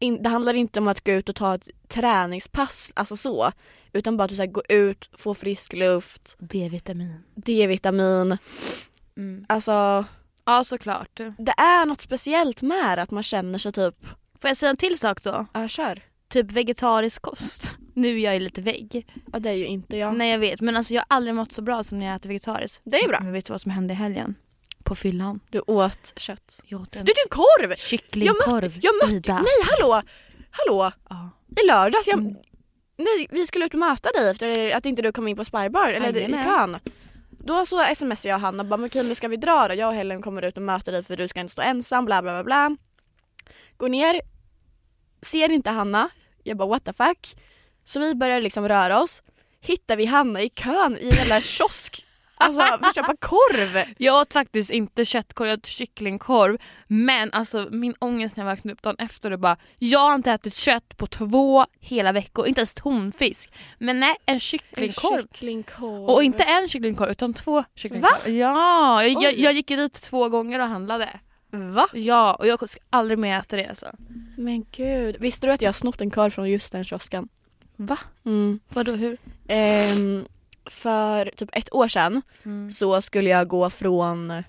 in, 0.00 0.22
det 0.22 0.28
handlar 0.28 0.54
inte 0.54 0.80
om 0.80 0.88
att 0.88 1.04
gå 1.04 1.12
ut 1.12 1.28
och 1.28 1.36
ta 1.36 1.54
ett 1.54 1.68
träningspass, 1.88 2.92
alltså 2.96 3.16
så. 3.16 3.52
Utan 3.92 4.16
bara 4.16 4.24
att 4.24 4.30
så 4.36 4.42
här, 4.42 4.46
gå 4.46 4.62
ut, 4.68 5.10
få 5.12 5.34
frisk 5.34 5.72
luft, 5.72 6.36
D-vitamin. 6.38 7.14
D-vitamin. 7.34 8.38
Mm. 9.16 9.44
Alltså 9.48 10.04
Ja 10.44 10.64
såklart. 10.64 11.20
det 11.38 11.54
är 11.56 11.86
något 11.86 12.00
speciellt 12.00 12.62
med 12.62 12.98
det, 12.98 13.02
att 13.02 13.10
man 13.10 13.22
känner 13.22 13.58
sig 13.58 13.72
typ, 13.72 13.94
Får 14.40 14.48
jag 14.50 14.56
säga 14.56 14.70
en 14.70 14.76
till 14.76 14.98
sak 14.98 15.22
då? 15.22 15.46
ja 15.52 15.68
kör. 15.68 16.00
Typ 16.28 16.52
vegetarisk 16.52 17.22
kost. 17.22 17.74
Nu 17.94 18.08
är 18.08 18.18
jag 18.24 18.34
ju 18.34 18.40
lite 18.40 18.62
vägg. 18.62 19.06
Ja 19.32 19.38
det 19.38 19.48
är 19.50 19.54
ju 19.54 19.66
inte 19.66 19.96
jag. 19.96 20.16
Nej 20.16 20.30
jag 20.30 20.38
vet 20.38 20.60
men 20.60 20.76
alltså 20.76 20.94
jag 20.94 21.00
har 21.00 21.16
aldrig 21.16 21.34
mått 21.34 21.52
så 21.52 21.62
bra 21.62 21.84
som 21.84 21.98
när 21.98 22.06
jag 22.06 22.14
äter 22.16 22.28
vegetariskt. 22.28 22.80
Det 22.84 22.96
är 22.96 23.08
bra. 23.08 23.20
Men 23.20 23.32
vet 23.32 23.44
du 23.46 23.52
vad 23.52 23.60
som 23.60 23.70
hände 23.70 23.92
i 23.94 23.96
helgen? 23.96 24.34
På 24.84 24.94
fyllan. 24.94 25.40
Du 25.50 25.60
åt 25.66 26.12
kött. 26.16 26.60
Jag 26.66 26.80
åt 26.80 26.96
en 26.96 27.04
Du 27.04 27.12
din 27.12 27.28
korv! 27.30 27.74
kycklingkorv. 27.76 28.78
Jag 28.82 28.94
mötte, 29.02 29.14
Ida. 29.16 29.34
nej 29.34 29.68
hallå! 29.70 30.02
Hallå! 30.50 30.92
Ja. 31.08 31.30
I 31.62 31.66
lördags, 31.66 32.06
jag, 32.06 32.18
Mm. 32.18 32.34
nej, 32.98 33.28
vi 33.30 33.46
skulle 33.46 33.64
ut 33.66 33.72
och 33.74 33.80
möta 33.80 34.10
dig 34.10 34.30
efter 34.30 34.70
att 34.76 34.86
inte 34.86 35.02
du 35.02 35.12
kom 35.12 35.28
in 35.28 35.36
på 35.36 35.44
Spybar, 35.44 35.88
eller 35.88 36.16
i 36.16 36.20
Jajamän. 36.20 36.44
kön. 36.44 36.78
Då 37.44 37.66
så 37.66 37.94
smsade 37.94 38.28
jag 38.28 38.38
Hanna 38.38 38.62
och 38.62 38.68
bara, 38.68 38.76
men 38.76 38.86
okej 38.86 39.08
nu 39.08 39.14
ska 39.14 39.28
vi 39.28 39.36
dra 39.36 39.68
då? 39.68 39.74
Jag 39.74 39.88
och 39.88 39.94
Helen 39.94 40.22
kommer 40.22 40.42
ut 40.42 40.56
och 40.56 40.62
möter 40.62 40.92
dig 40.92 41.02
för 41.02 41.16
du 41.16 41.28
ska 41.28 41.40
inte 41.40 41.52
stå 41.52 41.62
ensam, 41.62 42.04
bla 42.04 42.22
bla 42.22 42.32
bla 42.32 42.44
bla. 42.44 42.76
Går 43.76 43.88
ner 43.88 44.20
ser 45.22 45.48
inte 45.48 45.70
Hanna. 45.70 46.08
Jag 46.42 46.56
bara 46.56 46.68
what 46.68 46.84
the 46.84 46.92
fuck. 46.92 47.36
Så 47.84 48.00
vi 48.00 48.14
börjar 48.14 48.40
liksom 48.40 48.68
röra 48.68 49.02
oss. 49.02 49.22
Hittar 49.60 49.96
vi 49.96 50.06
Hanna 50.06 50.42
i 50.42 50.48
kön 50.48 50.96
i 51.00 51.08
en 51.08 51.16
jävla 51.16 51.40
kiosk. 51.40 52.06
Alltså 52.42 52.92
köpa 52.94 53.16
korv. 53.16 53.84
Jag 53.98 54.20
åt 54.20 54.32
faktiskt 54.32 54.70
inte 54.70 55.04
köttkorv, 55.04 55.48
jag 55.48 55.58
åt 55.58 55.66
kycklingkorv. 55.66 56.58
Men 56.86 57.32
alltså 57.32 57.68
min 57.70 57.94
ångest 57.98 58.36
när 58.36 58.44
jag 58.44 58.50
vaknade 58.50 58.72
upp 58.72 58.82
dagen 58.82 58.96
efter 58.98 59.30
och 59.30 59.38
bara 59.38 59.56
Jag 59.78 59.98
har 59.98 60.14
inte 60.14 60.32
ätit 60.32 60.54
kött 60.54 60.96
på 60.96 61.06
två 61.06 61.66
hela 61.80 62.12
veckor, 62.12 62.46
inte 62.46 62.60
ens 62.60 62.74
tonfisk. 62.74 63.52
Men 63.78 64.00
nej, 64.00 64.16
en 64.26 64.40
kycklingkorv. 64.40 65.20
En 65.20 65.20
kycklingkorv. 65.20 66.10
Och 66.10 66.22
inte 66.22 66.44
en 66.44 66.68
kycklingkorv 66.68 67.10
utan 67.10 67.34
två 67.34 67.64
kycklingkorv. 67.74 68.12
Va? 68.24 68.30
Ja, 68.30 69.04
jag, 69.04 69.22
jag, 69.22 69.38
jag 69.38 69.52
gick 69.52 69.68
dit 69.68 69.94
två 69.94 70.28
gånger 70.28 70.60
och 70.60 70.68
handlade. 70.68 71.20
Va? 71.50 71.88
Ja, 71.92 72.34
och 72.34 72.46
jag 72.46 72.68
ska 72.68 72.80
aldrig 72.90 73.18
mer 73.18 73.38
äta 73.38 73.56
det 73.56 73.66
alltså. 73.66 73.86
Men 74.36 74.66
gud. 74.72 75.16
Visste 75.20 75.46
du 75.46 75.52
att 75.52 75.62
jag 75.62 75.68
har 75.68 75.72
snott 75.72 76.00
en 76.00 76.10
korv 76.10 76.30
från 76.30 76.50
just 76.50 76.72
den 76.72 76.84
kiosken? 76.84 77.28
Va? 77.76 77.98
Mm. 78.24 78.60
Vadå 78.68 78.92
hur? 78.92 79.18
Ehm, 79.48 80.24
för 80.66 81.30
typ 81.36 81.48
ett 81.52 81.74
år 81.74 81.88
sedan 81.88 82.22
Mm. 82.44 82.70
så 82.70 83.02
skulle 83.02 83.30
jag 83.30 83.48
gå 83.48 83.70
från 83.70 84.42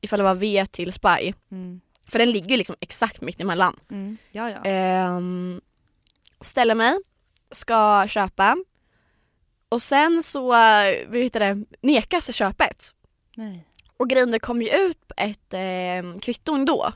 ifall 0.00 0.18
det 0.18 0.24
var 0.24 0.34
V 0.34 0.66
till 0.66 0.92
Spy. 0.92 1.32
Mm. 1.50 1.80
För 2.06 2.18
den 2.18 2.30
ligger 2.30 2.56
liksom 2.56 2.76
exakt 2.80 3.20
mitt 3.20 3.40
emellan. 3.40 3.76
Mm. 3.90 4.16
Ja, 4.32 4.50
ja. 4.50 4.64
Ehm, 4.64 5.60
ställer 6.40 6.74
mig, 6.74 6.98
ska 7.50 8.04
köpa 8.08 8.56
och 9.68 9.82
sen 9.82 10.22
så 10.22 10.52
heter 11.12 11.40
det, 11.40 11.64
nekas 11.80 12.34
köpet. 12.34 12.84
Nej. 13.36 13.64
Och 13.96 14.08
det 14.08 14.38
kom 14.38 14.62
ju 14.62 14.68
ut 14.68 15.12
ett 15.16 15.54
eh, 15.54 16.20
kvitto 16.20 16.54
ändå. 16.54 16.92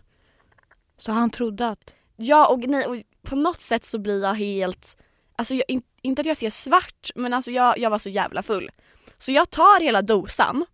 Så 0.99 1.13
han 1.13 1.31
trodde 1.31 1.69
att... 1.69 1.95
Ja 2.17 2.49
och, 2.49 2.59
nej, 2.59 2.87
och 2.87 2.97
på 3.23 3.37
något 3.37 3.61
sätt 3.61 3.85
så 3.85 3.99
blir 3.99 4.23
jag 4.23 4.35
helt, 4.35 4.97
alltså 5.39 5.55
jag, 5.55 5.65
in, 5.69 5.83
inte 6.03 6.21
att 6.21 6.27
jag 6.27 6.37
ser 6.37 6.51
svart 6.51 7.11
men 7.15 7.35
alltså 7.35 7.51
jag, 7.51 7.79
jag 7.79 7.91
var 7.91 7.99
så 7.99 8.09
jävla 8.09 8.43
full. 8.43 8.71
Så 9.19 9.33
jag 9.33 9.51
tar 9.51 9.81
hela 9.81 10.03
dosan, 10.03 10.65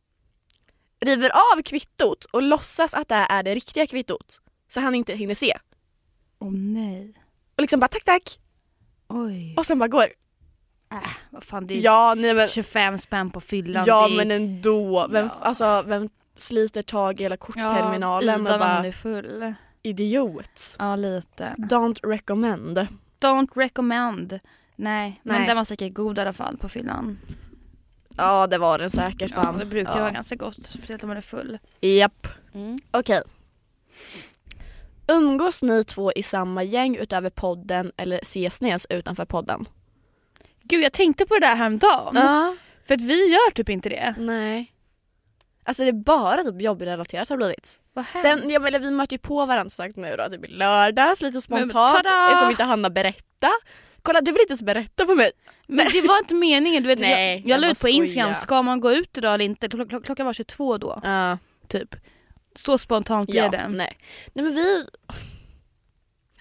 river 1.01 1.31
av 1.31 1.63
kvittot 1.63 2.25
och 2.25 2.43
låtsas 2.43 2.95
att 2.95 3.09
det 3.09 3.15
är 3.15 3.43
det 3.43 3.55
riktiga 3.55 3.87
kvittot. 3.87 4.41
Så 4.69 4.81
han 4.81 4.95
inte 4.95 5.15
hinner 5.15 5.35
se. 5.35 5.59
Åh 6.39 6.53
nej. 6.53 7.15
Och 7.57 7.61
liksom 7.61 7.81
bara 7.81 7.89
tack 7.89 8.05
tack 8.05 8.39
Oj. 9.09 9.55
och 9.57 9.67
sen 9.67 9.79
bara 9.79 9.89
går. 9.89 10.07
Äh, 10.93 10.99
vad 11.31 11.45
fan 11.45 11.67
det 11.67 11.75
är 11.75 11.81
Ja 11.85 12.15
nej 12.17 12.35
men, 12.35 12.49
25 12.49 12.99
spänn 12.99 13.31
på 13.31 13.41
fyllan. 13.41 13.85
ja 13.87 14.09
det 14.09 14.17
men 14.17 14.31
ändå. 14.31 15.07
Vem, 15.11 15.27
Ja. 15.27 15.33
alltså, 15.47 15.83
vem 15.87 16.09
sliter 16.37 16.83
tag 16.83 17.21
i 17.21 17.23
hela 17.23 17.37
kortterminalen 17.37 18.45
ja, 18.47 18.53
och 18.55 18.59
bara 18.59 18.87
är 18.87 18.93
full. 18.93 19.55
idiot. 19.83 20.77
Ja 20.79 20.97
lite. 20.97 21.55
Don't 21.59 22.07
recommend. 22.07 22.87
Don't 23.21 23.49
recommend. 23.55 24.41
Nej, 24.77 25.21
men 25.23 25.37
Nej. 25.37 25.47
den 25.47 25.57
var 25.57 25.65
säkert 25.65 25.95
god 25.95 26.19
i 26.19 26.21
alla 26.21 26.33
fall 26.33 26.57
på 26.57 26.69
fyllan. 26.69 27.19
Ja 28.17 28.47
det 28.47 28.59
var 28.59 28.79
den 28.79 28.91
säkert 28.91 29.31
Ja, 29.35 29.43
fan. 29.43 29.59
det 29.59 29.65
brukar 29.65 29.93
ja. 29.93 30.01
vara 30.01 30.11
ganska 30.11 30.37
gott, 30.37 30.65
speciellt 30.67 31.03
om 31.03 31.09
man 31.09 31.17
är 31.17 31.21
full. 31.21 31.59
Japp. 31.81 32.27
Mm. 32.55 32.79
Okej. 32.91 33.23
Umgås 35.09 35.63
ni 35.63 35.85
två 35.85 36.13
i 36.13 36.23
samma 36.23 36.63
gäng 36.63 36.97
utöver 36.97 37.31
podden 37.31 37.93
eller 37.97 38.19
ses 38.23 38.61
ni 38.61 38.69
ens 38.69 38.87
utanför 38.91 39.25
podden? 39.25 39.65
Gud 40.63 40.85
jag 40.85 40.93
tänkte 40.93 41.27
på 41.27 41.35
det 41.35 41.41
där 41.41 41.57
häromdagen. 41.57 42.15
Ja. 42.17 42.57
För 42.87 42.95
att 42.95 43.01
vi 43.01 43.31
gör 43.33 43.51
typ 43.51 43.69
inte 43.69 43.89
det. 43.89 44.15
Nej. 44.19 44.74
Alltså 45.65 45.83
det 45.83 45.89
är 45.89 45.93
bara 45.93 46.45
typ 46.45 46.61
jobbrelaterat 46.63 47.29
har 47.29 47.37
blivit. 47.37 47.81
Vad 47.93 48.05
Sen, 48.07 48.51
jag 48.51 48.63
menar 48.63 48.79
vi 48.79 48.91
möter 48.91 49.13
ju 49.15 49.19
på 49.19 49.47
varandra 49.47 49.71
sagt 49.71 49.97
nu 49.97 50.17
då, 50.17 50.31
typ 50.31 50.45
i 50.45 50.49
lördags 50.49 51.23
lite 51.23 51.41
spontant 51.41 52.07
eftersom 52.07 52.51
inte 52.51 52.63
Hanna 52.65 52.91
berätta. 52.91 53.51
Kolla 54.03 54.21
du 54.21 54.33
vill 54.33 54.41
inte 54.41 54.51
ens 54.53 54.63
berätta 54.63 55.07
för 55.07 55.15
mig. 55.15 55.31
Men 55.67 55.87
det 55.93 56.09
var 56.09 56.19
inte 56.19 56.35
meningen, 56.35 56.83
du 56.83 56.89
vet, 56.89 56.99
Nej, 56.99 57.37
jag, 57.41 57.49
jag 57.49 57.61
la 57.61 57.71
ut 57.71 57.81
på 57.81 57.89
Instagram, 57.89 58.35
ska 58.35 58.63
man 58.63 58.81
gå 58.81 58.93
ut 58.93 59.19
idag 59.19 59.35
eller 59.35 59.45
inte? 59.45 59.69
Klock, 59.69 59.89
klock, 59.89 60.05
klockan 60.05 60.27
var 60.27 60.33
22 60.33 60.79
då, 60.79 61.01
Ja. 61.03 61.39
typ. 61.69 61.97
Så 62.55 62.79
spontant 62.79 63.31
blev 63.31 63.45
ja, 63.45 63.51
det. 63.51 63.69
nej. 63.69 63.99
Nej 64.33 64.45
men 64.45 64.55
vi... 64.55 64.87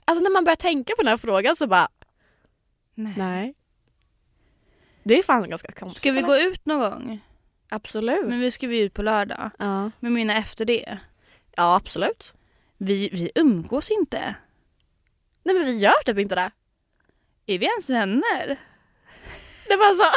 Alltså 0.06 0.24
när 0.24 0.30
man 0.32 0.44
börjar 0.44 0.56
tänka 0.56 0.94
på 0.96 1.02
den 1.02 1.10
här 1.10 1.18
frågan 1.18 1.56
så 1.56 1.68
bara, 1.68 1.88
Nej. 2.96 3.14
nej. 3.18 3.54
Det 5.04 5.20
är 5.20 5.24
fan 5.24 5.50
ganska 5.50 5.72
konstigt. 5.72 5.98
Ska 5.98 6.12
vi 6.12 6.22
gå 6.22 6.38
ut 6.38 6.66
någon 6.66 6.80
gång? 6.80 7.22
Absolut. 7.74 8.26
Men 8.26 8.40
vi 8.40 8.52
ska 8.52 8.68
vi 8.68 8.80
ut 8.80 8.94
på 8.94 9.02
lördag. 9.02 9.52
Ja. 9.60 9.92
Men 10.00 10.14
mina 10.14 10.38
efter 10.38 10.66
det. 10.66 11.00
ja 11.56 11.76
absolut. 11.76 12.34
Vi, 12.78 13.10
vi 13.10 13.32
umgås 13.36 13.92
inte. 13.92 14.36
Nej 15.44 15.56
men 15.56 15.66
vi 15.66 15.80
gör 15.80 16.04
typ 16.06 16.18
inte 16.18 16.36
det. 16.36 16.52
Är 17.46 17.60
vi 17.60 17.66
ens 17.66 17.90
vänner? 17.90 18.60
Det 19.68 19.76
var 19.76 19.94
så. 19.94 20.12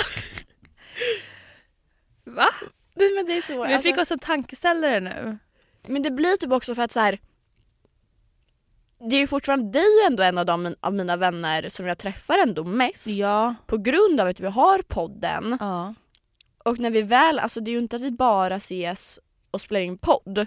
Va? 2.30 2.48
Nej 2.94 3.14
men 3.14 3.26
det 3.26 3.36
är 3.36 3.42
så. 3.42 3.64
Vi 3.64 3.72
alltså, 3.74 3.88
fick 3.88 3.98
oss 3.98 4.10
en 4.10 4.18
tankeställare 4.18 5.00
nu. 5.00 5.38
Men 5.86 6.02
det 6.02 6.10
blir 6.10 6.36
typ 6.36 6.52
också 6.52 6.74
för 6.74 6.82
att 6.82 6.92
så 6.92 7.00
här. 7.00 7.20
Det 9.10 9.16
är 9.16 9.20
ju 9.20 9.26
fortfarande, 9.26 9.70
det 9.70 9.78
är 9.78 10.02
ju 10.02 10.06
ändå 10.06 10.22
en 10.22 10.38
av, 10.38 10.46
de, 10.46 10.74
av 10.80 10.94
mina 10.94 11.16
vänner 11.16 11.68
som 11.68 11.86
jag 11.86 11.98
träffar 11.98 12.38
ändå 12.38 12.64
mest. 12.64 13.06
Ja. 13.06 13.54
På 13.66 13.78
grund 13.78 14.20
av 14.20 14.28
att 14.28 14.40
vi 14.40 14.46
har 14.46 14.78
podden. 14.78 15.56
ja. 15.60 15.94
Och 16.66 16.78
när 16.80 16.90
vi 16.90 17.02
väl, 17.02 17.38
alltså 17.38 17.60
det 17.60 17.70
är 17.70 17.72
ju 17.72 17.78
inte 17.78 17.96
att 17.96 18.02
vi 18.02 18.10
bara 18.10 18.56
ses 18.56 19.20
och 19.50 19.60
spelar 19.60 19.80
in 19.80 19.98
podd. 19.98 20.46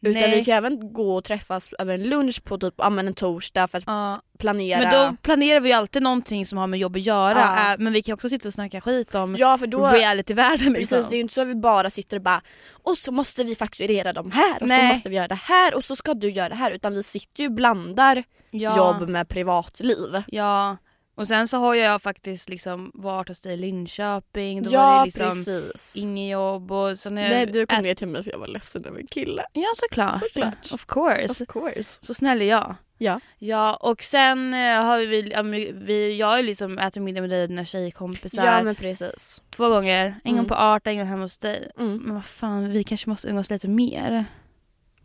Utan 0.00 0.22
Nej. 0.22 0.38
vi 0.38 0.44
kan 0.44 0.54
även 0.54 0.92
gå 0.92 1.16
och 1.16 1.24
träffas 1.24 1.72
över 1.78 1.94
en 1.94 2.02
lunch 2.02 2.44
på 2.44 2.58
typ 2.58 2.74
men 2.90 3.08
en 3.08 3.14
torsdag 3.14 3.66
för 3.66 3.78
att 3.78 3.84
ja. 3.86 4.20
planera. 4.38 4.80
Men 4.80 4.90
då 4.90 5.16
planerar 5.22 5.60
vi 5.60 5.68
ju 5.68 5.74
alltid 5.74 6.02
någonting 6.02 6.46
som 6.46 6.58
har 6.58 6.66
med 6.66 6.80
jobb 6.80 6.96
att 6.96 7.02
göra. 7.02 7.38
Ja. 7.38 7.76
Men 7.78 7.92
vi 7.92 8.02
kan 8.02 8.14
också 8.14 8.28
sitta 8.28 8.48
och 8.48 8.54
snacka 8.54 8.80
skit 8.80 9.14
om 9.14 9.36
ja 9.36 9.58
för 9.58 9.66
då, 9.66 9.86
realityvärlden 9.86 10.72
liksom. 10.72 10.96
precis 10.96 11.10
det 11.10 11.14
är 11.14 11.16
ju 11.16 11.22
inte 11.22 11.34
så 11.34 11.40
att 11.40 11.48
vi 11.48 11.54
bara 11.54 11.90
sitter 11.90 12.16
och 12.16 12.22
bara 12.22 12.42
och 12.70 12.98
så 12.98 13.12
måste 13.12 13.44
vi 13.44 13.54
fakturera 13.54 14.12
de 14.12 14.30
här 14.30 14.62
och 14.62 14.68
Nej. 14.68 14.80
så 14.80 14.94
måste 14.94 15.08
vi 15.08 15.16
göra 15.16 15.28
det 15.28 15.34
här 15.34 15.74
och 15.74 15.84
så 15.84 15.96
ska 15.96 16.14
du 16.14 16.30
göra 16.30 16.48
det 16.48 16.54
här. 16.54 16.70
Utan 16.70 16.94
vi 16.94 17.02
sitter 17.02 17.42
ju 17.42 17.48
och 17.48 17.54
blandar 17.54 18.24
ja. 18.50 18.76
jobb 18.76 19.08
med 19.08 19.28
privatliv. 19.28 20.22
Ja. 20.26 20.76
Och 21.16 21.28
sen 21.28 21.48
så 21.48 21.56
har 21.56 21.74
jag 21.74 22.02
faktiskt 22.02 22.48
liksom 22.48 22.90
varit 22.94 23.28
hos 23.28 23.40
dig 23.40 23.54
i 23.54 23.56
Linköping. 23.56 24.62
Då 24.62 24.70
var 24.70 24.78
ja 24.78 24.98
det 24.98 25.04
liksom 25.04 25.26
precis. 25.44 25.96
inget 25.96 26.30
jobb 26.32 26.72
och 26.72 27.12
när 27.12 27.22
jag... 27.22 27.30
Nej 27.30 27.46
du 27.46 27.66
kom 27.66 27.82
ner 27.82 27.94
till 27.94 28.08
mig 28.08 28.22
för 28.24 28.30
jag 28.30 28.38
var 28.38 28.46
ledsen 28.46 28.84
över 28.84 28.98
en 29.00 29.06
kille. 29.06 29.46
Ja 29.52 29.66
såklart. 29.76 30.18
Såklart. 30.20 30.72
Of 30.72 30.86
course. 30.86 31.44
Of 31.44 31.48
course. 31.48 31.98
Så 32.02 32.14
snäll 32.14 32.42
är 32.42 32.46
jag. 32.46 32.74
Ja. 32.98 33.20
Ja 33.38 33.74
och 33.76 34.02
sen 34.02 34.54
eh, 34.54 34.84
har 34.84 34.98
vi, 34.98 35.30
ja, 35.30 35.42
vi 35.74 36.16
jag 36.16 36.26
har 36.26 36.36
ju 36.36 36.42
liksom 36.42 36.78
ätit 36.78 37.02
middag 37.02 37.20
med 37.20 37.30
dig 37.30 37.42
och 37.42 37.48
dina 37.48 37.64
tjejkompisar 37.64 38.46
Ja 38.46 38.62
men 38.62 38.74
precis. 38.74 39.42
två 39.50 39.68
gånger. 39.68 40.04
En 40.06 40.30
Mm. 40.30 40.36
gång 40.36 40.46
på 40.48 40.54
art, 40.54 40.86
en 40.86 40.96
gång 40.98 41.06
hemma 41.06 41.22
hos 41.22 41.38
dig. 41.38 41.70
Mm. 41.78 41.96
Men 42.04 42.14
vad 42.14 42.24
fan 42.24 42.70
vi 42.70 42.84
kanske 42.84 43.08
måste 43.10 43.28
umgås 43.28 43.50
lite 43.50 43.68
mer. 43.68 44.24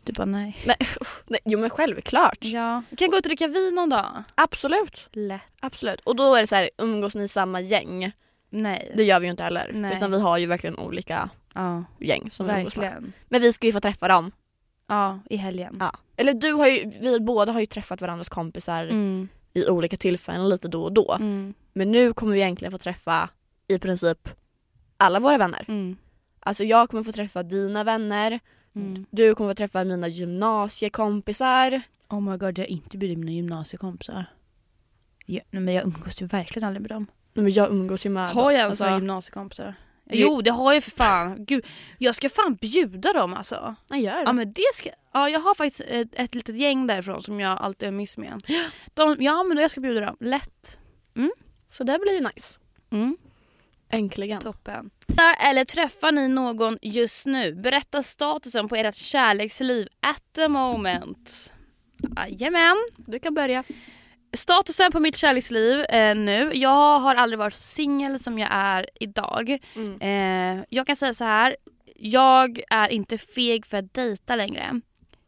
Du 0.04 0.12
bara 0.12 0.24
nej. 0.24 0.56
Nej, 0.66 0.76
nej, 1.26 1.40
jo 1.44 1.58
men 1.58 1.70
självklart. 1.70 2.38
Ja. 2.40 2.82
Vi 2.90 2.96
kan 2.96 3.10
gå 3.10 3.16
och 3.16 3.22
dricka 3.22 3.46
vin 3.46 3.74
någon 3.74 3.88
dag. 3.90 4.22
Absolut. 4.34 5.08
Lätt. 5.12 5.40
Absolut. 5.60 6.00
Och 6.00 6.16
då 6.16 6.34
är 6.34 6.40
det 6.40 6.46
så 6.46 6.56
här, 6.56 6.70
umgås 6.78 7.14
ni 7.14 7.22
i 7.22 7.28
samma 7.28 7.60
gäng? 7.60 8.12
Nej. 8.50 8.92
Det 8.96 9.04
gör 9.04 9.20
vi 9.20 9.26
ju 9.26 9.30
inte 9.30 9.42
heller. 9.42 9.70
Nej. 9.74 9.96
Utan 9.96 10.10
vi 10.10 10.20
har 10.20 10.38
ju 10.38 10.46
verkligen 10.46 10.78
olika 10.78 11.30
Ja, 11.54 11.84
gäng 12.00 12.30
som 12.30 12.46
vi 12.46 12.52
umgås 12.52 12.76
med. 12.76 12.82
verkligen. 12.84 13.12
Men 13.28 13.40
vi 13.40 13.52
ska 13.52 13.66
ju 13.66 13.72
få 13.72 13.80
träffa 13.80 14.08
dem. 14.08 14.32
Ja, 14.88 15.20
i 15.30 15.36
helgen. 15.36 15.76
Ja. 15.80 15.92
Eller 16.16 16.34
du 16.34 16.52
har 16.52 16.66
ju, 16.66 16.90
vi 17.00 17.20
båda 17.20 17.52
har 17.52 17.60
ju 17.60 17.66
träffat 17.66 18.00
varandras 18.00 18.28
kompisar 18.28 18.84
Mm. 18.86 19.28
i 19.54 19.66
olika 19.68 19.96
tillfällen 19.96 20.48
lite 20.48 20.68
då 20.68 20.82
och 20.82 20.92
då. 20.92 21.12
Mm. 21.20 21.54
Men 21.72 21.90
nu 21.90 22.12
kommer 22.12 22.32
vi 22.32 22.38
egentligen 22.40 22.72
få 22.72 22.78
träffa 22.78 23.28
i 23.68 23.78
princip 23.78 24.28
alla 24.96 25.20
våra 25.20 25.38
vänner. 25.38 25.64
Mm. 25.68 25.96
Alltså 26.40 26.64
jag 26.64 26.90
kommer 26.90 27.02
få 27.02 27.12
träffa 27.12 27.42
dina 27.42 27.84
vänner, 27.84 28.40
Mm. 28.74 29.06
du 29.10 29.34
kommer 29.34 29.50
få 29.50 29.54
träffa 29.54 29.84
mina 29.84 30.08
gymnasiekompisar. 30.08 31.82
Oh 32.08 32.20
my 32.20 32.36
god, 32.36 32.58
jag 32.58 32.64
har 32.64 32.70
inte 32.70 32.98
bjudit 32.98 33.18
mina 33.18 33.32
gymnasiekompisar. 33.32 34.26
Ja, 35.26 35.40
nej, 35.50 35.62
men 35.62 35.74
jag 35.74 35.84
umgås 35.84 36.22
ju 36.22 36.26
verkligen 36.26 36.68
aldrig 36.68 36.80
med 36.82 36.90
dem. 36.90 37.06
Nej, 37.34 37.42
men 37.42 37.52
jag 37.52 37.70
umgås 37.70 38.06
ju 38.06 38.10
med 38.10 38.30
Har 38.30 38.50
jag 38.50 38.58
ens 38.58 38.70
alltså, 38.70 38.84
några 38.84 38.96
gymnasiekompisar? 38.96 39.74
Jo 40.10 40.42
det 40.42 40.50
har 40.50 40.72
jag 40.72 40.84
för 40.84 40.90
fan. 40.90 41.44
Gud, 41.44 41.66
jag 41.98 42.14
ska 42.14 42.28
fan 42.28 42.54
bjuda 42.54 43.12
dem 43.12 43.34
alltså. 43.34 43.74
Jag 43.88 44.00
gör 44.00 44.16
det. 44.16 44.22
Ja 44.26 44.32
men 44.32 44.52
det 44.52 44.74
ska, 44.74 44.90
ja 45.12 45.28
jag 45.28 45.40
har 45.40 45.54
faktiskt 45.54 45.80
ett, 45.80 46.08
ett 46.12 46.34
litet 46.34 46.56
gäng 46.56 46.86
därifrån 46.86 47.22
som 47.22 47.40
jag 47.40 47.58
alltid 47.58 47.88
umgås 47.88 48.16
med. 48.16 48.42
De, 48.94 49.16
ja 49.18 49.42
men 49.42 49.58
jag 49.58 49.70
ska 49.70 49.80
bjuda 49.80 50.00
dem, 50.00 50.16
lätt. 50.20 50.78
Så 51.72 51.84
det 51.84 51.98
blir 51.98 52.12
ju 52.12 52.20
nice. 52.20 52.60
Mm. 52.90 53.16
Äntligen. 53.92 54.40
Toppen. 54.40 54.90
Eller 55.48 55.64
träffar 55.64 56.12
ni 56.12 56.28
någon 56.28 56.78
just 56.82 57.26
nu? 57.26 57.54
Berätta 57.54 58.02
statusen 58.02 58.68
på 58.68 58.76
ert 58.76 58.94
kärleksliv 58.94 59.88
at 60.00 60.22
the 60.34 60.48
moment. 60.48 61.54
Jajamän. 62.16 62.76
Du 62.96 63.18
kan 63.18 63.34
börja. 63.34 63.64
Statusen 64.32 64.92
på 64.92 65.00
mitt 65.00 65.16
kärleksliv 65.16 65.80
eh, 65.80 66.14
nu. 66.14 66.50
Jag 66.54 66.98
har 66.98 67.14
aldrig 67.14 67.38
varit 67.38 67.54
så 67.54 67.62
singel 67.62 68.18
som 68.20 68.38
jag 68.38 68.48
är 68.52 68.86
idag. 69.00 69.58
Mm. 69.76 70.00
Eh, 70.00 70.64
jag 70.68 70.86
kan 70.86 70.96
säga 70.96 71.14
så 71.14 71.24
här. 71.24 71.56
Jag 71.96 72.60
är 72.70 72.88
inte 72.88 73.18
feg 73.18 73.66
för 73.66 73.78
att 73.78 73.94
dejta 73.94 74.36
längre. 74.36 74.80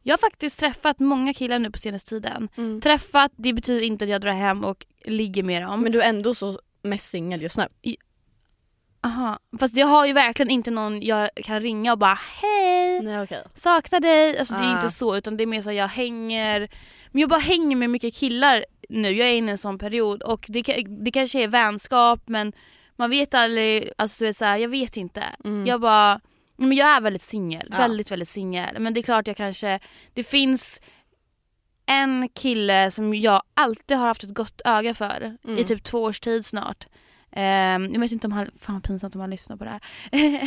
Jag 0.03 0.12
har 0.12 0.19
faktiskt 0.19 0.61
träffat 0.61 1.01
många 1.01 1.35
killar 1.35 1.59
nu 1.59 1.71
på 1.71 1.79
senaste 1.79 2.11
tiden. 2.11 2.49
Mm. 2.57 2.81
Träffat, 2.81 3.33
det 3.37 3.53
betyder 3.53 3.87
inte 3.87 4.05
att 4.05 4.11
jag 4.11 4.21
drar 4.21 4.33
hem 4.33 4.65
och 4.65 4.87
ligger 5.05 5.43
med 5.43 5.62
dem. 5.62 5.81
Men 5.81 5.93
du 5.93 6.03
är 6.03 6.09
ändå 6.09 6.35
så 6.35 6.61
mest 6.83 7.11
singel 7.11 7.43
just 7.43 7.57
nu. 7.57 7.67
Aha. 9.05 9.39
Fast 9.61 9.77
jag 9.77 9.87
har 9.87 10.07
ju 10.07 10.13
verkligen 10.13 10.51
inte 10.51 10.71
någon 10.71 11.03
jag 11.03 11.31
kan 11.45 11.61
ringa 11.61 11.93
och 11.93 11.99
bara 11.99 12.19
hej, 12.43 13.01
Nej 13.03 13.23
okej. 13.23 13.43
saknar 13.55 14.01
dig. 14.01 14.39
Alltså 14.39 14.55
det 14.55 14.65
är 14.65 14.73
Ah. 14.73 14.77
inte 14.77 14.91
så 14.91 15.17
utan 15.17 15.37
det 15.37 15.45
är 15.45 15.47
mer 15.47 15.61
så 15.63 15.71
att 15.71 15.77
jag 15.77 15.89
hänger, 15.89 16.69
men 17.11 17.21
jag 17.21 17.31
bara 17.31 17.41
hänger 17.41 17.77
med 17.77 17.91
mycket 17.91 18.15
killar 18.15 18.65
nu. 18.89 19.11
Jag 19.11 19.29
är 19.29 19.33
inne 19.33 19.49
i 19.49 19.53
en 19.53 19.59
sån 19.59 19.79
period 19.79 20.23
och 20.23 20.47
det, 20.49 20.63
det 21.05 21.11
kanske 21.11 21.43
är 21.43 21.49
vänskap 21.49 22.21
men 22.27 22.53
man 22.97 23.11
vet 23.11 23.35
aldrig, 23.35 23.91
alltså 23.99 24.19
du 24.19 24.27
vet 24.27 24.37
så 24.37 24.45
här, 24.45 24.57
jag 24.57 24.69
vet 24.69 24.97
inte. 24.97 25.23
Mm. 25.45 25.67
Jag 25.67 25.81
bara, 25.81 26.21
men 26.57 26.73
jag 26.73 26.89
är 26.89 27.01
väldigt 27.01 27.23
singel, 27.23 27.67
Ja. 27.71 27.77
väldigt 27.79 28.11
väldigt 28.11 28.29
singel. 28.29 28.79
Men 28.79 28.95
det 28.95 29.01
är 29.01 29.03
klart 29.03 29.27
jag 29.27 29.37
kanske, 29.37 29.81
det 30.15 30.23
finns 30.23 30.81
en 31.87 32.29
kille 32.29 32.91
som 32.91 33.15
jag 33.15 33.43
alltid 33.55 33.97
har 33.97 34.07
haft 34.07 34.25
ett 34.25 34.35
gott 34.35 34.61
öga 34.65 34.95
för 34.95 35.37
Mm. 35.45 35.59
i 35.59 35.65
typ 35.65 35.85
två 35.85 36.03
års 36.03 36.21
tid 36.21 36.47
snart. 36.47 36.87
Ehm, 37.37 37.93
jag 37.93 38.01
vet 38.01 38.12
inte 38.12 38.26
om 38.26 38.32
han, 38.32 38.51
fan 38.61 38.74
vad 38.74 38.82
pinsamt 38.82 39.14
om 39.14 39.20
han 39.20 39.30
lyssnar 39.30 39.57
på 39.57 39.64
det 39.64 39.70
här. 39.70 39.80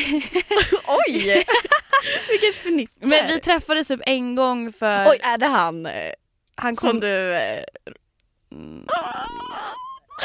Oj! 1.07 1.45
Vilket 2.29 2.55
fnitter. 2.55 3.07
Men 3.07 3.27
vi 3.27 3.39
träffades 3.39 3.88
typ 3.88 4.01
en 4.05 4.35
gång 4.35 4.73
för... 4.73 5.09
Oj, 5.09 5.19
är 5.23 5.38
det 5.38 5.47
han 5.47 5.88
han 6.55 6.75
kom... 6.75 6.89
som 6.89 6.99
du... 6.99 7.35
Eh, 7.35 7.63
Mm. 8.51 8.85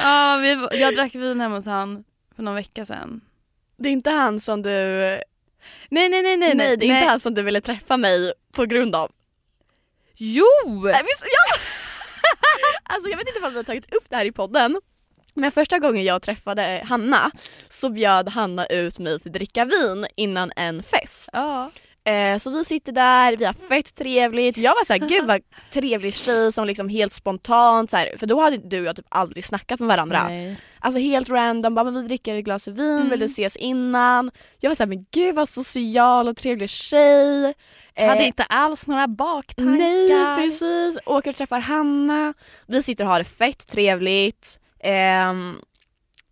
Ja, 0.03 0.39
vi, 0.43 0.81
jag 0.81 0.95
drack 0.95 1.15
vin 1.15 1.41
hemma 1.41 1.55
hos 1.55 1.67
han 1.67 2.05
för 2.37 2.43
någon 2.43 2.55
vecka 2.55 2.85
sedan. 2.85 3.21
det 3.77 3.89
är 3.89 3.93
inte 3.93 4.11
han 4.11 4.41
som 4.41 4.63
du... 4.63 4.71
Nej 4.71 6.09
nej 6.09 6.23
nej 6.23 6.37
nej. 6.37 6.55
Nej, 6.55 6.77
det 6.77 6.87
är 6.87 6.95
inte 6.95 7.09
han 7.09 7.21
som 7.21 7.35
du 7.35 7.43
ville 7.43 7.61
träffa 7.61 7.97
mig 7.97 8.33
på 8.53 8.65
grund 8.65 8.95
av. 8.97 9.13
Jo! 10.17 10.45
Nej, 10.85 11.03
visst, 11.03 11.25
ja. 11.25 11.59
alltså 12.95 13.09
jag 13.11 13.17
vet 13.17 13.29
inte 13.29 13.47
om 13.47 13.53
vi 13.53 13.57
har 13.57 13.65
tagit 13.65 13.95
upp 13.95 14.05
det 14.09 14.17
här 14.17 14.25
i 14.25 14.33
podden. 14.33 14.81
Men 15.35 15.51
första 15.53 15.79
gången 15.79 16.05
jag 16.05 16.23
träffade 16.23 16.83
Hanna 16.89 17.31
så 17.69 17.89
bjöd 17.91 18.29
Hanna 18.29 18.67
ut 18.67 18.99
mig 18.99 19.21
för 19.21 19.29
att 19.29 19.33
dricka 19.35 19.65
vin 19.65 20.07
innan 20.17 20.53
en 20.57 20.83
fest. 20.83 21.29
Ja. 21.33 21.71
Eh, 22.05 22.39
så 22.39 22.51
vi 22.51 22.65
sitter 22.65 22.93
där, 22.93 23.37
vi 23.37 23.45
har 23.45 23.53
fett 23.69 23.95
trevligt. 23.95 24.57
Jag 24.57 24.71
var 24.75 24.85
såhär, 24.85 25.01
gud 25.09 25.25
vad 25.27 25.41
trevlig 25.73 26.15
tjej 26.15 26.53
som 26.53 26.67
liksom 26.67 26.89
helt 26.89 27.13
spontant 27.13 27.91
så 27.91 27.97
här, 27.97 28.15
för 28.19 28.27
då 28.27 28.41
hade 28.41 28.57
du 28.57 28.81
och 28.81 28.87
jag 28.87 28.97
typ 28.97 29.07
aldrig 29.09 29.45
snackat 29.45 29.81
med 29.81 29.89
varandra. 29.89 30.29
Nej. 30.29 30.57
Alltså 30.81 31.01
helt 31.01 31.29
random, 31.31 31.75
bara 31.75 31.85
men 31.85 31.95
vi 31.95 32.03
dricker 32.09 32.35
ett 32.37 32.45
glas 32.45 32.69
vin, 32.69 32.97
Mm. 32.97 33.09
vill 33.11 33.21
du 33.21 33.27
ses 33.27 33.57
innan? 33.57 34.31
Jag 34.61 34.71
var 34.71 34.75
såhär, 34.75 34.89
men 34.89 35.07
gud 35.11 35.35
vad 35.35 35.49
social 35.49 36.29
och 36.29 36.37
trevlig 36.37 36.71
tjej. 36.71 37.55
Eh, 37.95 38.09
Hade 38.09 38.25
inte 38.27 38.43
alls 38.45 38.87
några 38.87 39.09
baktankar. 39.09 39.73
Nej 39.79 40.37
precis, 40.37 40.99
åker 41.07 41.31
och 41.31 41.37
träffar 41.37 41.61
Hanna. 41.61 42.35
Vi 42.67 42.83
sitter 42.83 43.05
och 43.05 43.11
har 43.11 43.19
det 43.19 43.25
fett 43.25 43.67
trevligt. 43.69 44.59
Ehm, 44.83 45.61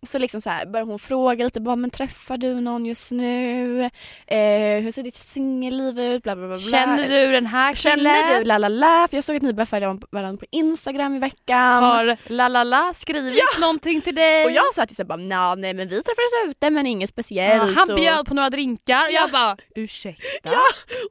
så 0.07 0.19
liksom 0.19 0.41
så 0.41 0.49
här 0.49 0.65
börjar 0.65 0.85
hon 0.85 0.99
fråga 0.99 1.45
lite, 1.45 1.61
bara, 1.61 1.75
men 1.75 1.89
träffar 1.89 2.37
du 2.37 2.61
någon 2.61 2.85
just 2.85 3.11
nu? 3.11 3.81
Eh, 4.27 4.39
hur 4.83 4.91
ser 4.91 5.03
ditt 5.03 5.15
singelliv 5.15 5.99
ut? 5.99 6.23
Bla, 6.23 6.35
bla, 6.35 6.47
bla, 6.47 6.57
bla. 6.57 6.65
Känner 6.71 7.09
du 7.09 7.31
den 7.31 7.45
här 7.45 7.73
killen? 7.75 8.15
Känner 8.15 8.39
du? 8.39 8.43
La, 8.45 8.57
la, 8.57 8.67
la. 8.67 9.07
För 9.09 9.17
jag 9.17 9.23
såg 9.23 9.35
att 9.35 9.41
ni 9.41 9.53
började 9.53 9.69
följa 9.69 9.97
varandra 10.11 10.39
på 10.39 10.45
Instagram 10.51 11.15
i 11.15 11.19
veckan. 11.19 11.83
Har 11.83 12.17
lalala 12.31 12.93
skrivit 12.95 13.43
någonting 13.59 14.01
till 14.01 14.15
dig? 14.15 14.45
Och 14.45 14.51
jag 14.51 14.73
sa 14.73 14.85
till 14.85 15.05
"Nja, 15.17 15.55
nej 15.55 15.73
men 15.73 15.87
vi 15.87 15.95
träffades 15.95 16.49
ute 16.49 16.69
men 16.69 16.87
inget 16.87 17.09
speciellt. 17.09 17.63
ja, 17.67 17.73
han 17.75 17.89
och, 17.91 17.95
bjöd 17.97 18.25
på 18.27 18.33
några 18.33 18.49
drinkar 18.49 18.95
och 19.07 19.11
Ja. 19.11 19.21
jag 19.21 19.31
bara 19.31 19.57
ursäkta? 19.75 20.21
Ja. 20.43 20.61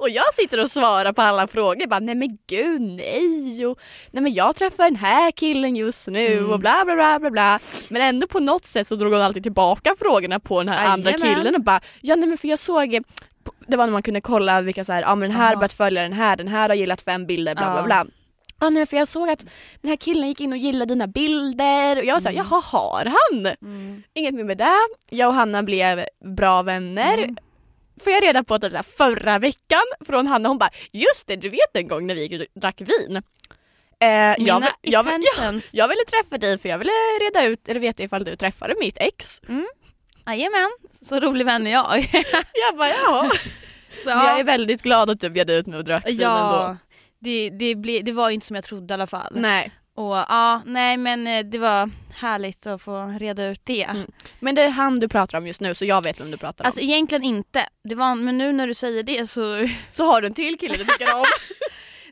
och 0.00 0.10
jag 0.10 0.34
sitter 0.34 0.60
och 0.60 0.70
svarar 0.70 1.12
på 1.12 1.22
alla 1.22 1.46
frågor. 1.46 1.86
Bara, 1.86 2.00
nej 2.00 2.14
men 2.14 2.38
gud 2.46 2.80
nej. 2.80 3.66
Och, 3.66 3.78
nej 4.10 4.22
men 4.22 4.32
jag 4.32 4.56
träffar 4.56 4.84
den 4.84 4.96
här 4.96 5.30
killen 5.30 5.76
just 5.76 6.08
nu 6.08 6.26
Mm. 6.38 6.50
och 6.50 6.58
bla 6.60 6.84
bla 6.84 6.94
bla 6.94 7.18
bla 7.18 7.30
bla. 7.30 7.58
Men 7.88 8.02
ändå 8.02 8.26
på 8.26 8.40
något 8.40 8.64
sätt 8.64 8.79
så 8.84 8.96
drog 8.96 9.12
hon 9.12 9.22
alltid 9.22 9.42
tillbaka 9.42 9.94
frågorna 9.98 10.38
på 10.40 10.58
den 10.62 10.68
här 10.68 10.86
andra 10.92 11.10
Jajamän. 11.10 11.34
killen 11.36 11.54
och 11.54 11.62
bara, 11.64 11.80
ja 12.00 12.16
nej 12.16 12.28
men 12.28 12.38
för 12.38 12.48
jag 12.48 12.58
såg 12.58 12.98
det 13.66 13.76
var 13.76 13.86
när 13.86 13.92
man 13.92 14.02
kunde 14.02 14.20
kolla 14.20 14.60
vilka 14.60 14.84
så 14.84 14.92
här, 14.92 15.02
ja 15.02 15.14
men 15.14 15.28
den 15.30 15.38
här 15.38 15.44
har 15.46 15.52
Ja. 15.52 15.58
börjat 15.58 15.72
följa 15.72 16.02
den 16.02 16.12
här, 16.12 16.36
den 16.36 16.48
här 16.48 16.68
har 16.68 16.76
gillat 16.76 17.02
fem 17.02 17.26
bilder 17.26 17.54
bla 17.54 17.70
bla 17.70 17.80
Ja. 17.80 17.84
bla. 17.84 18.06
Ja 18.60 18.70
nej 18.70 18.86
för 18.86 18.96
jag 18.96 19.08
såg 19.08 19.30
att 19.30 19.46
den 19.80 19.88
här 19.88 19.96
killen 19.96 20.28
gick 20.28 20.40
in 20.40 20.52
och 20.52 20.58
gillade 20.58 20.94
dina 20.94 21.06
bilder 21.06 21.98
och 21.98 22.04
jag 22.04 22.14
var 22.14 22.20
såhär, 22.20 22.34
Mm. 22.34 22.46
jaha 22.50 22.60
har 22.64 23.04
han? 23.04 23.46
Mm. 23.62 24.02
Inget 24.14 24.34
mer 24.34 24.44
med 24.44 24.58
det. 24.58 24.76
Jag 25.10 25.28
och 25.28 25.34
Hanna 25.34 25.62
blev 25.62 26.04
bra 26.36 26.62
vänner. 26.62 27.18
Mm. 27.18 27.36
Får 28.04 28.12
jag 28.12 28.22
reda 28.24 28.44
på 28.44 28.58
typ 28.58 28.72
förra 28.96 29.38
veckan 29.38 29.82
från 30.06 30.26
Hanna, 30.26 30.48
hon 30.48 30.58
bara 30.58 30.70
just 30.92 31.26
det 31.26 31.36
du 31.36 31.48
vet 31.48 31.70
en 31.76 31.88
gång 31.88 32.06
när 32.06 32.14
vi 32.14 32.26
gick 32.26 32.40
och 32.40 32.60
drack 32.60 32.80
vin. 32.80 33.22
Eh, 34.02 34.08
jag, 34.08 34.36
vill- 34.60 34.68
jag, 34.82 35.02
vill- 35.02 35.12
ja, 35.12 35.16
intentions. 35.16 35.74
jag 35.74 35.88
ville 35.88 36.04
träffa 36.04 36.38
dig 36.38 36.58
för 36.58 36.68
jag 36.68 36.78
ville 36.78 36.92
reda 37.20 37.44
ut 37.46 37.68
eller 37.68 37.80
veta 37.80 38.02
ifall 38.02 38.24
du 38.24 38.36
träffade 38.36 38.74
mitt 38.80 38.96
ex. 39.00 39.40
Jajamän, 40.26 40.70
så 41.02 41.20
rolig 41.20 41.44
vän 41.46 41.66
är 41.66 41.70
jag. 41.72 41.98
Jag 42.68 42.76
bara 42.76 42.88
ja. 42.88 43.30
så, 44.04 44.10
Jag 44.10 44.40
är 44.40 44.44
väldigt 44.44 44.82
glad 44.82 45.10
att 45.10 45.20
du 45.20 45.30
bjöd 45.30 45.50
ut 45.50 45.66
mig 45.66 45.78
och 45.78 45.84
drack 45.84 46.04
ja, 46.06 46.40
ändå. 46.68 46.76
det, 47.20 47.50
det, 47.50 47.74
ble, 47.74 48.00
det 48.02 48.12
var 48.12 48.28
ju 48.28 48.34
inte 48.34 48.46
som 48.46 48.56
jag 48.56 48.64
trodde 48.64 48.92
i 48.92 48.94
alla 48.94 49.06
fall. 49.06 49.32
Nej. 49.36 49.70
Och 49.94 50.16
ja, 50.16 50.62
nej 50.66 50.96
men 50.96 51.26
eh, 51.26 51.44
det 51.44 51.58
var 51.58 51.90
härligt 52.14 52.66
att 52.66 52.82
få 52.82 53.14
reda 53.20 53.46
ut 53.46 53.60
det. 53.64 53.82
Mm. 53.82 54.06
Men 54.40 54.54
det 54.54 54.62
är 54.62 54.70
han 54.70 55.00
du 55.00 55.08
pratar 55.08 55.38
om 55.38 55.46
just 55.46 55.60
nu 55.60 55.74
så 55.74 55.84
jag 55.84 56.02
vet 56.04 56.20
vem 56.20 56.30
du 56.30 56.36
pratar 56.36 56.64
Alltså 56.64 56.80
om. 56.80 56.86
egentligen 56.88 57.22
inte. 57.24 57.66
Det 57.88 57.94
var, 57.94 58.14
men 58.14 58.38
nu 58.38 58.52
när 58.52 58.66
du 58.66 58.74
säger 58.74 59.02
det 59.02 59.26
så... 59.30 59.68
Så 59.90 60.04
har 60.04 60.20
du 60.20 60.26
en 60.26 60.34
till 60.34 60.58
kille 60.58 60.74
du 60.76 60.84
tycker 60.84 61.14
om. 61.16 61.24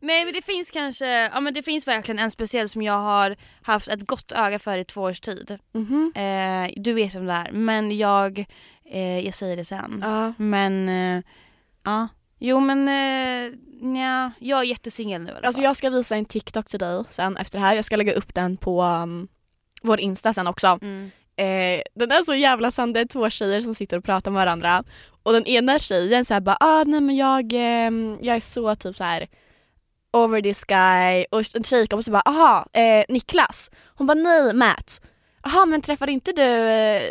Nej 0.01 0.25
men 0.25 0.35
det 0.35 0.45
finns 0.45 0.71
kanske, 0.71 1.07
ja 1.07 1.41
men 1.41 1.55
det 1.55 1.63
finns 1.63 1.87
verkligen 1.87 2.19
en 2.19 2.31
speciell 2.31 2.69
som 2.69 2.83
jag 2.83 2.99
har 2.99 3.37
haft 3.63 3.89
ett 3.89 4.07
gott 4.07 4.33
öga 4.33 4.59
för 4.59 4.79
i 4.79 4.85
två 4.85 5.03
års 5.03 5.21
tid. 5.21 5.59
Mhm. 5.73 6.13
Eh, 6.15 6.83
du 6.83 6.93
vet 6.93 7.15
vem 7.15 7.27
det 7.27 7.33
är 7.33 7.53
men 7.53 7.97
jag, 7.97 8.45
eh, 8.85 9.19
jag 9.19 9.35
säger 9.35 9.57
det 9.57 9.65
sen. 9.65 10.01
Ja. 10.03 10.33
Men, 10.37 10.89
eh, 10.89 11.23
ja. 11.85 12.09
Jo 12.39 12.61
men, 12.61 12.89
eh, 12.89 13.59
nja, 13.81 14.33
jag 14.39 14.61
är 14.61 14.65
jättesingel 14.65 15.23
nu 15.23 15.31
i 15.31 15.35
alla 15.35 15.47
Alltså 15.47 15.63
jag 15.63 15.77
ska 15.77 15.91
visa 15.91 16.17
en 16.17 16.25
TikTok 16.25 16.69
till 16.69 16.79
dig 16.79 17.05
sen 17.09 17.37
efter 17.37 17.59
det 17.59 17.65
här. 17.65 17.75
Jag 17.77 17.85
ska 17.85 17.97
lägga 17.97 18.13
upp 18.13 18.35
den 18.35 18.57
på 18.57 18.83
um, 18.83 19.29
vår 19.83 20.01
Insta 20.01 20.33
sen 20.33 20.47
också. 20.47 20.79
Mm. 20.83 21.11
Eh, 21.37 21.83
den 21.95 22.11
är 22.11 22.25
så 22.25 22.35
jävla 22.35 22.71
sann. 22.71 22.93
Det 22.93 23.01
är 23.01 23.05
två 23.05 23.31
tjejer 23.31 23.61
som 23.61 23.75
sitter 23.75 23.97
och 23.97 24.05
pratar 24.05 24.31
med 24.31 24.41
varandra. 24.41 24.85
Och 25.23 25.33
den 25.33 25.47
ena 25.47 25.79
tjejen 25.79 26.25
säger 26.25 26.41
bara 26.41 26.57
ah, 26.61 26.85
nej 26.85 27.01
men 27.01 27.17
jag, 27.17 27.53
ehm, 27.55 28.19
jag 28.23 28.37
är 28.37 28.41
så 28.41 28.75
typ 28.75 28.97
så 28.97 29.05
här 29.05 29.29
over 30.13 30.41
this 30.43 30.65
guy. 30.65 31.25
Och 31.31 31.57
en 31.57 31.63
tjejkompis 31.65 32.09
bara 32.09 32.23
aha, 32.27 32.67
eh, 32.73 33.05
Niklas. 33.09 33.71
Hon 33.95 34.07
bara 34.07 34.15
nej 34.15 34.53
Matt. 34.55 35.01
Jaha 35.43 35.67
men 35.67 35.83
träffade 35.83 36.13
inte 36.13 36.33
du 36.33 36.43
eh, 36.43 37.03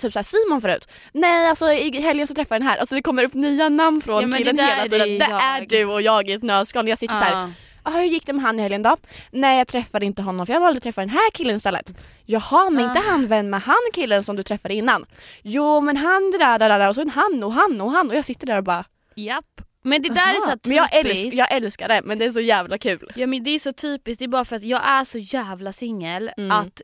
typ 0.00 0.12
så 0.12 0.18
här 0.18 0.22
Simon 0.22 0.60
förut? 0.60 0.88
Nej 1.12 1.48
alltså 1.48 1.72
i 1.72 2.00
helgen 2.00 2.26
så 2.26 2.34
träffade 2.34 2.54
jag 2.54 2.60
den 2.62 2.68
här. 2.68 2.76
Alltså 2.78 2.94
det 2.94 3.02
kommer 3.02 3.24
upp 3.24 3.34
nya 3.34 3.68
namn 3.68 4.00
från 4.00 4.22
Ja, 4.22 4.28
det 4.28 4.36
killen 4.38 4.58
hela 4.58 4.82
tiden. 4.82 5.18
Det 5.18 5.26
jag. 5.30 5.42
är 5.42 5.66
du 5.66 5.84
och 5.84 6.02
jag 6.02 6.28
i 6.28 6.32
ett 6.32 6.42
nötskal. 6.42 6.88
Jag 6.88 6.98
sitter 6.98 7.14
så 7.14 7.24
här 7.24 7.32
Ja. 7.32 7.50
Jaha, 7.84 7.94
hur 7.98 8.04
gick 8.06 8.26
det 8.26 8.32
med 8.32 8.42
han 8.44 8.58
i 8.58 8.62
helgen 8.62 8.82
då? 8.82 8.96
Nej 9.30 9.58
jag 9.58 9.68
träffade 9.68 10.06
inte 10.06 10.22
honom 10.22 10.46
för 10.46 10.52
jag 10.52 10.60
valde 10.60 10.76
att 10.76 10.82
träffa 10.82 11.00
den 11.00 11.10
här 11.10 11.30
killen 11.30 11.56
istället. 11.56 11.92
Jaha, 12.24 12.70
men 12.70 12.84
inte 12.84 12.98
Ah. 12.98 13.10
han 13.10 13.26
vän 13.26 13.50
med 13.50 13.60
han 13.62 13.76
killen 13.94 14.24
som 14.24 14.36
du 14.36 14.42
träffade 14.42 14.74
innan? 14.74 15.06
Jo 15.42 15.80
men 15.80 15.96
han 15.96 16.30
det 16.30 16.38
där, 16.38 16.58
där, 16.58 16.68
där, 16.78 16.88
och 16.88 16.94
så 16.94 17.00
en 17.00 17.10
han 17.10 17.44
och 17.44 17.52
han 17.52 17.80
och 17.80 17.90
han 17.92 18.10
och 18.10 18.16
jag 18.16 18.24
sitter 18.24 18.46
där 18.46 18.58
och 18.58 18.64
bara 18.64 18.84
Japp. 19.14 19.44
Men 19.86 20.02
det 20.02 20.08
där 20.08 20.34
är 20.34 20.40
så 20.40 20.48
här 20.48 20.58
Men 20.66 20.76
jag, 20.76 20.90
typiskt. 20.92 21.24
älsk, 21.24 21.36
jag 21.36 21.52
älskar 21.52 21.88
det 21.88 22.00
men 22.04 22.18
det 22.18 22.24
är 22.24 22.30
så 22.30 22.40
jävla 22.40 22.78
kul. 22.78 23.12
Ja 23.16 23.26
men 23.26 23.42
det 23.44 23.50
är 23.50 23.58
så 23.58 23.72
typiskt, 23.72 24.18
det 24.18 24.24
är 24.24 24.28
bara 24.28 24.44
för 24.44 24.56
att 24.56 24.62
jag 24.62 24.88
är 24.88 25.04
så 25.04 25.18
jävla 25.18 25.72
singel 25.72 26.30
Mm. 26.36 26.50
att 26.50 26.82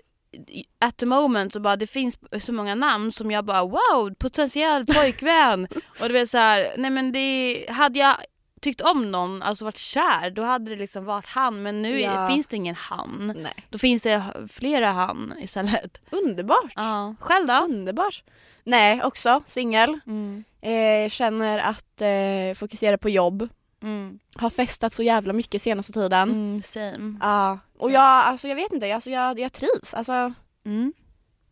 at 0.84 0.96
the 0.96 1.06
moment 1.06 1.52
så 1.52 1.60
bara 1.60 1.76
det 1.76 1.86
finns 1.86 2.18
så 2.40 2.52
många 2.52 2.74
namn 2.74 3.12
som 3.12 3.30
jag 3.30 3.44
bara 3.44 3.62
wow 3.64 4.14
potentiell 4.18 4.86
pojkvän 4.86 5.64
och 6.00 6.06
du 6.08 6.12
vet 6.12 6.30
så 6.30 6.38
här, 6.38 6.74
nej 6.78 6.90
men 6.90 7.12
det 7.12 7.66
hade 7.70 7.98
jag 7.98 8.16
tyckt 8.60 8.80
om 8.80 9.10
någon, 9.10 9.42
alltså 9.42 9.64
varit 9.64 9.76
kär 9.78 10.30
då 10.30 10.42
hade 10.42 10.70
det 10.70 10.76
liksom 10.76 11.04
varit 11.04 11.26
han 11.26 11.62
men 11.62 11.82
nu 11.82 12.00
Ja. 12.00 12.28
finns 12.28 12.46
det 12.46 12.56
ingen 12.56 12.74
han. 12.74 13.34
Nej. 13.36 13.54
Då 13.70 13.78
finns 13.78 14.02
det 14.02 14.22
flera 14.52 14.92
han 14.92 15.34
istället. 15.40 16.00
Underbart. 16.10 16.72
Ja. 16.76 17.14
Själv 17.20 17.46
då? 17.46 17.52
Underbart. 17.54 18.24
Nej, 18.64 19.02
också 19.02 19.42
singel. 19.46 20.00
Mm. 20.06 20.44
Eh, 20.60 21.08
känner 21.08 21.58
att 21.58 22.00
eh, 22.02 22.54
fokusera 22.54 22.98
på 22.98 23.08
jobb. 23.08 23.48
Mm. 23.82 24.18
Har 24.34 24.50
festat 24.50 24.92
så 24.92 25.02
jävla 25.02 25.32
mycket 25.32 25.62
senaste 25.62 25.92
tiden. 25.92 26.30
Mm, 26.30 26.62
same. 26.62 27.18
Ja. 27.20 27.58
Och 27.78 27.90
jag, 27.90 28.02
alltså 28.02 28.48
jag 28.48 28.56
vet 28.56 28.72
inte, 28.72 28.94
alltså 28.94 29.10
jag, 29.10 29.38
jag 29.40 29.52
trivs. 29.52 29.94
Alltså 29.94 30.32
Mm. 30.64 30.92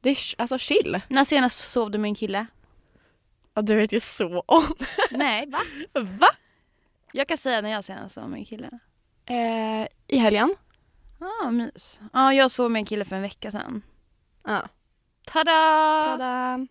det 0.00 0.10
är 0.10 0.18
alltså 0.38 0.58
chill. 0.58 1.00
När 1.08 1.24
senast 1.24 1.58
sov 1.72 1.90
du 1.90 1.98
med 1.98 2.08
en 2.08 2.14
kille? 2.14 2.46
Ja, 3.54 3.62
du 3.62 3.76
vet 3.76 3.92
ju 3.92 4.00
så 4.00 4.40
om. 4.46 4.64
Nej 5.10 5.46
va? 5.46 5.58
Va? 6.00 6.28
Jag 7.12 7.28
kan 7.28 7.36
säga 7.36 7.60
när 7.60 7.70
jag 7.70 7.84
senast 7.84 8.14
sov 8.14 8.28
med 8.30 8.38
en 8.38 8.44
kille. 8.44 8.70
Eh, 9.26 9.88
I 10.06 10.16
helgen. 10.18 10.54
Ah, 11.42 11.50
mys. 11.50 12.00
Ja, 12.12 12.32
jag 12.32 12.50
sov 12.50 12.70
med 12.70 12.80
en 12.80 12.86
kille 12.86 13.04
för 13.04 13.16
en 13.16 13.22
vecka 13.22 13.50
sedan. 13.50 13.82
Ja. 14.46 14.62
Tada! 15.26 15.52
Tada. 16.04 16.66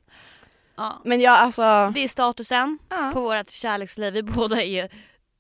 Ja. 0.80 1.02
Men 1.06 1.22
jag 1.22 1.34
alltså... 1.34 1.92
Det 1.94 2.04
är 2.04 2.08
statusen 2.08 2.80
Ja. 2.90 3.10
på 3.14 3.22
vårt 3.22 3.50
kärleksliv. 3.50 4.14
Vi 4.14 4.24
båda 4.24 4.64
är 4.64 4.90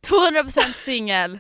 200% 0.07 0.73
singel. 0.77 1.39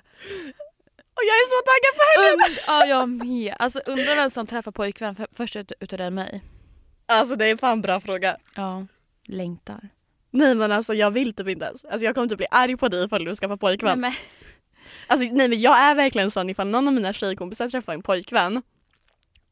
Och 1.15 1.23
jag 1.25 1.35
är 1.35 1.49
så 1.49 1.61
taggad 1.65 1.95
på 1.97 2.21
helgen! 2.21 2.45
Und, 2.45 2.57
ja 2.67 2.85
jag 2.85 3.09
med. 3.09 3.55
Alltså 3.59 3.79
undrar 3.85 4.15
vem 4.15 4.29
som 4.29 4.47
träffar 4.47 4.71
pojkvän 4.71 5.15
för, 5.15 5.27
först 5.33 5.55
ut, 5.55 5.71
utav 5.79 5.97
dig 5.99 6.11
mig. 6.11 6.43
Alltså 7.05 7.35
det 7.35 7.45
är 7.45 7.57
fan 7.57 7.71
en 7.71 7.81
bra 7.81 7.99
fråga. 7.99 8.37
Ja. 8.55 8.85
Längtar. 9.27 9.89
Nej 10.31 10.55
men 10.55 10.71
alltså 10.71 10.93
jag 10.93 11.11
vill 11.11 11.33
typ 11.33 11.47
inte 11.47 11.65
ens. 11.65 11.85
Alltså 11.85 12.05
jag 12.05 12.15
kommer 12.15 12.27
typ 12.27 12.37
bli 12.37 12.47
arg 12.51 12.77
på 12.77 12.87
dig 12.87 13.05
ifall 13.05 13.25
du 13.25 13.35
skaffar 13.35 13.55
pojkvän. 13.55 14.01
Nej, 14.01 14.11
men, 14.11 14.13
Alltså 15.07 15.25
nej 15.35 15.47
men 15.47 15.61
jag 15.61 15.77
är 15.79 15.95
verkligen 15.95 16.31
sån 16.31 16.49
ifall 16.49 16.67
någon 16.67 16.87
av 16.87 16.93
mina 16.93 17.13
tjejkompisar 17.13 17.69
träffar 17.69 17.93
en 17.93 18.01
pojkvän 18.01 18.61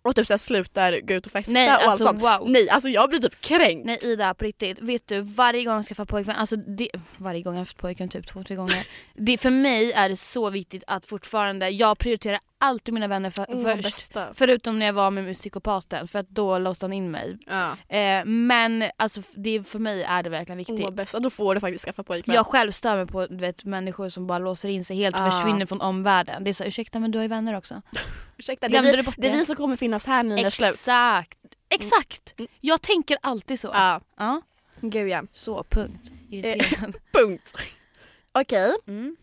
och 0.08 0.16
typ 0.16 0.28
såhär 0.28 0.38
slutar 0.38 1.00
gå 1.00 1.14
ut 1.14 1.26
och 1.26 1.32
festa 1.32 1.52
nej 1.52 1.68
och 1.68 1.74
allt 1.74 1.84
alltså 1.84 2.04
sånt. 2.04 2.22
wow. 2.22 2.50
Nej 2.50 2.70
alltså 2.70 2.90
jag 2.90 3.10
blir 3.10 3.20
typ 3.20 3.42
kränkt. 3.42 3.86
Nej 3.86 4.00
Ida 4.02 4.34
på 4.34 4.46
riktigt, 4.46 4.80
vet 4.80 5.08
du 5.08 5.22
varje 5.22 5.64
gång 5.64 5.76
jag 5.76 5.86
skaffar 5.86 6.06
pojkvän, 6.06 6.36
alltså 6.36 6.56
det, 6.56 6.90
varje 7.18 7.42
gång 7.42 7.54
jag 7.54 7.60
har 7.60 7.62
haft 7.62 7.78
pojkvän 7.78 8.10
typ 8.10 8.28
två, 8.28 8.44
tre 8.44 8.56
gånger. 8.56 8.88
Det, 9.14 9.38
för 9.38 9.50
mig 9.50 9.92
är 9.92 10.10
det 10.10 10.18
så 10.18 10.50
viktigt 10.50 10.84
att 10.88 11.06
fortfarande, 11.06 11.70
jag 11.70 11.98
prioriterar 11.98 12.40
alltid 12.60 12.94
mina 12.94 13.08
vänner 13.08 13.30
för, 13.30 13.46
Åh, 13.50 13.64
först. 13.64 13.84
bästa. 13.84 14.28
Förutom 14.34 14.80
när 14.80 14.86
jag 14.86 14.94
var 14.94 15.12
med 15.12 15.34
psykopaten 15.36 16.08
för 16.08 16.20
att 16.20 16.30
då 16.30 16.58
låste 16.60 16.86
han 16.86 16.94
in 16.94 17.12
mig. 17.12 17.38
Ja. 17.48 17.96
Eh, 17.98 18.26
men 18.26 18.84
alltså 18.98 19.22
det, 19.36 19.64
för 19.68 19.80
mig 19.80 20.04
är 20.04 20.24
det 20.24 20.30
verkligen 20.30 20.58
viktigt. 20.58 20.82
Åh 20.82 20.92
bästa, 20.92 21.20
då 21.20 21.30
får 21.30 21.56
du 21.56 21.62
faktiskt 21.62 21.86
skaffa 21.86 22.04
pojkvän. 22.04 22.36
Jag 22.36 22.46
själv 22.46 22.72
stör 22.72 22.96
mig 22.98 23.06
på 23.08 23.28
du 23.28 23.36
vet, 23.38 23.66
människor 23.66 24.10
som 24.10 24.28
bara 24.28 24.40
låser 24.40 24.70
in 24.70 24.86
sig 24.86 24.98
helt 24.98 25.16
och 25.16 25.22
Ah. 25.22 25.32
försvinner 25.32 25.66
från 25.66 25.82
omvärlden. 25.82 26.44
Det 26.44 26.50
är 26.52 26.54
så 26.54 26.64
ursäkta 26.64 27.00
men 27.00 27.12
du 27.12 27.18
har 27.18 27.24
ju 27.24 27.30
vänner 27.30 27.54
också. 27.58 27.82
Ursäkta, 28.38 28.68
det 28.68 28.82
vi, 28.82 29.04
det 29.18 29.28
är 29.28 29.32
vi 29.32 29.46
som 29.46 29.56
kommer 29.56 29.76
finnas 29.76 30.06
här 30.06 30.24
när 30.24 30.36
ni 30.36 30.42
är 30.44 30.50
slut. 30.50 30.70
Exakt! 30.70 31.38
Exakt! 31.70 32.36
Mm. 32.40 32.48
Jag 32.62 32.82
tänker 32.82 33.18
alltid 33.22 33.60
så. 33.60 33.68
Ja, 33.74 34.02
Ja. 34.18 34.42
gud 34.82 35.08
ja. 35.10 35.24
Så, 35.34 35.64
punkt. 35.70 36.12
Irriterad. 36.30 36.96
Punkt. 37.14 37.54
Okej, 38.32 38.72
Mm. 38.88 39.16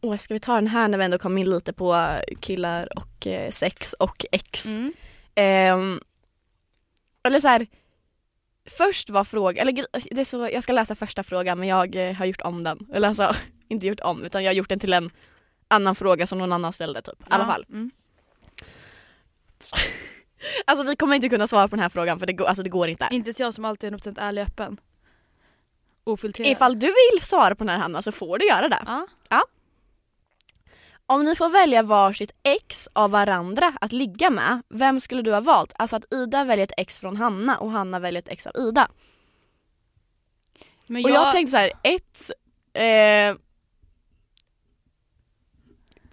Åh, 0.00 0.16
ska 0.16 0.34
vi 0.34 0.40
ta 0.40 0.54
den 0.54 0.66
här 0.66 0.88
när 0.88 0.98
vi 0.98 1.04
ändå 1.04 1.18
kom 1.18 1.38
in 1.38 1.50
lite 1.50 1.72
på 1.72 2.18
killar 2.40 2.88
och 2.98 3.26
eh, 3.26 3.50
sex 3.50 3.92
och 3.92 4.26
ex. 4.32 4.66
Mm. 4.76 4.92
Ehm, 5.34 6.00
eller 7.22 7.40
så 7.40 7.48
här. 7.48 7.66
Först 8.78 9.10
var 9.10 9.24
frågan, 9.24 9.68
eller 9.68 9.84
det 10.14 10.20
är 10.20 10.24
så, 10.24 10.48
jag 10.52 10.62
ska 10.62 10.72
läsa 10.72 10.94
första 10.94 11.22
frågan 11.22 11.58
men 11.58 11.68
jag 11.68 11.94
eh, 12.08 12.14
har 12.14 12.26
gjort 12.26 12.40
om 12.40 12.64
den. 12.64 12.86
Eller 12.94 13.08
alltså, 13.08 13.34
inte 13.68 13.86
gjort 13.86 14.00
om 14.00 14.24
utan 14.24 14.44
jag 14.44 14.50
har 14.50 14.54
gjort 14.54 14.68
den 14.68 14.78
till 14.78 14.92
en 14.92 15.10
annan 15.68 15.94
fråga 15.94 16.26
som 16.26 16.38
någon 16.38 16.52
annan 16.52 16.72
ställde 16.72 17.02
typ. 17.02 17.20
I 17.20 17.24
alla 17.28 17.44
Ja. 17.44 17.52
fall. 17.52 17.64
Mm. 17.68 17.90
Alltså 20.64 20.84
vi 20.84 20.96
kommer 20.96 21.16
inte 21.16 21.28
kunna 21.28 21.46
svara 21.46 21.68
på 21.68 21.76
den 21.76 21.82
här 21.82 21.88
frågan 21.88 22.18
för 22.18 22.26
det 22.26 22.32
går, 22.32 22.44
alltså, 22.46 22.62
det 22.62 22.68
går 22.68 22.88
inte. 22.88 23.08
Inte 23.10 23.32
så 23.32 23.42
jag 23.42 23.54
som 23.54 23.64
alltid 23.64 23.94
är 23.94 23.98
100% 23.98 24.20
ärlig 24.20 24.42
och 24.42 24.48
öppen. 24.48 24.80
Ofiltrerad. 26.04 26.52
Ifall 26.52 26.78
du 26.78 26.86
vill 26.86 27.20
svara 27.22 27.54
på 27.54 27.64
den 27.64 27.68
här 27.68 27.78
Hanna 27.78 28.02
så 28.02 28.12
får 28.12 28.38
du 28.38 28.46
göra 28.46 28.68
det. 28.68 29.06
Ja. 29.28 29.44
Om 31.08 31.24
ni 31.24 31.36
får 31.36 31.48
välja 31.48 31.82
varsitt 31.82 32.32
ex 32.42 32.88
av 32.92 33.10
varandra 33.10 33.72
att 33.80 33.92
ligga 33.92 34.30
med, 34.30 34.62
vem 34.68 35.00
skulle 35.00 35.22
du 35.22 35.32
ha 35.32 35.40
valt? 35.40 35.72
Alltså 35.76 35.96
att 35.96 36.14
Ida 36.14 36.44
väljer 36.44 36.64
ett 36.64 36.72
ex 36.76 36.98
från 36.98 37.16
Hanna 37.16 37.58
och 37.58 37.70
Hanna 37.70 37.98
väljer 37.98 38.22
ett 38.22 38.28
ex 38.28 38.46
av 38.46 38.52
Ida. 38.56 38.88
Men 40.86 41.04
Och 41.04 41.10
jag 41.10 41.32
tänkte 41.32 41.50
så 41.50 41.56
här, 41.56 41.72
ett... 41.82 42.30
Eh, 42.72 43.36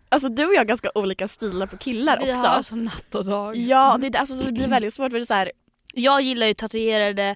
alltså 0.09 0.29
du 0.29 0.45
och 0.45 0.53
jag 0.53 0.59
har 0.59 0.65
ganska 0.65 0.91
olika 0.95 1.27
stilar 1.27 1.67
på 1.67 1.77
killar 1.77 2.17
vi 2.25 2.33
också. 2.33 2.47
har 2.47 2.61
som 2.61 2.83
natt 2.83 3.15
och 3.15 3.25
dag. 3.25 3.55
Ja, 3.55 3.97
det, 4.01 4.07
är- 4.07 4.17
alltså, 4.19 4.35
det 4.35 4.51
blir 4.51 4.67
väldigt 4.67 4.93
svårt 4.93 5.11
för 5.11 5.17
det 5.19 5.23
är 5.23 5.25
så 5.25 5.33
här, 5.33 5.51
Jag 5.93 6.21
gillar 6.21 6.47
ju 6.47 6.53
tatuerade 6.53 7.35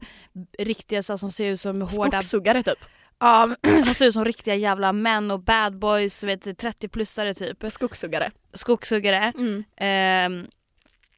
riktiga 0.59 1.03
som 1.03 1.31
ser 1.31 1.51
ut 1.51 1.61
som 1.61 1.81
hårda 1.81 2.21
skogshuggare 2.21 2.63
typ. 2.63 2.79
Ja, 3.19 3.55
som 3.85 3.93
ser 3.93 4.05
ut 4.05 4.13
som 4.13 4.25
riktiga 4.25 4.55
jävla 4.55 4.93
män 4.93 5.31
och 5.31 5.39
bad 5.39 5.79
boys, 5.79 6.19
du 6.19 6.27
vet 6.27 6.45
30-plussare 6.45 7.33
typ. 7.33 7.71
Skogshuggare. 7.71 8.31
Skogshuggare. 8.53 9.33
Mm. 9.37 9.63
Ehm, 9.77 10.47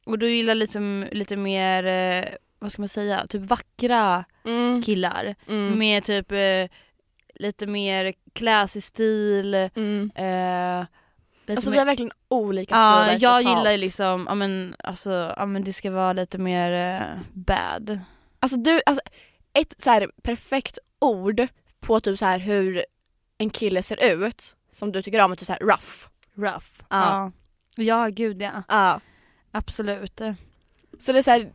och 0.05 0.19
du 0.19 0.29
gillar 0.35 0.55
liksom 0.55 1.05
lite 1.11 1.35
mer, 1.37 1.85
eh, 1.85 2.25
vad 2.59 2.71
ska 2.71 2.81
man 2.81 2.89
säga, 2.89 3.25
typ 3.29 3.41
vackra 3.45 4.23
Mm. 4.45 4.81
killar. 4.81 5.35
Mm. 5.47 5.79
Med 5.79 6.03
typ 6.03 6.31
eh, 6.31 6.67
lite 7.35 7.67
mer 7.67 8.13
classy 8.33 8.81
stil. 8.81 9.53
Mm. 9.55 10.11
Eh, 10.15 10.85
Alltså 11.55 11.69
mer, 11.69 11.71
vi 11.71 11.77
har 11.79 11.85
verkligen 11.85 12.11
olika 12.27 12.75
ja, 12.75 13.03
stilar 13.07 13.17
jag 13.31 13.41
totalt. 13.43 13.59
gillar 13.67 13.77
liksom, 13.77 14.25
ja 14.29 14.35
men 14.35 14.75
alltså, 14.83 15.33
ja 15.37 15.45
men 15.45 15.63
det 15.63 15.73
ska 15.73 15.91
vara 15.91 16.13
lite 16.13 16.37
mer 16.37 16.97
eh, 17.01 17.17
bad. 17.33 17.99
Alltså 18.39 18.57
du, 18.57 18.81
alltså, 18.85 19.01
ett 19.53 19.75
så 19.81 19.89
här 19.89 20.11
perfekt 20.23 20.77
ord 20.99 21.47
på 21.79 21.99
typ 21.99 22.19
så 22.19 22.25
här 22.25 22.39
hur 22.39 22.85
en 23.37 23.49
kille 23.49 23.83
ser 23.83 24.03
ut 24.25 24.55
som 24.71 24.91
du 24.91 25.01
tycker 25.01 25.19
om 25.19 25.35
typ 25.35 25.47
så 25.47 25.53
här 25.53 25.59
rough. 25.59 26.07
Rough. 26.35 26.67
Ja. 26.89 27.31
Ja, 27.75 27.83
ja 27.83 28.07
gud 28.07 28.41
ja. 28.41 28.63
Ja. 28.67 29.01
Absolut. 29.51 30.21
Så 30.99 31.11
det 31.11 31.17
är 31.17 31.21
så 31.21 31.31
här, 31.31 31.51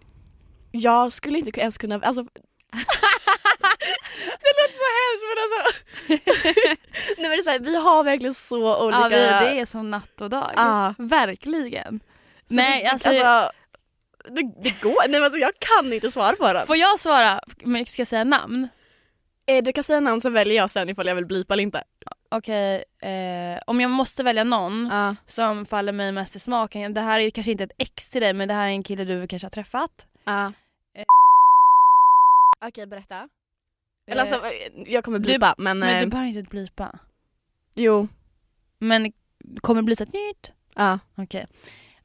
jag 0.71 1.13
skulle 1.13 1.39
inte 1.39 1.61
ens 1.61 1.79
kunna, 1.79 1.95
alltså 1.95 2.23
Det 4.41 4.51
låter 4.59 4.75
så 4.83 4.85
hemskt 5.01 5.25
men 5.31 5.39
alltså 5.43 5.61
Nej 7.19 7.29
men 7.29 7.31
det 7.31 7.37
är 7.37 7.43
så 7.43 7.51
här, 7.51 7.59
vi 7.59 7.77
har 7.77 8.05
verkligen 8.05 8.35
så 8.35 8.85
olika 8.87 8.99
Ja, 9.01 9.09
vi, 9.09 9.17
det 9.17 9.61
är 9.61 9.65
som 9.65 9.91
natt 9.91 10.21
och 10.21 10.31
dag. 10.31 10.53
Ja. 10.57 10.95
Verkligen. 10.99 12.01
Så 12.49 12.55
Nej, 12.55 12.83
det, 12.83 12.91
alltså- 12.91 13.11
det, 14.29 14.43
det 14.63 14.81
går, 14.83 15.09
nej 15.09 15.21
men 15.21 15.25
alltså 15.25 15.39
jag 15.39 15.53
kan 15.59 15.93
inte 15.93 16.11
svara 16.11 16.37
på 16.37 16.53
den. 16.53 16.67
Får 16.67 16.77
jag 16.77 16.99
svara? 17.01 17.41
Men 17.65 17.87
ska 17.87 18.01
jag 18.01 18.09
säga 18.09 18.25
namn? 18.25 18.69
Eh, 19.47 19.65
Du 19.65 19.73
kan 19.73 19.85
säga 19.85 20.01
namn 20.01 20.21
så 20.21 20.31
väljer 20.31 20.57
jag 20.57 20.71
sen 20.71 20.89
ifall 20.89 21.07
jag 21.07 21.15
vill 21.15 21.27
blipa 21.27 21.55
eller 21.55 21.63
inte. 21.63 21.83
Okej, 22.31 22.85
eh, 23.01 23.61
om 23.67 23.81
jag 23.81 23.91
måste 23.91 24.23
välja 24.23 24.45
någon 24.45 24.89
Ja. 24.93 25.17
som 25.27 25.67
faller 25.67 25.93
mig 25.93 26.13
mest 26.13 26.37
i 26.37 26.39
smaken. 26.39 26.95
Det 26.95 27.01
här 27.01 27.21
är 27.21 27.31
kanske 27.31 27.53
inte 27.53 27.65
ett 27.65 27.73
ex 27.79 28.09
till 28.11 28.21
dig 28.21 28.33
men 28.33 28.49
det 28.49 28.55
här 28.55 28.65
är 28.67 28.71
en 28.71 28.83
kille 28.83 29.05
du 29.05 29.27
kanske 29.27 29.47
har 29.47 29.51
träffat. 29.51 30.07
Ja. 30.25 30.47
Eh. 30.95 31.05
Okej 32.69 32.87
berätta. 32.87 33.29
Eller 34.11 34.21
alltså 34.21 34.37
Eh, 34.37 34.93
jag 34.93 35.05
kommer 35.05 35.19
blipa 35.19 35.55
men, 35.59 35.79
men 35.79 35.97
eh, 35.97 36.01
du 36.01 36.07
behöver 36.07 36.29
inte 36.39 36.51
blipa. 36.51 36.99
jo. 37.75 38.09
Men 38.79 39.13
kommer 39.61 39.83
bli 39.83 39.97
så 39.97 40.05
nytt? 40.05 40.53
Ja. 40.75 40.99
Okej. 41.17 41.47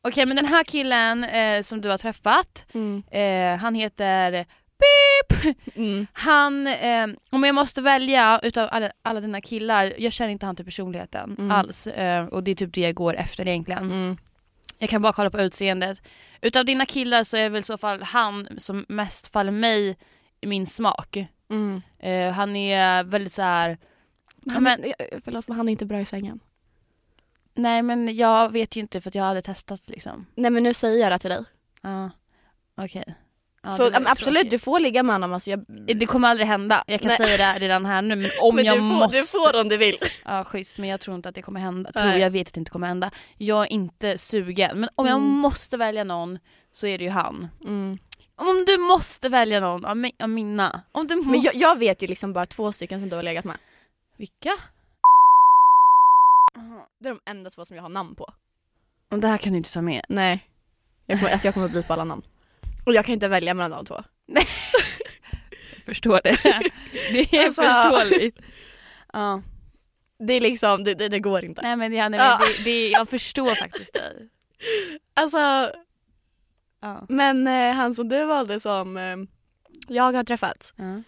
Okej 0.02 0.26
men 0.26 0.36
den 0.36 0.46
här 0.46 0.64
killen 0.64 1.24
eh, 1.24 1.62
som 1.62 1.82
du 1.82 1.90
har 1.90 1.98
träffat, 1.98 2.66
Mm. 2.74 3.04
eh, 3.12 3.62
han 3.62 3.76
heter 3.76 4.46
Beep! 4.80 5.56
Mm. 5.76 6.08
Han, 6.14 6.68
eh, 6.68 7.08
om 7.30 7.44
jag 7.44 7.56
måste 7.56 7.82
välja 7.82 8.40
utav 8.44 8.68
alla, 8.72 8.92
alla 9.02 9.22
dina 9.22 9.42
killar, 9.42 9.94
jag 9.98 10.14
känner 10.14 10.32
inte 10.32 10.46
han 10.46 10.56
till 10.56 10.66
personligheten 10.66 11.36
Mm. 11.40 11.52
alls. 11.52 11.88
Eh, 11.88 12.26
och 12.26 12.44
det 12.44 12.52
är 12.52 12.56
typ 12.56 12.74
det 12.74 12.82
jag 12.82 12.96
går 12.96 13.14
efter 13.16 13.48
egentligen. 13.48 13.84
Mm. 13.84 14.18
Jag 14.78 14.90
kan 14.90 15.02
bara 15.02 15.14
kolla 15.14 15.30
på 15.30 15.42
utseendet. 15.42 16.02
Utav 16.42 16.66
dina 16.66 16.86
killar 16.86 17.24
så 17.24 17.38
är 17.38 17.50
väl 17.50 17.60
i 17.60 17.64
så 17.64 17.78
fall 17.78 18.02
han 18.02 18.48
som 18.58 18.86
mest 18.90 19.28
faller 19.28 19.52
mig 19.52 19.98
i 20.42 20.48
min 20.48 20.68
smak. 20.68 21.26
Mm. 21.50 21.82
Eh, 22.00 22.32
han 22.34 22.56
är 22.56 23.04
väldigt 23.04 23.34
så 23.34 23.42
här. 23.42 23.78
Han, 24.52 24.64
men- 24.64 24.84
förlåt 25.24 25.48
men 25.48 25.58
han 25.58 25.68
är 25.70 25.72
inte 25.72 25.86
bra 25.86 26.00
i 26.00 26.06
sängen. 26.06 26.40
nej 27.56 27.82
men 27.84 28.16
jag 28.16 28.52
vet 28.52 28.76
ju 28.76 28.80
inte 28.82 29.02
för 29.02 29.10
att 29.10 29.16
jag 29.16 29.24
har 29.24 29.30
aldrig 29.30 29.44
testat 29.44 29.90
liksom. 29.90 30.26
Nej 30.36 30.52
men 30.52 30.64
nu 30.64 30.74
säger 30.74 31.00
jag 31.00 31.12
det 31.12 31.18
till 31.20 31.30
dig. 31.30 31.44
Ja, 31.82 32.10
okej. 32.78 33.16
Ja, 33.64 33.72
så 33.72 33.92
absolut 34.06 34.50
du 34.50 34.60
får 34.60 34.80
ligga 34.80 35.04
med 35.04 35.16
honom. 35.16 35.34
Alltså, 35.34 35.50
jag, 35.50 35.66
Det 36.00 36.06
kommer 36.06 36.28
aldrig 36.28 36.48
hända, 36.48 36.84
jag 36.88 37.02
kan 37.02 37.08
Nej. 37.08 37.18
säga 37.18 37.38
det 37.54 37.60
redan 37.60 37.86
här 37.86 38.02
nu 38.02 38.16
men 38.16 38.30
om 38.42 38.56
men 38.56 38.66
jag 38.66 38.78
får, 38.78 38.84
måste. 38.84 39.18
du 39.18 39.24
får 39.24 39.60
om 39.62 39.70
du 39.70 39.78
vill. 39.78 39.98
Ja 40.26 40.44
schysst 40.44 40.80
men 40.80 40.90
jag 40.90 41.00
tror 41.02 41.16
inte 41.16 41.30
att 41.30 41.36
det 41.36 41.42
kommer 41.42 41.60
hända. 41.60 41.92
Tror 41.92 42.12
jag 42.14 42.30
vet 42.32 42.48
att 42.48 42.54
det 42.54 42.60
inte 42.60 42.72
kommer 42.72 42.88
hända. 42.88 43.12
Jag 43.38 43.62
är 43.62 43.72
inte 43.72 44.18
sugen 44.18 44.80
men 44.80 44.90
om 44.96 45.06
jag 45.08 45.16
Mm. 45.18 45.30
måste 45.30 45.78
välja 45.78 46.04
någon 46.04 46.40
så 46.72 46.88
är 46.88 46.98
det 46.98 47.04
ju 47.04 47.10
han. 47.10 47.48
Mm. 47.66 47.98
Om 48.36 48.64
du 48.68 48.78
måste 48.78 49.30
välja 49.30 49.60
någon 49.60 49.86
av, 49.86 49.96
mi- 49.96 50.24
av 50.24 50.30
mina. 50.30 50.82
Om 50.92 51.08
du 51.08 51.16
måste. 51.16 51.32
Men 51.32 51.42
jag, 51.42 51.56
jag 51.56 51.80
vet 51.80 52.04
ju 52.04 52.08
liksom 52.08 52.34
bara 52.34 52.46
två 52.46 52.72
stycken 52.72 53.00
som 53.00 53.10
du 53.10 53.16
har 53.16 53.24
legat 53.24 53.46
med. 53.46 53.58
Vilka? 54.18 54.52
Det 57.00 57.10
är 57.10 57.14
de 57.14 57.20
enda 57.32 57.50
två 57.50 57.66
som 57.66 57.76
jag 57.76 57.84
har 57.84 57.90
namn 57.90 58.16
på. 58.16 58.34
Och 59.12 59.20
det 59.20 59.28
här 59.28 59.38
kan 59.38 59.52
du 59.54 59.58
inte 59.58 59.74
ta 59.74 59.82
med. 59.82 60.06
Nej. 60.10 60.44
Jag 61.06 61.20
kommer, 61.20 61.32
alltså 61.32 61.48
jag 61.48 61.54
kommer 61.54 61.68
bli 61.70 61.84
på 61.84 61.94
alla 61.94 62.04
namn. 62.04 62.22
Och 62.90 62.96
jag 62.96 63.06
kan 63.06 63.14
inte 63.14 63.28
välja 63.28 63.54
mellan 63.54 63.72
de 63.72 63.86
två. 63.86 64.04
Jag 64.26 64.44
förstår 65.86 66.22
det. 66.24 66.38
det 67.12 67.38
är 67.38 67.46
Alltså- 67.46 67.62
förståeligt. 67.64 68.38
Ja. 69.14 69.42
Det 70.28 70.34
är 70.34 70.42
liksom, 70.42 70.84
det, 70.84 70.94
det, 70.94 71.10
det 71.10 71.20
går 71.20 71.46
inte. 71.46 71.62
Nej 71.62 71.76
men, 71.76 71.92
det, 71.92 72.10
nej, 72.10 72.20
Ja. 72.20 72.38
men 72.40 72.48
det, 72.58 72.64
det, 72.64 72.90
jag 72.90 73.10
förstår 73.10 73.50
faktiskt 73.56 73.94
dig. 73.94 74.30
Alltså, 75.14 75.38
Ja. 76.82 77.06
men 77.10 77.48
eh, 77.48 77.74
han 77.74 77.94
som 77.94 78.10
du 78.10 78.26
valde 78.26 78.60
som 78.60 78.98
eh, 78.98 79.16
jag 79.88 80.14
har 80.14 80.24
träffat, 80.24 80.74
Ja. 80.76 81.04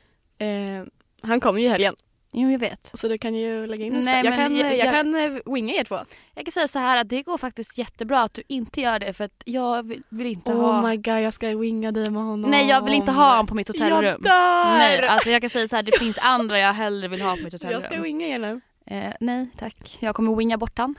eh, 0.45 0.83
han 1.21 1.39
kommer 1.39 1.59
ju 1.59 1.65
i 1.65 1.69
helgen. 1.69 1.95
Jo 2.33 2.51
jag 2.51 2.59
vet. 2.59 2.91
Så 2.93 3.07
du 3.07 3.17
kan 3.17 3.35
ju 3.35 3.67
lägga 3.67 3.85
in 3.85 3.93
nästa. 3.93 4.11
Nej, 4.11 4.25
Jag 4.25 4.35
kan, 4.35 4.55
jag- 4.57 4.67
jag, 4.77 4.85
jag- 4.85 4.93
kan 4.93 5.15
eh, 5.15 5.53
winga 5.53 5.73
er 5.73 5.83
två. 5.83 5.99
Jag 6.35 6.45
kan 6.45 6.51
säga 6.51 6.67
så 6.67 6.79
här 6.79 6.97
att 6.97 7.09
det 7.09 7.21
går 7.23 7.37
faktiskt 7.37 7.77
jättebra 7.77 8.21
att 8.21 8.33
du 8.33 8.43
inte 8.47 8.81
gör 8.81 8.99
det 8.99 9.13
för 9.13 9.23
att 9.23 9.41
jag 9.45 9.87
vill, 9.87 10.03
vill 10.09 10.27
inte 10.27 10.51
Oh 10.53 10.61
ha... 10.61 10.89
my 10.89 10.95
god 10.97 11.21
jag 11.21 11.33
ska 11.33 11.47
winga 11.57 11.91
dig 11.91 12.09
med 12.09 12.23
honom. 12.23 12.51
Nej 12.51 12.67
jag 12.69 12.85
vill 12.85 12.93
inte 12.93 13.11
ha 13.11 13.29
honom 13.29 13.47
på 13.47 13.55
mitt 13.55 13.69
Jag 13.79 13.85
hotellrum. 13.89 14.21
dör! 14.21 14.77
Nej 14.77 15.07
alltså 15.07 15.29
jag 15.29 15.41
kan 15.41 15.49
säga 15.49 15.67
så 15.67 15.75
här, 15.75 15.83
det 15.83 15.99
finns 15.99 16.19
andra 16.25 16.59
jag 16.59 16.73
hellre 16.73 17.07
vill 17.07 17.21
ha 17.21 17.35
på 17.35 17.43
mitt 17.43 17.53
jag 17.53 17.59
hotellrum. 17.59 17.81
ska 17.81 18.01
winga 18.01 18.27
er 18.27 18.39
nu. 18.39 18.61
Eh, 18.85 19.13
nej 19.19 19.47
tack, 19.57 19.97
jag 19.99 20.15
kommer 20.15 20.35
winga 20.35 20.57
bort 20.57 20.77
han. 20.77 20.95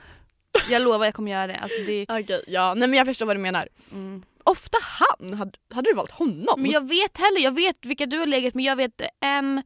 Jag 0.69 0.81
lovar 0.81 1.05
jag 1.05 1.13
kommer 1.13 1.31
göra 1.31 1.47
det. 1.47 1.55
Alltså 1.55 1.77
det 1.87 2.05
Okej, 2.09 2.43
ja 2.47 2.73
nej 2.73 2.87
men 2.87 2.97
jag 2.97 3.07
förstår 3.07 3.25
vad 3.25 3.35
du 3.35 3.39
menar. 3.41 3.67
mm. 3.93 4.23
Ofta 4.43 4.77
han, 4.81 5.33
hade, 5.33 5.51
hade 5.73 5.89
du 5.89 5.95
valt 5.95 6.11
honom? 6.11 6.61
Men 6.61 6.71
jag 6.71 6.87
vet 6.87 7.17
heller, 7.17 7.39
jag 7.43 7.51
vet 7.55 7.85
vilka 7.85 8.05
du 8.05 8.17
har 8.19 8.25
legat 8.25 8.53
med. 8.53 8.65
Jag 8.65 8.75
vet 8.75 9.01
en, 9.21 9.57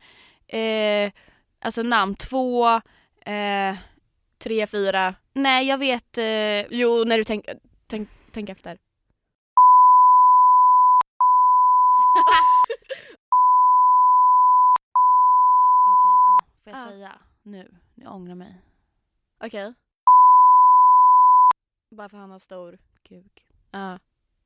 eh, 0.47 1.11
alltså 1.61 1.81
namn, 1.83 2.15
två, 2.15 2.67
eh, 3.25 3.77
Tre, 4.39 4.67
fyra, 4.67 5.15
nej 5.33 5.67
jag 5.67 5.77
vet, 5.77 6.17
eh, 6.17 6.61
jo 6.79 7.03
när 7.05 7.17
du 7.17 7.23
tänker 7.23 7.59
tänk, 7.87 8.09
tänk 8.31 8.49
efter. 8.49 8.77
Får 16.63 16.73
jag 16.73 16.77
Ja. 16.79 16.89
säga 16.89 17.19
nu? 17.43 17.71
Jag 17.95 18.15
ångrar 18.15 18.35
mig. 18.35 18.61
Okej. 19.43 19.73
Bara 21.91 22.09
för 22.09 22.17
han 22.17 22.29
har 22.31 22.39
stor. 22.39 22.77
Kuk. 23.03 23.45
Ja. 23.71 23.99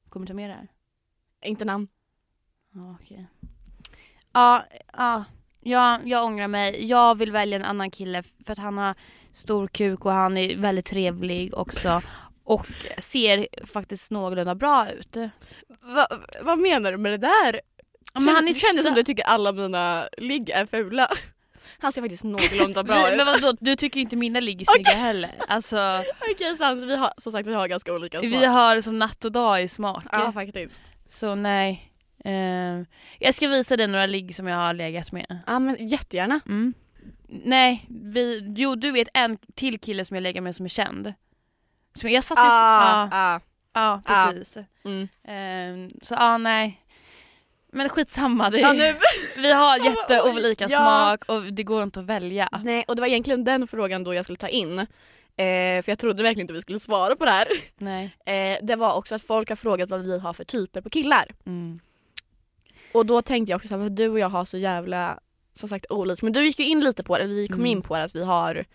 Kommer 0.09 0.26
du 0.26 0.32
ta 0.32 0.36
med 0.36 0.49
det 0.49 0.53
här? 0.53 0.68
inte 1.43 1.66
namn. 1.66 1.88
Ja 2.74 2.97
okej. 3.01 3.28
Ja, 4.34 4.64
ja. 4.72 4.80
Ja, 4.93 5.24
jag 6.05 6.26
ångrar 6.26 6.47
mig. 6.47 6.86
Jag 6.89 7.18
vill 7.18 7.32
välja 7.32 7.55
en 7.55 7.66
annan 7.66 7.91
kille 7.91 8.24
för 8.45 8.51
att 8.51 8.57
han 8.59 8.78
har 8.78 8.95
stor 9.32 9.68
kuk 9.68 10.05
och 10.05 10.12
han 10.12 10.38
är 10.38 10.55
väldigt 10.55 10.86
trevlig 10.86 11.57
också. 11.57 12.01
Och 12.43 12.68
ser 12.97 13.47
faktiskt 13.74 14.12
någorlunda 14.12 14.55
bra 14.55 14.88
ut. 14.91 15.18
Va, 15.82 16.07
vad 16.41 16.59
menar 16.59 16.91
du 16.91 16.97
med 16.97 17.12
det 17.12 17.18
där? 17.18 17.62
Men 18.14 18.28
han 18.28 18.47
är 18.47 18.53
kändes 18.53 18.78
så- 18.78 18.84
som 18.84 18.93
du 18.95 19.03
tycker 19.03 19.24
alla 19.24 19.51
mina 19.51 20.07
ligg 20.18 20.49
är 20.49 20.66
fula. 20.66 21.07
Han 21.80 21.93
ser 21.93 22.01
faktiskt 22.01 22.24
någorlunda 22.24 22.84
bra 22.84 23.12
ut. 23.12 23.18
men 23.18 23.26
vadå, 23.26 23.53
du 23.59 23.76
tycker 23.76 23.99
inte 23.99 24.16
mina 24.16 24.39
ligger 24.39 24.66
snygga 24.66 24.89
heller? 25.05 25.32
Alltså, 25.47 26.03
Okej 26.32 26.57
sant, 26.57 26.84
vi 26.84 26.95
har, 26.95 27.14
som 27.18 27.32
sagt 27.32 27.47
vi 27.47 27.53
har 27.53 27.68
ganska 27.68 27.93
olika 27.93 28.20
smak. 28.20 28.32
vi 28.32 28.45
har 28.45 28.82
som 28.82 28.99
natt 28.99 29.26
och 29.26 29.32
dag 29.32 29.64
i 29.64 29.68
smak. 29.68 30.03
Ja 30.12 30.32
faktiskt. 30.32 30.84
Så 31.07 31.36
nej. 31.36 31.90
Eh, 32.26 32.86
jag 33.19 33.34
ska 33.34 33.47
visa 33.47 33.78
dig 33.78 33.88
några 33.88 34.05
ligg 34.05 34.36
som 34.36 34.47
jag 34.47 34.57
har 34.57 34.74
legat 34.74 35.11
med. 35.11 35.39
Ja 35.47 35.59
men 35.59 35.88
jättegärna. 35.88 36.39
Mm. 36.45 36.74
Nej, 37.28 37.86
vi, 37.89 38.53
jo 38.57 38.76
du 38.76 38.91
vet 38.91 39.07
en 39.13 39.38
till 39.55 39.80
kille 39.80 40.05
som 40.05 40.15
jag 40.15 40.22
lägger 40.22 40.41
med 40.41 40.55
som 40.55 40.65
är 40.65 40.69
känd. 40.69 41.13
Som 41.93 42.09
jag 42.09 42.24
satt 42.24 42.38
i... 42.38 42.41
Ah, 42.41 43.09
ja, 43.11 43.41
ah. 43.72 43.99
ah. 44.05 44.32
precis. 44.32 44.57
Mm. 44.86 45.07
Ehm, 45.24 45.89
så 46.01 46.13
ja, 46.13 46.38
nej. 46.38 46.82
Men 47.74 47.89
skitsamma, 47.89 48.49
det, 48.49 48.59
Ja, 48.59 48.74
nu. 48.74 48.95
vi 49.38 49.51
har 49.51 49.78
jätteolika 49.86 50.67
Ja. 50.69 50.78
smak 50.78 51.26
och 51.26 51.53
det 51.53 51.63
går 51.63 51.84
inte 51.84 51.99
att 51.99 52.05
välja. 52.05 52.49
Nej 52.63 52.86
och 52.88 52.95
det 52.95 53.01
var 53.01 53.07
egentligen 53.07 53.43
den 53.43 53.67
frågan 53.67 54.03
då 54.03 54.13
jag 54.13 54.26
skulle 54.26 54.38
ta 54.38 54.47
in. 54.47 54.80
Eh, 54.80 54.86
för 55.84 55.89
jag 55.89 55.99
trodde 55.99 56.24
verkligen 56.24 56.43
inte 56.43 56.53
vi 56.53 56.61
skulle 56.61 56.80
svara 56.80 57.15
på 57.15 57.26
det 57.26 57.32
här. 57.32 57.47
Nej. 57.78 58.15
Eh, 58.26 58.57
det 58.61 58.76
var 58.76 58.93
också 58.93 59.15
att 59.15 59.24
folk 59.24 59.49
har 59.49 59.55
frågat 59.55 59.89
vad 59.89 60.01
vi 60.01 60.19
har 60.19 60.34
för 60.34 60.43
typer 60.43 60.82
på 60.82 60.89
killar. 60.89 61.36
Mm. 61.45 61.80
Och 62.93 63.05
då 63.05 63.21
tänkte 63.21 63.51
jag 63.51 63.57
också 63.57 63.75
att 63.75 63.95
du 63.95 64.07
och 64.09 64.19
jag 64.19 64.29
har 64.29 64.45
så 64.45 64.57
jävla 64.57 65.19
som 65.55 65.69
sagt 65.69 65.85
olika. 65.89 66.25
Men 66.25 66.33
du 66.33 66.45
gick 66.45 66.59
ju 66.59 66.65
in 66.65 66.79
lite 66.79 67.03
på 67.03 67.17
det, 67.17 67.25
vi 67.27 67.47
kom 67.47 67.55
Mm. 67.55 67.65
in 67.65 67.81
på 67.81 67.97
det 67.97 68.03
att 68.03 68.15
vi 68.15 68.23
har 68.23 68.65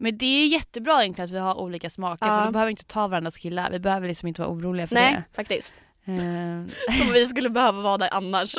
Men 0.00 0.18
det 0.18 0.26
är 0.26 0.46
jättebra 0.46 1.02
egentligen 1.02 1.24
att 1.24 1.34
vi 1.34 1.38
har 1.38 1.54
olika 1.60 1.90
smaker 1.90 2.26
Ja. 2.26 2.38
för 2.38 2.46
då 2.46 2.52
behöver 2.52 2.66
vi 2.66 2.70
inte 2.72 2.84
ta 2.84 3.08
varandras 3.08 3.38
killar. 3.38 3.70
Vi 3.70 3.78
behöver 3.78 4.08
liksom 4.08 4.28
inte 4.28 4.40
vara 4.40 4.50
oroliga 4.50 4.86
för 4.86 4.94
Nej 4.94 5.12
det. 5.14 5.24
faktiskt. 5.36 5.74
Ehm, 6.04 6.68
Som 6.98 7.12
vi 7.12 7.26
skulle 7.26 7.50
behöva 7.50 7.80
vara 7.82 7.98
där 7.98 8.08
annars. 8.14 8.54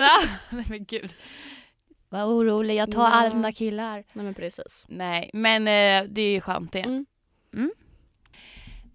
Nej 0.50 0.66
men 0.70 0.86
gud. 0.86 1.10
Var 2.10 2.24
orolig, 2.26 2.76
jag 2.76 2.92
tar 2.92 3.04
Nej. 3.10 3.12
alla 3.14 3.30
dina 3.30 3.52
killar. 3.52 4.04
Nej 4.14 4.26
men 4.26 4.34
precis. 4.34 4.86
Nej 4.90 5.30
men 5.34 5.62
eh, 5.68 6.10
det 6.12 6.22
är 6.22 6.32
ju 6.32 6.42
skönt 6.42 6.72
det. 6.72 6.80
Mm. 6.80 7.06
Mm. 7.54 7.72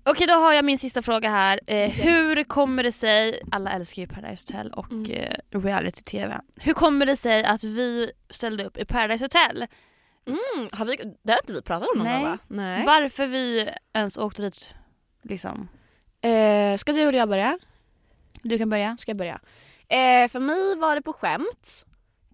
Okej 0.06 0.26
då 0.26 0.34
har 0.34 0.52
jag 0.52 0.64
min 0.64 0.78
sista 0.78 1.02
fråga 1.02 1.30
här. 1.30 1.60
Eh, 1.66 1.76
Yes. 1.76 2.04
Hur 2.04 2.44
kommer 2.44 2.82
det 2.82 2.92
sig, 2.92 3.40
alla 3.52 3.70
älskar 3.70 4.02
ju 4.02 4.08
Paradise 4.08 4.44
Hotel 4.52 4.72
och 4.72 4.92
Mm. 4.92 5.10
eh, 5.10 5.60
reality-tv. 5.60 6.40
Hur 6.56 6.72
kommer 6.72 7.06
det 7.06 7.16
sig 7.16 7.44
att 7.44 7.64
vi 7.64 8.12
ställde 8.30 8.64
upp 8.64 8.76
i 8.76 8.84
Paradise 8.84 9.24
Hotel? 9.24 9.66
Mm, 10.26 10.68
har 10.72 10.84
vi, 10.86 10.96
det 11.22 11.32
har 11.32 11.38
inte 11.42 11.52
vi 11.52 11.62
pratat 11.62 11.88
om 11.88 11.98
någon 11.98 12.06
Nej. 12.06 12.16
gång 12.20 12.30
va? 12.30 12.38
Nej. 12.48 12.84
Varför 12.86 13.26
vi 13.26 13.68
ens 13.94 14.16
åkte 14.18 14.42
dit 14.42 14.74
liksom. 15.22 15.68
Eh, 16.20 16.76
ska 16.76 16.92
du 16.92 17.00
eller 17.00 17.18
jag 17.18 17.28
börja? 17.28 17.58
Du 18.42 18.58
kan 18.58 18.70
börja. 18.70 18.96
Ska 19.00 19.10
jag 19.10 19.16
börja? 19.16 19.40
Eh, 19.88 20.28
för 20.28 20.40
mig 20.40 20.76
var 20.76 20.94
det 20.94 21.02
på 21.02 21.12
skämt. 21.12 21.84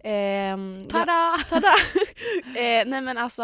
Eh, 0.03 0.87
Tada! 0.89 1.37
Tada! 1.49 1.67
eh, 2.59 2.85
nej 2.85 3.01
men 3.01 3.17
alltså 3.17 3.43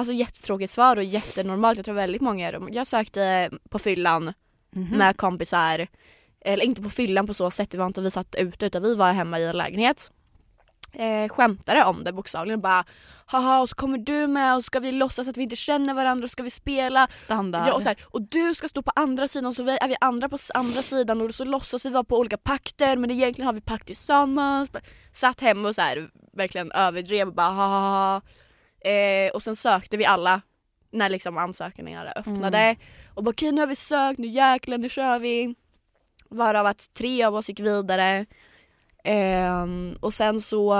Alltså 0.00 0.12
jättetråkigt 0.12 0.72
svar 0.72 0.96
och 0.96 1.04
jättenormalt. 1.04 1.78
Jag 1.78 1.84
tror 1.84 1.94
väldigt 1.94 2.22
många 2.22 2.50
gör 2.52 2.60
det. 2.60 2.74
Jag 2.74 2.86
sökte 2.86 3.50
på 3.70 3.78
fyllan 3.78 4.32
Mhm. 4.72 4.98
med 4.98 5.16
kompisar. 5.16 5.86
Eller 6.44 6.64
inte 6.64 6.82
på 6.82 6.90
fyllan 6.90 7.26
på 7.26 7.34
så 7.34 7.50
sätt, 7.50 7.70
det 7.70 7.78
var 7.78 7.86
inte 7.86 8.00
vi 8.00 8.10
satt 8.10 8.34
ute 8.34 8.66
utan 8.66 8.82
vi 8.82 8.94
var 8.94 9.12
hemma 9.12 9.38
i 9.38 9.44
en 9.44 9.56
lägenhet. 9.56 10.10
Eh, 10.92 11.28
skämtade 11.28 11.84
om 11.84 12.04
det 12.04 12.12
bokstavligen 12.12 12.60
bara 12.60 12.84
haha 13.26 13.60
och 13.60 13.68
så 13.68 13.74
kommer 13.74 13.98
du 13.98 14.26
med 14.26 14.54
och 14.56 14.62
så 14.62 14.66
ska 14.66 14.80
vi 14.80 14.92
låtsas 14.92 15.28
att 15.28 15.36
vi 15.36 15.42
inte 15.42 15.56
känner 15.56 15.94
varandra 15.94 16.24
och 16.24 16.30
så 16.30 16.32
ska 16.32 16.42
vi 16.42 16.50
spela. 16.50 17.06
Standard. 17.10 17.62
Ja, 17.68 17.72
och, 17.72 17.82
så 17.82 17.88
här, 17.88 17.98
och 18.04 18.22
du 18.22 18.54
ska 18.54 18.68
stå 18.68 18.82
på 18.82 18.92
andra 18.96 19.28
sidan 19.28 19.54
så 19.54 19.62
vi, 19.62 19.78
är 19.80 19.88
vi 19.88 19.96
andra 20.00 20.28
på 20.28 20.38
andra 20.54 20.82
sidan 20.82 21.20
och 21.20 21.34
så 21.34 21.44
låtsas 21.44 21.86
vi 21.86 21.90
vara 21.90 22.04
på 22.04 22.18
olika 22.18 22.36
pakter 22.38 22.96
men 22.96 23.10
egentligen 23.10 23.46
har 23.46 23.52
vi 23.54 23.60
pakt 23.60 23.86
tillsammans. 23.86 24.70
Satt 25.12 25.40
hemma 25.40 25.68
och 25.68 25.74
så 25.74 25.80
här, 25.82 26.10
verkligen 26.32 26.72
överdrev 26.72 27.28
och 27.28 27.34
bara 27.34 27.50
haha. 27.50 28.20
Eh, 28.80 29.30
och 29.34 29.42
sen 29.42 29.56
sökte 29.56 29.96
vi 29.96 30.04
alla 30.04 30.42
när 30.90 31.08
liksom 31.08 31.38
ansökningarna 31.38 32.12
öppnade. 32.12 32.58
Mm. 32.58 32.76
Och 33.14 33.24
bara 33.24 33.30
okej 33.30 33.52
nu 33.52 33.60
har 33.60 33.66
vi 33.66 33.76
sökt, 33.76 34.18
nu 34.18 34.26
jäklar 34.26 34.78
nu 34.78 34.88
kör 34.88 35.18
vi. 35.18 35.54
Varav 36.28 36.66
att 36.66 36.94
tre 36.94 37.24
av 37.24 37.34
oss 37.34 37.48
gick 37.48 37.60
vidare. 37.60 38.26
Ehm, 39.04 39.96
och 40.00 40.14
sen 40.14 40.40
så 40.40 40.76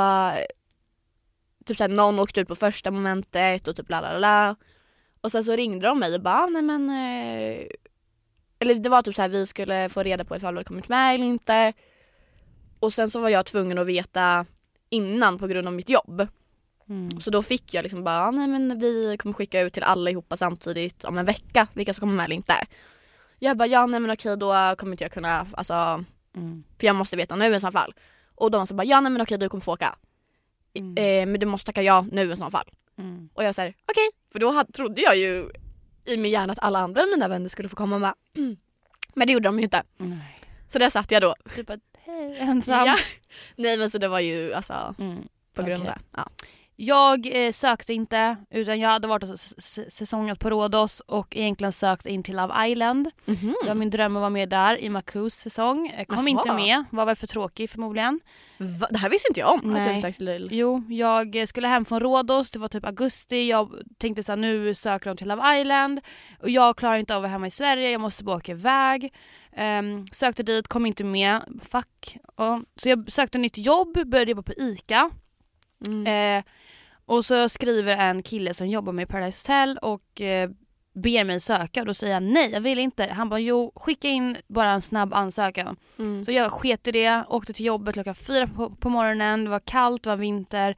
typ 1.65 1.77
såhär, 1.77 1.89
någon 1.89 2.19
åkte 2.19 2.41
ut 2.41 2.49
på 2.49 2.55
första 2.55 2.91
momentet 2.91 3.69
och 3.69 3.77
typ 3.77 3.91
la 3.91 4.01
la 4.01 4.19
la. 4.19 4.57
Och 5.21 5.33
sen 5.33 5.45
så 5.45 5.57
ringde 5.57 5.87
de 5.87 5.99
mig 5.99 6.15
och 6.15 6.23
bara 6.23 6.47
nej 6.47 6.63
men 6.63 6.91
eh, 6.91 7.67
eller 8.59 8.75
det 8.75 8.89
var 8.89 9.03
typ 9.03 9.15
så 9.15 9.23
här 9.23 9.29
vi 9.29 9.47
skulle 9.47 9.89
få 9.89 10.03
reda 10.03 10.25
på 10.25 10.37
ifall 10.37 10.55
du 10.55 10.59
hade 10.59 10.69
kommit 10.69 10.89
med 10.89 11.15
eller 11.15 11.27
inte. 11.27 11.73
Och 12.81 12.93
sen 12.93 13.11
så 13.11 13.21
var 13.21 13.29
jag 13.29 13.47
tvungen 13.47 13.79
att 13.79 13.87
veta 13.87 14.47
innan 14.91 15.39
på 15.39 15.47
grund 15.47 15.67
av 15.67 15.73
mitt 15.73 15.89
jobb. 15.89 16.29
Mm. 16.91 17.21
Så 17.21 17.31
då 17.31 17.43
fick 17.43 17.75
jag 17.75 17.83
liksom 17.83 18.05
bara, 18.05 18.31
nej 18.31 18.47
men 18.47 18.79
vi 18.79 19.17
kommer 19.19 19.33
skicka 19.33 19.61
ut 19.61 19.73
till 19.75 19.83
allihopa 19.83 20.37
samtidigt 20.37 21.05
om 21.05 21.19
en 21.19 21.27
vecka 21.27 21.67
vilka 21.75 21.95
som 21.95 22.01
kommer 22.01 22.15
med 22.15 22.25
eller 22.25 22.37
inte. 22.37 22.55
Jag 23.39 23.57
bara, 23.57 23.67
ja 23.69 23.87
nej 23.87 24.01
men 24.01 24.11
okej 24.11 24.37
då 24.37 24.75
kommer 24.79 24.93
inte 24.93 25.05
jag 25.05 25.13
kunna, 25.13 25.47
alltså 25.53 26.05
Mm. 26.37 26.65
för 26.81 26.87
jag 26.87 26.97
måste 26.97 27.17
veta 27.17 27.37
nu 27.37 27.55
i 27.57 27.61
så 27.61 27.71
fall. 27.71 27.95
Och 28.35 28.51
de 28.51 28.67
sa 28.67 28.75
bara, 28.75 28.85
ja 28.85 29.01
nej 29.01 29.13
men 29.13 29.23
okej 29.23 29.39
du 29.39 29.49
kommer 29.49 29.61
få 29.63 29.73
åka. 29.73 29.97
Mm. 30.75 30.97
Eh, 30.97 31.27
men 31.33 31.41
du 31.41 31.47
måste 31.47 31.67
tacka 31.67 31.83
ja 31.83 32.07
nu 32.13 32.33
i 32.33 32.37
så 32.37 32.51
fall. 32.51 32.69
Mm. 32.99 33.29
Och 33.35 33.45
jag 33.45 33.55
säger 33.55 33.75
okej, 33.89 34.11
för 34.33 34.39
då 34.39 34.51
hade, 34.51 34.73
trodde 34.73 35.01
jag 35.01 35.17
ju 35.17 35.51
i 36.05 36.17
min 36.17 36.31
hjärna 36.33 36.53
att 36.53 36.59
alla 36.59 36.79
andra 36.79 37.07
mina 37.07 37.29
vänner 37.29 37.49
skulle 37.49 37.69
få 37.69 37.77
komma 37.77 37.99
med. 37.99 38.15
Men 39.15 39.27
det 39.27 39.33
gjorde 39.33 39.49
de 39.49 39.59
ju 39.59 39.65
inte. 39.65 39.83
Nej. 39.97 40.37
Så 40.69 40.79
där 40.79 40.91
satt 40.91 41.11
jag 41.11 41.23
då. 41.23 41.35
Typ 41.55 41.71
att 41.71 41.81
hej 41.99 42.37
ensam. 42.39 42.87
Ja. 42.87 42.97
Nej 43.57 43.77
men 43.79 43.91
så 43.91 43.99
det 43.99 44.09
var 44.09 44.21
ju 44.21 44.53
alltså 44.55 44.95
Mm. 44.99 45.29
på 45.55 45.63
grund 45.63 45.81
av 45.81 45.87
det. 45.87 45.99
Ja. 46.17 46.29
Jag 46.83 47.47
eh, 47.47 47.53
sökte 47.53 47.95
inte 47.95 48.37
utan 48.51 48.81
jag 48.81 48.89
hade 48.91 49.09
varit 49.09 49.23
och 49.23 49.39
säsongat 49.93 50.39
på 50.39 50.51
Rhodos 50.51 51.01
och 51.01 51.37
egentligen 51.37 51.73
sökt 51.73 52.07
in 52.07 52.23
till 52.23 52.37
Love 52.37 52.69
Island. 52.69 53.11
Mhm. 53.25 53.55
Det 53.63 53.69
var 53.69 53.75
min 53.75 53.91
dröm 53.91 54.17
att 54.17 54.21
vara 54.21 54.31
med 54.31 54.49
där 54.49 54.81
i 54.81 54.89
Makus 54.89 55.35
säsong. 55.35 56.05
Kom 56.09 56.29
Jaha. 56.29 56.29
inte 56.29 56.53
med, 56.53 56.85
var 56.91 57.07
väl 57.07 57.17
för 57.17 57.27
tråkig 57.27 57.71
förmodligen. 57.71 58.21
Va? 58.59 58.87
Det 58.91 58.99
här 58.99 59.11
visste 59.11 59.29
inte 59.29 59.41
jag 59.41 59.53
om. 59.53 59.59
Att 59.59 59.65
jag 59.65 59.73
Nej. 59.73 59.87
hade 59.89 60.01
sökt 60.01 60.19
till 60.19 60.49
Jo, 60.51 60.83
jag 60.89 61.49
skulle 61.49 61.69
hem 61.69 61.85
från 61.85 62.01
Rhodos, 62.01 62.51
det 62.51 62.59
var 62.59 62.69
typ 62.69 62.85
augusti, 62.87 63.49
jag 63.49 63.71
tänkte 63.99 64.23
såhär 64.23 64.37
nu 64.37 64.75
söker 64.75 65.11
de 65.11 65.17
till 65.17 65.29
Love 65.29 65.61
Island 65.61 66.01
och 66.43 66.51
jag 66.51 66.77
klarar 66.77 66.97
inte 66.99 67.15
av 67.15 67.19
att 67.19 67.23
vara 67.23 67.33
hemma 67.33 67.47
i 67.47 67.51
Sverige, 67.51 67.91
jag 67.91 68.01
måste 68.01 68.25
bara 68.25 68.37
åka 68.37 68.53
iväg. 68.53 69.13
Ehm, 69.53 70.07
sökte 70.13 70.43
dit, 70.43 70.69
kom 70.69 70.87
inte 70.87 71.05
med, 71.05 71.41
fuck. 71.63 72.17
Ja, 72.37 72.63
så 72.77 72.89
jag 72.89 73.13
sökte 73.13 73.39
nytt 73.39 73.59
jobb, 73.59 73.93
började 74.07 74.31
jobba 74.31 74.43
på 74.43 74.53
ICA. 74.53 75.11
mm. 75.87 76.07
Eh, 76.39 76.45
och 77.11 77.25
så 77.25 77.49
skriver 77.49 77.97
en 77.97 78.23
kille 78.23 78.55
som 78.55 78.69
jobbar 78.69 78.93
med 78.93 79.09
Paradise 79.09 79.43
Hotel 79.53 79.79
och 79.83 80.21
eh, 80.21 80.51
ber 80.95 81.25
mig 81.25 81.41
söka 81.41 81.81
och 81.81 81.87
då 81.87 81.95
säger 81.95 82.15
jag 82.15 82.23
nej 82.23 82.51
jag 82.51 82.61
vill 82.61 82.79
inte. 82.79 83.07
Han 83.07 83.29
bara 83.29 83.41
jo 83.41 83.73
skicka 83.75 84.09
in 84.09 84.37
bara 84.49 84.71
en 84.71 84.81
snabb 84.81 85.15
ansökan. 85.15 85.77
Mm. 85.99 86.25
Så 86.25 86.33
jag 86.33 86.53
sket 86.53 86.89
i 86.89 86.93
det, 86.93 87.25
åkte 87.29 87.53
till 87.53 87.67
jobbet 87.67 87.95
klockan 87.95 88.15
fyra 88.15 88.47
på, 88.47 88.71
på 88.71 88.89
morgonen, 88.89 89.45
det 89.45 89.51
var 89.51 89.61
kallt, 89.61 90.03
det 90.03 90.09
var 90.09 90.17
vinter. 90.17 90.77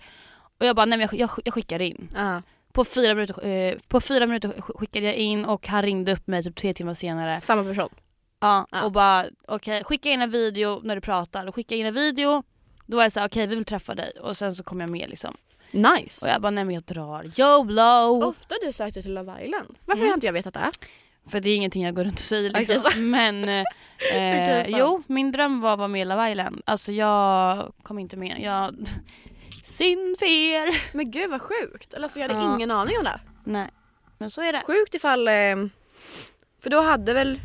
Och 0.60 0.66
jag 0.66 0.76
bara 0.76 0.86
nej 0.86 0.98
men 0.98 1.08
jag, 1.10 1.20
jag, 1.20 1.30
jag 1.44 1.54
skickar 1.54 1.82
in. 1.82 2.08
Ja. 2.14 2.42
På 2.72 2.84
fyra, 2.84 3.14
minuter, 3.14 3.46
eh, 3.46 3.74
på 3.88 4.00
fyra 4.00 4.26
minuter 4.26 4.48
sk- 4.48 4.78
skickade 4.78 5.06
jag 5.06 5.14
in 5.16 5.44
och 5.44 5.68
han 5.68 5.82
ringde 5.82 6.12
upp 6.12 6.26
mig 6.26 6.42
typ 6.42 6.56
tre 6.56 6.72
timmar 6.74 6.94
senare. 6.94 7.40
Samma 7.40 7.64
person. 7.64 7.88
Ja, 8.40 8.66
Ja. 8.70 8.82
och 8.84 8.92
bara 8.92 9.24
okej 9.48 9.84
skicka 9.84 10.10
in 10.10 10.22
en 10.22 10.30
video 10.30 10.80
när 10.84 10.94
du 10.94 11.00
pratar 11.00 11.46
och 11.46 11.54
skicka 11.54 11.74
in 11.74 11.86
en 11.86 11.94
video. 11.94 12.42
Då 12.86 12.96
var 12.96 13.04
jag 13.04 13.12
såhär 13.12 13.28
okej 13.28 13.46
vi 13.46 13.54
vill 13.56 13.64
träffa 13.64 13.94
dig 13.94 14.12
och 14.20 14.36
sen 14.36 14.54
så 14.54 14.62
kom 14.64 14.80
jag 14.80 14.90
med 14.90 15.08
liksom. 15.10 15.36
Nice. 15.72 16.26
Och 16.26 16.32
jag 16.32 16.42
bara, 16.42 16.50
nej 16.50 16.64
men 16.64 16.74
jag 16.74 16.82
drar. 16.84 17.30
YOLO! 17.40 18.24
Ofta 18.24 18.54
du 18.66 18.72
sökte 18.72 19.02
till 19.02 19.14
Love 19.14 19.44
Island. 19.44 19.76
Varför 19.84 20.00
Mm. 20.00 20.08
har 20.08 20.14
inte 20.14 20.26
jag 20.26 20.32
vetat 20.32 20.54
det? 20.54 20.70
För 21.30 21.40
det 21.40 21.50
är 21.50 21.56
ingenting 21.56 21.84
jag 21.84 21.94
går 21.94 22.04
runt 22.04 22.14
och 22.14 22.18
säger 22.20 22.50
liksom. 22.50 22.80
Så- 22.80 22.98
Men 22.98 23.48
eh, 23.48 23.64
Okej, 24.12 24.64
sant. 24.64 24.76
jo, 24.78 25.02
min 25.06 25.32
dröm 25.32 25.60
var 25.60 25.72
att 25.72 25.78
vara 25.78 25.88
med 25.88 26.00
i 26.02 26.04
Love 26.04 26.30
Island. 26.30 26.62
Alltså 26.66 26.92
jag 26.92 27.72
kom 27.82 27.98
inte 27.98 28.16
med. 28.16 28.36
Jag... 28.40 28.74
Synd 29.62 30.18
för 30.18 30.26
er. 30.26 30.96
Men 30.96 31.10
gud 31.10 31.30
vad 31.30 31.42
sjukt. 31.42 31.94
Alltså 31.94 32.20
jag 32.20 32.28
hade 32.28 32.40
Ja. 32.40 32.54
ingen 32.54 32.70
aning 32.70 32.98
om 32.98 33.04
det. 33.04 33.20
Nej, 33.44 33.68
men 34.18 34.30
så 34.30 34.42
är 34.42 34.52
det. 34.52 34.62
Sjukt 34.66 34.94
ifall... 34.94 35.28
Eh, 35.28 35.32
för 36.62 36.70
då 36.70 36.80
hade 36.80 37.14
väl 37.14 37.40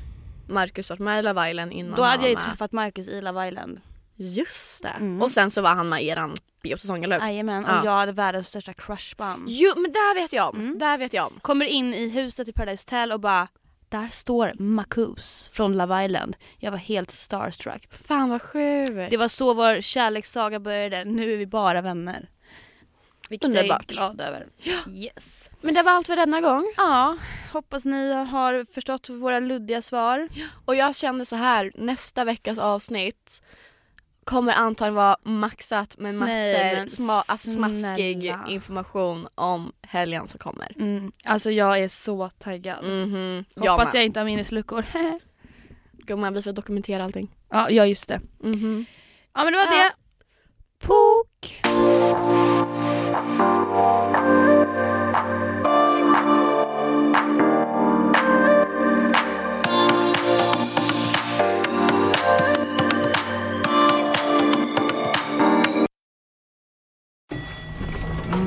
Marcus 0.49 0.89
varit 0.89 0.99
med 0.99 1.19
i 1.19 1.23
Love 1.23 1.49
Island 1.49 1.73
innan 1.73 1.95
Då 1.95 2.03
hade 2.03 2.23
jag 2.23 2.30
ju 2.30 2.36
träffat 2.36 2.71
Marcus 2.71 3.07
i 3.07 3.21
Love 3.21 3.47
Island. 3.47 3.82
Just 4.15 4.84
det. 4.84 4.89
Mm. 4.89 5.21
Och 5.21 5.32
sen 5.32 5.51
så 5.51 5.61
var 5.61 5.69
han 5.75 5.89
med 5.89 6.03
eran 6.03 6.34
biosäsong 6.70 7.03
eller 7.03 7.20
hur? 7.20 7.28
Jajamän, 7.28 7.65
och 7.65 7.72
Ja. 7.72 7.82
jag 7.86 7.91
hade 7.91 8.11
världens 8.11 8.47
största 8.47 8.74
crushband. 8.74 9.45
Jo 9.49 9.74
men 9.76 9.91
där 9.91 10.15
vet 10.15 10.34
jag 10.34 10.49
om. 10.49 10.55
Mm. 10.59 10.78
Där 10.78 10.97
vet 10.97 11.13
jag 11.13 11.26
om. 11.28 11.39
Kommer 11.41 11.65
in 11.65 11.93
i 11.93 12.09
huset 12.09 12.47
i 12.47 12.53
Paradise 12.53 12.82
Hotel 12.82 13.11
och 13.11 13.20
bara 13.20 13.47
där 13.89 14.07
står 14.11 14.53
Marcus 14.59 15.47
från 15.51 15.78
Love 15.78 16.05
Island. 16.05 16.38
Jag 16.57 16.72
var 16.72 16.78
helt 16.78 17.11
starstruck. 17.11 17.88
Fan 18.07 18.30
vad 18.30 18.41
sjukt. 18.41 19.11
Det 19.11 19.18
var 19.18 19.28
så 19.28 19.53
vår 19.53 19.82
kärlekssaga 19.82 20.59
började. 20.59 21.05
Nu 21.05 21.34
är 21.34 21.38
vi 21.38 21.45
bara 21.47 21.82
vänner. 21.82 22.30
Vilket 23.30 23.53
jag 23.53 23.61
Underbart. 23.63 23.91
är 23.91 23.95
glad 23.95 24.22
över. 24.22 24.47
Yes. 24.93 25.49
Men 25.61 25.74
det 25.74 25.82
var 25.84 25.91
allt 25.91 26.07
för 26.07 26.15
denna 26.15 26.41
gång. 26.41 26.74
Ja, 26.78 27.18
hoppas 27.53 27.86
ni 27.86 28.13
har 28.13 28.74
förstått 28.74 29.09
våra 29.09 29.39
luddiga 29.39 29.82
svar. 29.82 30.28
Och 30.65 30.76
jag 30.76 30.95
kände 30.95 31.26
så 31.26 31.36
här, 31.36 31.72
nästa 31.76 32.24
veckas 32.24 32.57
avsnitt 32.59 33.41
kommer 34.28 34.53
antagligen 34.53 34.95
vara 34.95 35.15
maxat 35.23 35.97
med 35.97 36.15
massor 36.15 36.34
Nej, 36.34 36.75
men 36.75 36.88
sma- 36.88 37.23
alltså 37.28 37.49
smaskig 37.49 38.21
snälla. 38.21 38.45
information 38.49 39.28
om 39.36 39.71
helgen 39.82 40.28
som 40.28 40.39
kommer. 40.39 40.71
Mm, 40.80 41.11
alltså 41.25 41.51
jag 41.51 41.80
är 41.80 41.88
så 41.88 42.30
taggad. 42.38 42.84
Mhm. 42.86 43.45
Hoppas 43.55 43.78
med. 43.93 43.99
jag 43.99 44.05
inte 44.05 44.19
har 44.19 44.25
minnesluckor. 44.25 44.86
Gumman 46.07 46.34
vi 46.34 46.41
får 46.41 46.51
dokumentera 46.51 47.03
allting. 47.03 47.36
ja, 47.51 47.69
ja, 47.69 47.86
just 47.86 48.07
det. 48.07 48.21
Mhm. 48.39 48.86
Ja 49.34 49.43
men 49.43 49.53
det 49.53 49.59
var 49.59 49.65
Ja. 49.65 49.71
det. 49.71 49.93
Pok! 50.88 51.61